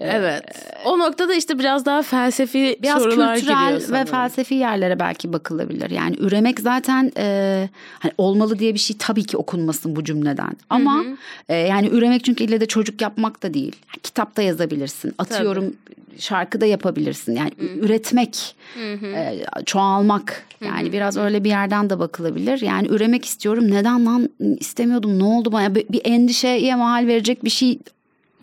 Evet. 0.00 0.44
O 0.84 0.98
noktada 0.98 1.34
işte 1.34 1.58
biraz 1.58 1.84
daha 1.86 2.02
felsefi 2.02 2.78
biraz 2.82 3.02
sorular 3.02 3.36
kültürel 3.36 3.82
ve 3.92 4.04
felsefi 4.04 4.54
yerlere 4.54 4.98
belki 4.98 5.32
bakılabilir. 5.32 5.90
Yani 5.90 6.16
üremek 6.18 6.60
zaten 6.60 7.12
e, 7.16 7.68
hani 7.98 8.12
olmalı 8.18 8.58
diye 8.58 8.74
bir 8.74 8.78
şey 8.78 8.96
tabii 8.98 9.24
ki 9.24 9.36
okunmasın 9.36 9.96
bu 9.96 10.04
cümleden. 10.04 10.52
Ama 10.70 11.04
E, 11.48 11.56
yani 11.56 11.88
üremek 11.88 12.24
çünkü 12.24 12.44
ille 12.44 12.60
de 12.60 12.66
çocuk 12.66 13.00
yapmak 13.00 13.42
da 13.42 13.54
değil. 13.54 13.76
Kitapta 14.02 14.42
yazabilirsin. 14.42 15.14
Atıyorum 15.18 15.64
tabii. 15.64 16.20
şarkıda 16.20 16.66
yapabilirsin. 16.66 17.36
Yani 17.36 17.50
Hı-hı. 17.58 17.78
üretmek, 17.86 18.56
E, 19.02 19.40
çoğalmak. 19.66 20.44
Yani 20.64 20.82
Hı-hı. 20.82 20.92
biraz 20.92 21.16
öyle 21.16 21.44
bir 21.44 21.48
yerden 21.48 21.90
de 21.90 21.98
bakılabilir. 21.98 22.60
Yani 22.62 22.88
üremek 22.88 23.24
istiyorum. 23.24 23.70
Neden 23.70 24.06
lan 24.06 24.28
istemiyordum? 24.58 25.18
Ne 25.18 25.24
oldu 25.24 25.52
bana? 25.52 25.74
Bir, 25.74 25.88
bir 25.88 26.00
endişeye 26.04 26.74
mal 26.74 27.06
verecek 27.06 27.44
bir 27.44 27.50
şey 27.50 27.78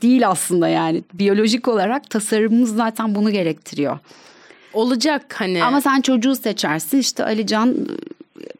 değil 0.06 0.28
aslında 0.30 0.68
yani. 0.68 1.04
Biyolojik 1.14 1.68
olarak 1.68 2.10
tasarımımız 2.10 2.76
zaten 2.76 3.16
bunu 3.16 3.32
gerektiriyor. 3.32 4.00
Olacak 4.74 5.36
hani. 5.38 5.64
Ama 5.64 5.82
sen 5.82 6.02
çocuğu 6.02 6.36
seçersin 6.36 6.98
işte 6.98 7.24
Alican 7.24 7.76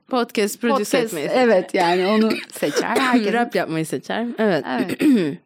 podcast 0.10 0.62
produce 0.62 0.98
etmeyi 0.98 1.28
seçer. 1.28 1.42
Evet 1.44 1.74
yani 1.74 2.08
onu 2.08 2.30
seçer. 2.52 2.98
Herkes 2.98 3.34
rap 3.34 3.56
yapmayı 3.56 3.86
seçer. 3.86 4.26
Evet. 4.38 4.66
Evet. 4.68 5.02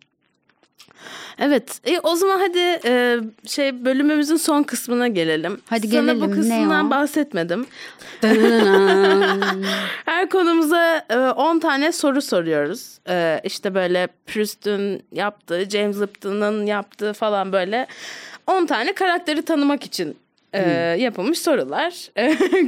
Evet. 1.40 1.80
E, 1.86 2.00
o 2.00 2.16
zaman 2.16 2.40
hadi 2.40 2.80
e, 2.86 3.18
şey 3.48 3.86
bölümümüzün 3.86 4.36
son 4.36 4.64
kısmına 4.64 5.08
gelelim. 5.08 5.62
Hadi 5.70 5.88
Sana 5.88 6.02
gelelim. 6.02 6.20
Sana 6.20 6.32
bu 6.32 6.36
kısımdan 6.36 6.90
bahsetmedim. 6.90 7.66
Her 10.06 10.30
konumuza 10.30 11.06
10 11.38 11.58
e, 11.58 11.60
tane 11.60 11.92
soru 11.92 12.22
soruyoruz. 12.22 13.00
E, 13.10 13.42
işte 13.44 13.76
böyle 13.76 14.08
Proust'un 14.28 15.02
yaptığı, 15.12 15.70
James 15.70 16.02
Lipton'un 16.02 16.66
yaptığı 16.66 17.14
falan 17.14 17.52
böyle 17.52 17.88
10 18.48 18.66
tane 18.66 18.94
karakteri 18.94 19.42
tanımak 19.42 19.84
için 19.84 20.18
e, 20.54 20.64
hmm. 20.64 21.02
yapılmış 21.02 21.40
sorular. 21.40 22.10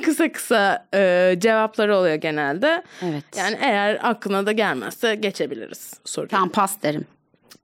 kısa 0.03 0.31
kısa 0.31 0.87
e, 0.93 1.35
cevapları 1.39 1.97
oluyor 1.97 2.15
genelde. 2.15 2.83
Evet. 3.01 3.23
Yani 3.37 3.57
eğer 3.61 3.99
aklına 4.03 4.45
da 4.45 4.51
gelmezse 4.51 5.15
geçebiliriz 5.15 5.93
soruyu. 6.05 6.29
Tamam 6.29 6.49
pas 6.49 6.83
derim. 6.83 7.05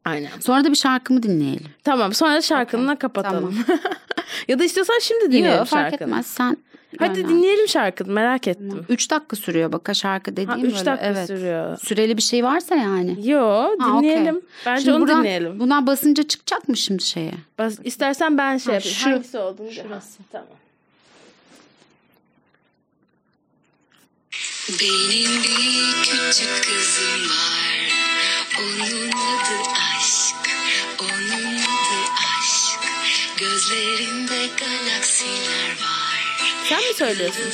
Aynen. 0.07 0.29
Sonra 0.39 0.63
da 0.63 0.69
bir 0.69 0.75
şarkımı 0.75 1.23
dinleyelim. 1.23 1.67
Tamam 1.83 2.13
sonra 2.13 2.41
şarkınla 2.41 2.83
okay. 2.83 2.97
kapatalım. 2.97 3.63
Tamam. 3.67 3.79
ya 4.47 4.59
da 4.59 4.63
istiyorsan 4.63 4.99
şimdi 5.01 5.25
dinleyelim 5.25 5.57
Yok, 5.57 5.67
fark 5.67 5.93
etmez 5.93 6.27
sen. 6.27 6.57
Hadi 6.99 7.19
yani. 7.19 7.29
dinleyelim 7.29 7.67
şarkını 7.67 8.11
merak 8.11 8.47
ettim. 8.47 8.85
Üç 8.89 9.11
dakika 9.11 9.35
sürüyor 9.35 9.71
bak 9.71 9.89
şarkı 9.93 10.31
dediğim 10.31 10.49
ha, 10.49 10.57
üç 10.57 10.73
böyle. 10.73 10.85
dakika 10.85 11.05
evet. 11.05 11.27
sürüyor. 11.27 11.77
Süreli 11.77 12.17
bir 12.17 12.21
şey 12.21 12.43
varsa 12.43 12.75
yani. 12.75 13.29
Yo 13.29 13.69
dinleyelim. 13.79 14.35
Ha, 14.35 14.39
okay. 14.39 14.41
Bence 14.65 14.81
şimdi 14.83 14.95
onu 14.95 15.01
buradan, 15.01 15.19
dinleyelim. 15.19 15.59
Bundan 15.59 15.87
basınca 15.87 16.23
çıkacak 16.23 16.69
mı 16.69 16.77
şimdi 16.77 17.03
şeye? 17.03 17.33
Bas, 17.57 17.77
istersen 17.83 18.37
ben 18.37 18.57
şey 18.57 18.73
ha, 18.73 18.75
yapayım. 18.75 18.95
Şu, 18.95 19.09
Hangisi 19.09 19.37
olduğunu 19.37 19.71
Şurası. 19.71 20.19
Tamam. 20.31 20.47
Benim 24.69 25.43
bir 25.43 26.03
küçük 26.03 26.63
kızım 26.63 27.29
var. 27.29 27.67
Onun 28.59 29.07
adı 29.07 29.96
Gözlerinde 33.37 34.47
galaksiler 34.47 35.69
var. 35.69 36.35
Sen 36.69 36.79
mi 36.79 36.93
söylüyorsun? 36.97 37.53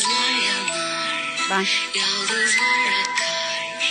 Ben. 1.50 1.66
Yıldızlar 1.96 2.88
akar. 3.02 3.90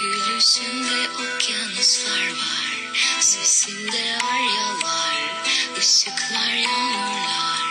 Gülüşünde 0.00 1.08
okyanuslar 1.10 2.26
var. 2.30 2.92
Sesinde 3.20 4.18
aryalar. 4.32 5.44
ışıklar 5.78 6.52
yağmurlar. 6.54 7.62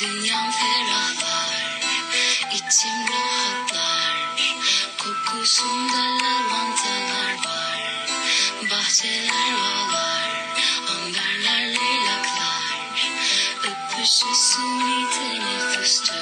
Dünyam 0.00 0.50
ferahlar. 0.52 1.80
içim 2.52 3.08
rahatlar. 3.12 4.36
Kokusunda 4.98 6.24
lavantalar 6.24 7.34
var. 7.44 7.80
Bahçeler 8.70 9.54
bağlar. 9.56 10.13
Öpüşü 14.04 14.34
suni 14.34 15.10
teneffüstür. 15.10 16.14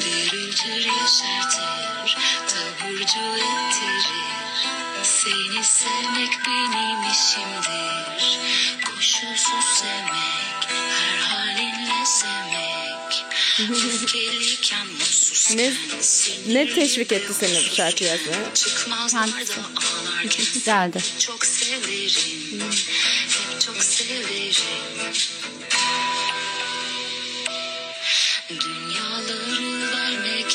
Dürültür 0.00 0.86
yaşartır. 0.86 2.16
Taburcu 2.48 3.36
ettirir. 3.36 4.66
Seni 5.02 5.64
sevmek 5.64 6.32
benim 6.46 7.12
işimdir. 7.12 8.38
Koşulsuz 8.84 9.64
sevmek. 9.74 10.68
Her 10.68 11.18
halinle 11.18 12.06
sevmek. 12.06 13.24
Öfkeliyken 13.70 14.86
mutsuzken. 14.86 15.58
Ne, 15.58 15.72
ne 16.46 16.74
teşvik 16.74 17.12
etti 17.12 17.34
seni 17.34 17.70
bu 17.70 17.74
şarkı 17.74 18.04
yazmaya? 18.04 18.38
Hangisi? 19.14 20.64
Geldi. 20.64 20.98
Çok 21.18 21.46
severim. 21.46 22.62
Hep 23.28 23.60
çok 23.60 23.82
severim. 23.84 24.54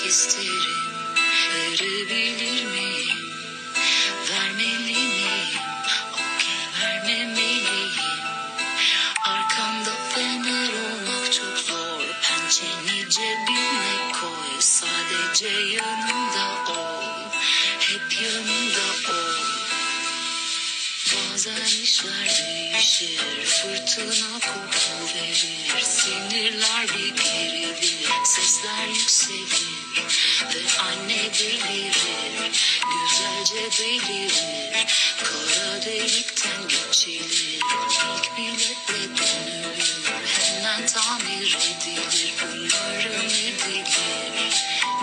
İsterim. 0.09 0.77
Verebilir 1.53 2.65
miyim? 2.65 3.17
Vermeli 4.29 5.07
miyim? 5.07 5.61
Okey 6.13 6.81
vermemeliyim 6.81 8.09
fener 10.15 10.69
olmak 10.69 11.33
çok 11.33 11.57
zor. 11.57 12.01
Pençeni 12.21 13.09
cebine 13.09 14.11
koy. 14.21 14.59
Sadece 14.59 15.47
yanımda 15.47 16.71
ol. 16.71 17.31
Hep 17.79 18.21
yanımda 18.21 19.11
ol. 19.13 19.45
Bazen 21.05 21.65
işler 21.83 22.45
değişir. 22.47 23.45
Fırtına 23.45 24.39
kopu 24.39 25.15
verir. 25.15 25.81
Sinirler 25.83 26.87
bir 26.97 27.23
gerilir 27.23 28.09
Sesler 28.25 28.87
yükselir 28.87 29.88
Ve 30.39 30.81
anne 30.81 31.33
delirir 31.33 31.93
Güzelce 32.89 33.83
belirir 33.83 34.33
Kara 35.23 35.85
delikten 35.85 36.67
geçilir 36.67 37.59
İlk 37.59 38.37
biletle 38.37 39.03
dönülür. 39.17 39.99
Hemen 40.25 40.87
tamir 40.87 41.57
edilir 41.57 42.33
Umarım 42.43 43.25
edilir 43.25 44.55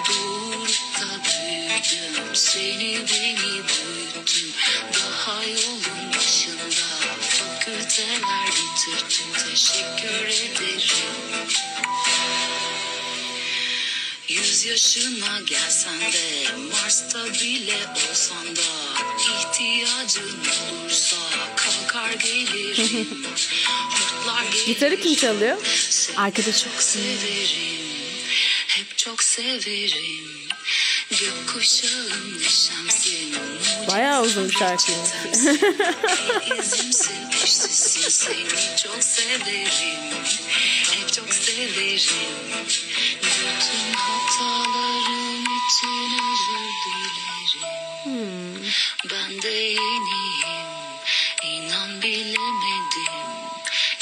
Doğurup 0.08 1.00
da 1.00 1.24
büyüdüm 1.24 2.34
Seni 2.34 2.94
beni 2.94 3.36
büyüttüm. 3.42 4.52
Daha 4.94 5.42
yolun 5.42 6.12
başında 6.16 6.86
Fakülteler 7.20 8.46
bitirdim. 8.46 9.50
Teşekkür 9.50 10.26
ederim 10.26 10.95
yaşına 14.64 15.40
gelsen 15.46 16.00
de 16.00 16.48
Mars'ta 16.72 17.24
bile 17.24 17.76
olsan 18.10 18.56
da 18.56 18.62
ihtiyacın 19.18 20.38
olursa 20.72 21.16
kalkar 21.56 22.10
gelirim. 22.12 22.74
Gelirim. 22.76 24.66
Gitarı 24.66 25.00
kim 25.00 25.14
çalıyor? 25.14 25.58
Arkadaşım. 26.16 26.72
çok 26.72 26.82
severim. 26.82 27.80
Hep 28.66 28.98
çok 28.98 29.22
severim. 29.22 30.48
Gökkuşağım 31.10 32.38
neşemsin. 32.38 33.34
Bayağı 33.90 34.22
uzun 34.22 34.48
bir 34.48 34.54
şarkı. 34.54 34.92
İzimsin, 36.62 37.30
eşsizsin, 37.44 38.08
seni 38.08 38.76
çok 38.76 39.02
severim. 39.02 39.98
Çok 41.16 41.34
severim. 41.34 42.00
Bütün 43.22 43.92
hatalarım 43.94 45.42
için 45.42 46.12
özür 46.30 46.68
dilerim. 46.84 48.72
Ben 49.10 49.42
de 49.42 49.48
yeniyim, 49.48 50.66
inan 51.44 52.02
bilemedim. 52.02 53.36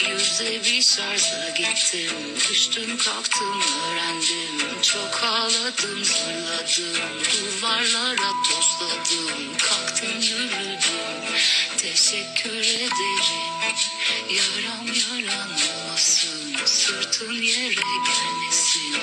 Yüzde 0.08 0.64
bir 0.64 0.82
şarja 0.82 1.50
gittim, 1.56 2.36
düştüm 2.50 2.98
kalktım 2.98 3.60
öğrendim. 3.60 4.82
Çok 4.82 5.22
ağladım, 5.24 6.04
zırladım, 6.04 7.22
duvarlara 7.32 8.32
tosladım. 8.48 9.56
Kalktım 9.58 10.20
yürüdüm, 10.20 11.38
teşekkür 11.76 12.58
ederim. 12.58 13.54
Yaram 14.30 14.84
olmasın, 14.84 15.53
sırtın 16.64 17.32
yere 17.32 17.74
gelmesin. 17.74 18.94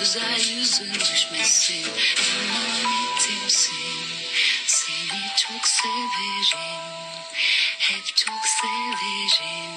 Güzel 0.00 0.40
yüzün 0.56 0.94
düşmesin, 0.94 1.86
emanetimsin. 2.30 3.72
Seni 4.66 5.20
çok 5.36 5.66
severim, 5.66 6.58
hep 7.78 8.16
çok 8.16 8.44
severim. 8.60 9.70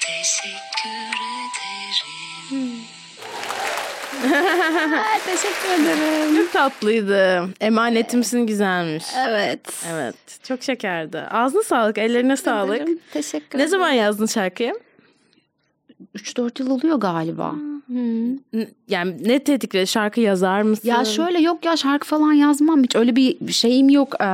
Teşekkür 0.00 1.16
ederim. 1.16 2.80
Teşekkür 5.26 5.82
ederim. 5.82 6.36
Çok 6.36 6.52
tatlıydı. 6.52 7.48
Emanetimsin 7.60 8.46
güzelmiş. 8.46 9.04
Evet. 9.28 9.60
Evet. 9.92 10.14
Çok 10.48 10.62
şekerdi. 10.62 11.18
Ağzına 11.18 11.62
sağlık. 11.62 11.98
Ellerine 11.98 12.36
sağlık. 12.36 12.76
Ederim. 12.80 12.98
Teşekkür 13.12 13.58
Ne 13.58 13.66
zaman 13.68 13.90
yazdın 13.90 14.26
şarkıyı? 14.26 14.74
3-4 16.14 16.60
yıl 16.62 16.70
oluyor 16.70 16.96
galiba. 17.00 17.54
N- 18.52 18.68
Yani 18.88 19.16
ne 19.24 19.38
tetikledi? 19.38 19.86
Şarkı 19.86 20.20
yazar 20.20 20.62
mısın? 20.62 20.88
Ya 20.88 21.04
şöyle 21.04 21.38
yok 21.38 21.64
ya 21.64 21.76
şarkı 21.76 22.06
falan 22.08 22.32
yazmam 22.32 22.82
hiç 22.82 22.96
öyle 22.96 23.16
bir 23.16 23.52
şeyim 23.52 23.88
yok. 23.88 24.14
Ee, 24.20 24.24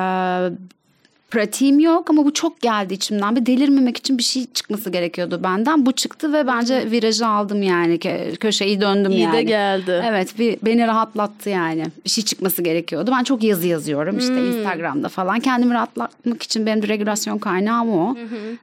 pratiğim 1.33 1.79
yok 1.81 2.11
ama 2.11 2.25
bu 2.25 2.35
çok 2.35 2.61
geldi 2.61 2.95
içimden. 2.95 3.37
Bir 3.37 3.47
delirmemek 3.47 3.97
için 3.97 4.19
bir 4.19 4.23
şey 4.23 4.47
çıkması 4.55 4.91
gerekiyordu 4.91 5.41
benden. 5.45 5.87
Bu 5.87 5.93
çıktı 5.93 6.33
ve 6.33 6.47
bence 6.47 6.91
virajı 6.91 7.27
aldım 7.27 7.63
yani. 7.63 7.95
Kö- 7.97 8.37
Köşeyi 8.37 8.81
döndüm 8.81 9.13
İyi 9.13 9.21
yani. 9.21 9.33
de 9.37 9.43
geldi. 9.43 10.03
Evet 10.07 10.39
bir, 10.39 10.57
beni 10.63 10.87
rahatlattı 10.87 11.51
yani. 11.51 11.85
Bir 12.05 12.11
şey 12.11 12.25
çıkması 12.25 12.63
gerekiyordu. 12.63 13.11
Ben 13.19 13.25
çok 13.25 13.43
yazı 13.43 13.67
yazıyorum 13.67 14.19
işte 14.19 14.35
Hmm. 14.37 14.47
Instagram'da 14.47 15.09
falan. 15.09 15.41
Kendimi 15.41 15.75
rahatlatmak 15.75 16.43
için 16.43 16.67
benim 16.67 16.89
regülasyon 16.89 17.39
kaynağım 17.39 17.91
o. 17.91 18.17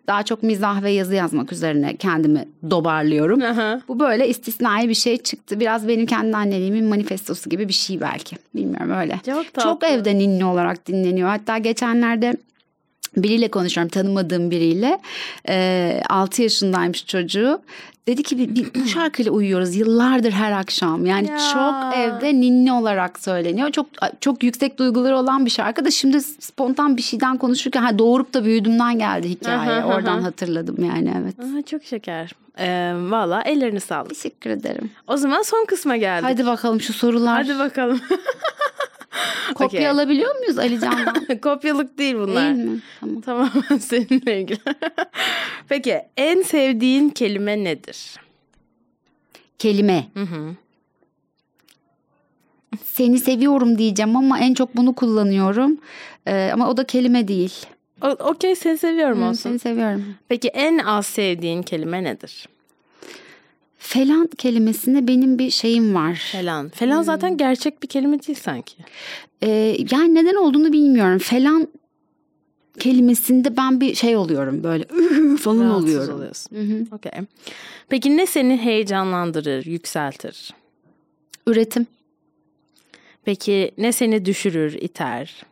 Daha 0.07 0.23
çok 0.23 0.43
mizah 0.43 0.83
ve 0.83 0.91
yazı 0.91 1.15
yazmak 1.15 1.53
üzerine 1.53 1.95
kendimi 1.95 2.45
dobarlıyorum. 2.69 3.41
Aha. 3.41 3.81
Bu 3.87 3.99
böyle 3.99 4.27
istisnai 4.29 4.89
bir 4.89 4.93
şey 4.93 5.17
çıktı. 5.17 5.59
Biraz 5.59 5.87
benim 5.87 6.05
kendi 6.05 6.37
anneliğimin 6.37 6.85
manifestosu 6.85 7.49
gibi 7.49 7.67
bir 7.67 7.73
şey 7.73 8.01
belki. 8.01 8.35
Bilmiyorum 8.55 8.91
öyle. 8.91 9.19
Çok 9.25 9.53
tatlı. 9.53 9.69
Çok 9.69 9.83
evde 9.83 10.17
ninni 10.17 10.45
olarak 10.45 10.87
dinleniyor. 10.87 11.29
Hatta 11.29 11.57
geçenlerde 11.57 12.37
biriyle 13.17 13.47
konuşuyorum 13.51 13.89
tanımadığım 13.89 14.51
biriyle. 14.51 14.99
Ee, 15.49 16.01
6 16.09 16.41
yaşındaymış 16.41 17.05
çocuğu. 17.05 17.61
Dedi 18.07 18.23
ki 18.23 18.37
"Bir- 18.37 18.55
bir, 18.55 18.81
bu 18.81 18.87
şarkıyla 18.93 19.31
uyuyoruz 19.31 19.75
yıllardır 19.75 20.31
her 20.31 20.51
akşam. 20.51 21.05
Yani 21.05 21.27
Ya. 21.27 21.37
çok 21.53 21.97
evde 21.97 22.33
ninni 22.41 22.73
olarak 22.73 23.19
söyleniyor. 23.19 23.69
Çok 23.71 23.85
çok 24.21 24.43
yüksek 24.43 24.79
duyguları 24.79 25.17
olan 25.17 25.45
bir 25.45 25.49
şarkı 25.51 25.85
da 25.85 25.91
şimdi 25.91 26.21
spontan 26.21 26.97
bir 26.97 27.01
şeyden 27.01 27.37
konuşurken 27.37 27.81
ha, 27.81 27.99
doğurup 27.99 28.33
da 28.33 28.45
büyüdüğümden 28.45 28.99
geldi 28.99 29.29
hikaye. 29.29 29.57
Aha, 29.57 29.71
aha. 29.71 29.95
Oradan 29.95 30.21
hatırladım 30.21 30.83
yani 30.85 31.13
evet. 31.23 31.39
Aa, 31.39 31.61
çok 31.65 31.83
şeker. 31.83 32.31
Ee, 32.59 32.93
Valla 32.95 33.41
ellerine 33.41 33.79
sağlık. 33.79 34.09
Teşekkür 34.09 34.49
ederim. 34.49 34.91
O 35.07 35.17
zaman 35.17 35.41
son 35.41 35.65
kısma 35.65 35.97
geldik. 35.97 36.29
Hadi 36.29 36.45
bakalım 36.45 36.81
şu 36.81 36.93
sorular. 36.93 37.43
Hadi 37.43 37.59
bakalım. 37.59 37.99
Kopya 39.55 39.65
Okey. 39.67 39.87
alabiliyor 39.89 40.35
muyuz 40.35 40.57
Ali 40.59 40.79
Can'dan? 40.79 41.37
Kopyalık 41.41 41.97
değil 41.97 42.15
bunlar. 42.15 42.55
Değil 42.55 42.67
mi? 42.67 42.79
Tamam. 42.99 43.21
Tamamen 43.21 43.77
seninle 43.79 44.41
ilgili. 44.41 44.59
Peki 45.69 46.01
en 46.17 46.41
sevdiğin 46.41 47.09
kelime 47.09 47.63
nedir? 47.63 48.15
Kelime. 49.59 50.07
Hı 50.13 50.23
hı. 50.23 50.55
Seni 52.83 53.19
seviyorum 53.19 53.77
diyeceğim 53.77 54.15
ama 54.15 54.39
en 54.39 54.53
çok 54.53 54.75
bunu 54.75 54.95
kullanıyorum. 54.95 55.77
Ee, 56.27 56.49
ama 56.53 56.69
o 56.69 56.77
da 56.77 56.83
kelime 56.83 57.27
değil. 57.27 57.65
Okey 58.01 58.55
seni 58.55 58.77
seviyorum 58.77 59.21
Hı, 59.21 59.25
olsun. 59.25 59.41
Seni 59.41 59.59
seviyorum. 59.59 60.05
Peki 60.27 60.47
en 60.47 60.77
az 60.77 61.05
sevdiğin 61.05 61.61
kelime 61.63 62.03
nedir? 62.03 62.49
Falan 63.81 64.27
kelimesine 64.27 65.07
benim 65.07 65.39
bir 65.39 65.49
şeyim 65.49 65.95
var. 65.95 66.29
Falan. 66.31 66.69
Falan 66.69 67.01
zaten 67.01 67.37
gerçek 67.37 67.83
bir 67.83 67.87
kelime 67.87 68.23
değil 68.23 68.39
sanki. 68.41 68.73
Ee, 69.43 69.77
yani 69.91 70.15
neden 70.15 70.35
olduğunu 70.35 70.73
bilmiyorum. 70.73 71.17
Falan 71.19 71.67
kelimesinde 72.79 73.57
ben 73.57 73.81
bir 73.81 73.95
şey 73.95 74.15
oluyorum 74.17 74.63
böyle 74.63 74.83
falan 75.37 75.63
Rahatsız 75.69 75.83
oluyorum. 75.83 76.15
oluyorsun. 76.15 76.55
Hı 76.55 76.61
hı. 76.61 76.95
Okey. 76.95 77.11
Peki 77.89 78.17
ne 78.17 78.25
seni 78.25 78.57
heyecanlandırır, 78.57 79.65
yükseltir? 79.65 80.53
Üretim. 81.47 81.87
Peki 83.25 83.71
ne 83.77 83.91
seni 83.91 84.25
düşürür, 84.25 84.73
iter? 84.73 85.43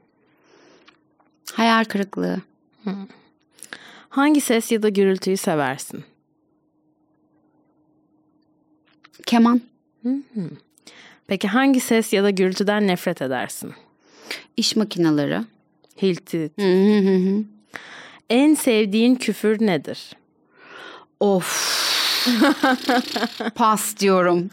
Hayal 1.53 1.83
kırıklığı. 1.83 2.41
Hangi 4.09 4.41
ses 4.41 4.71
ya 4.71 4.83
da 4.83 4.89
gürültüyü 4.89 5.37
seversin? 5.37 6.03
Keman. 9.27 9.61
Peki 11.27 11.47
hangi 11.47 11.79
ses 11.79 12.13
ya 12.13 12.23
da 12.23 12.29
gürültüden 12.29 12.87
nefret 12.87 13.21
edersin? 13.21 13.73
iş 14.57 14.75
makineleri. 14.75 15.39
Hilti. 16.01 16.51
En 18.29 18.53
sevdiğin 18.55 19.15
küfür 19.15 19.65
nedir? 19.65 19.99
Of. 21.19 21.77
Pas 23.55 23.97
diyorum. 23.99 24.49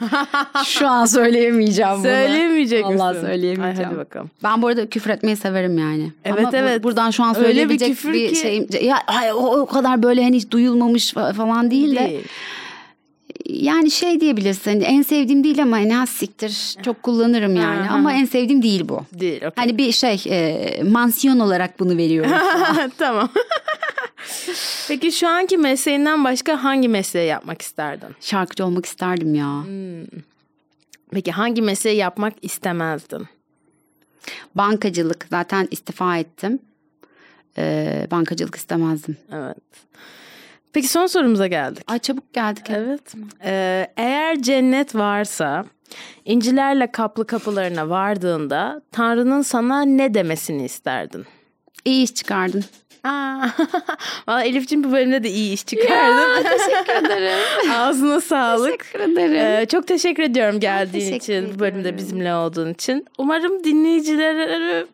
Şu 0.65 0.89
an 0.89 1.05
söyleyemeyeceğim 1.05 1.93
bunu. 1.95 2.03
Söyleyemeyecek 2.03 2.85
misin? 2.85 2.99
Vallahi 2.99 3.21
söyleyemeyeceğim. 3.21 3.79
Ay 3.79 3.85
hadi 3.85 3.97
bakalım. 3.97 4.31
Ben 4.43 4.63
bu 4.63 4.67
arada 4.67 4.89
küfür 4.91 5.11
etmeyi 5.11 5.37
severim 5.37 5.79
yani. 5.79 6.13
Evet, 6.25 6.39
Ama 6.47 6.51
evet. 6.59 6.83
buradan 6.85 7.11
şu 7.11 7.23
an 7.25 7.29
Öyle 7.37 7.41
bir 7.41 7.47
söyleyebilecek 7.47 7.89
bir, 7.89 7.95
küfür 7.95 8.13
ki- 8.15 8.37
şeyim. 8.37 8.67
Ya 8.83 8.99
ay, 9.07 9.33
o, 9.33 9.37
o 9.37 9.67
kadar 9.67 10.03
böyle 10.03 10.23
hani 10.23 10.37
hiç 10.37 10.51
duyulmamış 10.51 11.13
fa- 11.13 11.35
falan 11.35 11.71
değil, 11.71 11.97
de 11.97 12.09
Değil. 12.09 12.25
Yani 13.49 13.91
şey 13.91 14.21
diyebilirsin 14.21 14.81
en 14.81 15.03
sevdiğim 15.03 15.45
değil 15.45 15.63
ama 15.63 15.81
en 15.81 15.91
az 15.91 16.09
siktir 16.09 16.77
çok 16.83 17.03
kullanırım 17.03 17.57
yani 17.57 17.91
ama 17.91 18.13
en 18.13 18.25
sevdiğim 18.25 18.63
değil 18.63 18.89
bu. 18.89 19.01
Değil. 19.13 19.37
okey. 19.37 19.51
Hani 19.57 19.79
bir 19.79 19.93
şey 19.93 20.23
e, 20.29 20.83
mansiyon 20.83 21.39
olarak 21.39 21.81
bunu 21.81 21.97
veriyorum. 21.97 22.31
tamam. 22.99 23.29
Peki 24.89 25.13
şu 25.13 25.29
anki 25.29 25.57
mesleğinden 25.57 26.25
başka 26.25 26.65
hangi 26.65 26.89
mesleği 26.89 27.29
yapmak 27.29 27.63
isterdin? 27.63 28.09
Şarkıcı 28.21 28.65
olmak 28.65 28.87
isterdim 28.87 29.35
ya. 29.35 29.65
Peki 31.11 31.33
hangi 31.33 31.63
mesleği 31.63 31.97
yapmak 31.97 32.35
istemezdin? 32.43 33.27
Bankacılık 34.55 35.27
zaten 35.31 35.69
istifa 35.71 36.19
ettim. 36.19 36.59
Ee, 37.59 38.07
bankacılık 38.11 38.55
istemezdim. 38.55 39.17
Evet. 39.33 39.57
Peki 40.75 40.89
son 40.89 41.07
sorumuza 41.07 41.47
geldik. 41.47 41.85
Ay 41.87 41.99
çabuk 41.99 42.33
geldik. 42.33 42.65
Evet. 42.69 43.15
Ee, 43.45 43.87
eğer 43.97 44.43
cennet 44.43 44.95
varsa 44.95 45.65
incilerle 46.25 46.93
kaplı 46.93 47.27
kapılarına 47.27 47.89
vardığında 47.91 48.83
Tanrı'nın 48.93 49.43
sana 49.43 49.83
ne 49.83 50.15
demesini 50.15 50.65
isterdin? 50.65 51.25
İyi 51.85 52.05
iş 52.05 52.15
çıkardın. 52.15 52.65
Aa, 53.05 53.47
Valla 54.29 54.43
Elif'ciğim 54.43 54.85
bu 54.85 54.93
bölümde 54.93 55.23
de 55.25 55.31
iyi 55.31 55.53
iş 55.53 55.67
çıkardın. 55.67 56.43
teşekkür 56.59 57.07
ederim. 57.07 57.39
Ağzına 57.73 58.21
sağlık. 58.21 58.81
teşekkür 58.93 59.13
ederim. 59.13 59.35
Ee, 59.63 59.67
çok 59.67 59.87
teşekkür 59.87 60.23
ediyorum 60.23 60.61
geldiğin 60.61 61.05
teşekkür 61.19 61.43
için, 61.45 61.55
bu 61.55 61.59
bölümde 61.61 61.81
ediyorum. 61.81 61.99
bizimle 61.99 62.35
olduğun 62.35 62.73
için. 62.73 63.07
Umarım 63.19 63.65
dinleyicilere 63.65 64.87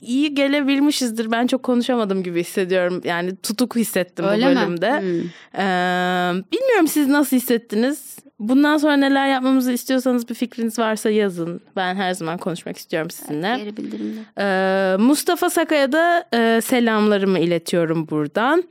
iyi 0.00 0.34
gelebilmişizdir. 0.34 1.30
Ben 1.32 1.46
çok 1.46 1.62
konuşamadım 1.62 2.22
gibi 2.22 2.40
hissediyorum. 2.40 3.00
Yani 3.04 3.36
tutuk 3.36 3.76
hissettim 3.76 4.24
Öyle 4.24 4.46
bu 4.46 4.50
mi? 4.50 4.56
bölümde. 4.56 5.00
Hmm. 5.00 5.60
Ee, 5.60 6.42
bilmiyorum 6.52 6.88
siz 6.88 7.08
nasıl 7.08 7.36
hissettiniz? 7.36 8.16
Bundan 8.38 8.76
sonra 8.76 8.96
neler 8.96 9.28
yapmamızı 9.28 9.72
istiyorsanız 9.72 10.28
bir 10.28 10.34
fikriniz 10.34 10.78
varsa 10.78 11.10
yazın. 11.10 11.60
Ben 11.76 11.94
her 11.94 12.14
zaman 12.14 12.38
konuşmak 12.38 12.76
istiyorum 12.76 13.10
sizinle. 13.10 13.56
Geri 13.56 13.76
bildirimde. 13.76 14.20
Ee, 14.38 14.96
Mustafa 14.96 15.50
Saka'ya 15.50 15.92
da 15.92 16.24
e, 16.34 16.60
selamlarımı 16.60 17.38
iletiyorum 17.38 18.08
buradan. 18.08 18.64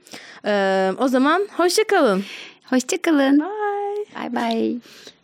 Ee, 0.46 0.92
o 1.00 1.08
zaman 1.08 1.48
hoşçakalın. 1.58 2.24
Hoşçakalın. 2.70 3.40
Bye. 3.40 4.32
Bye 4.32 4.36
bye. 4.36 4.76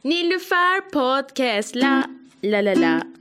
Nilüfer 0.06 0.90
Podcast 0.92 1.76
la 1.76 2.04
la 2.44 2.58
la 2.66 2.82
la 2.82 3.21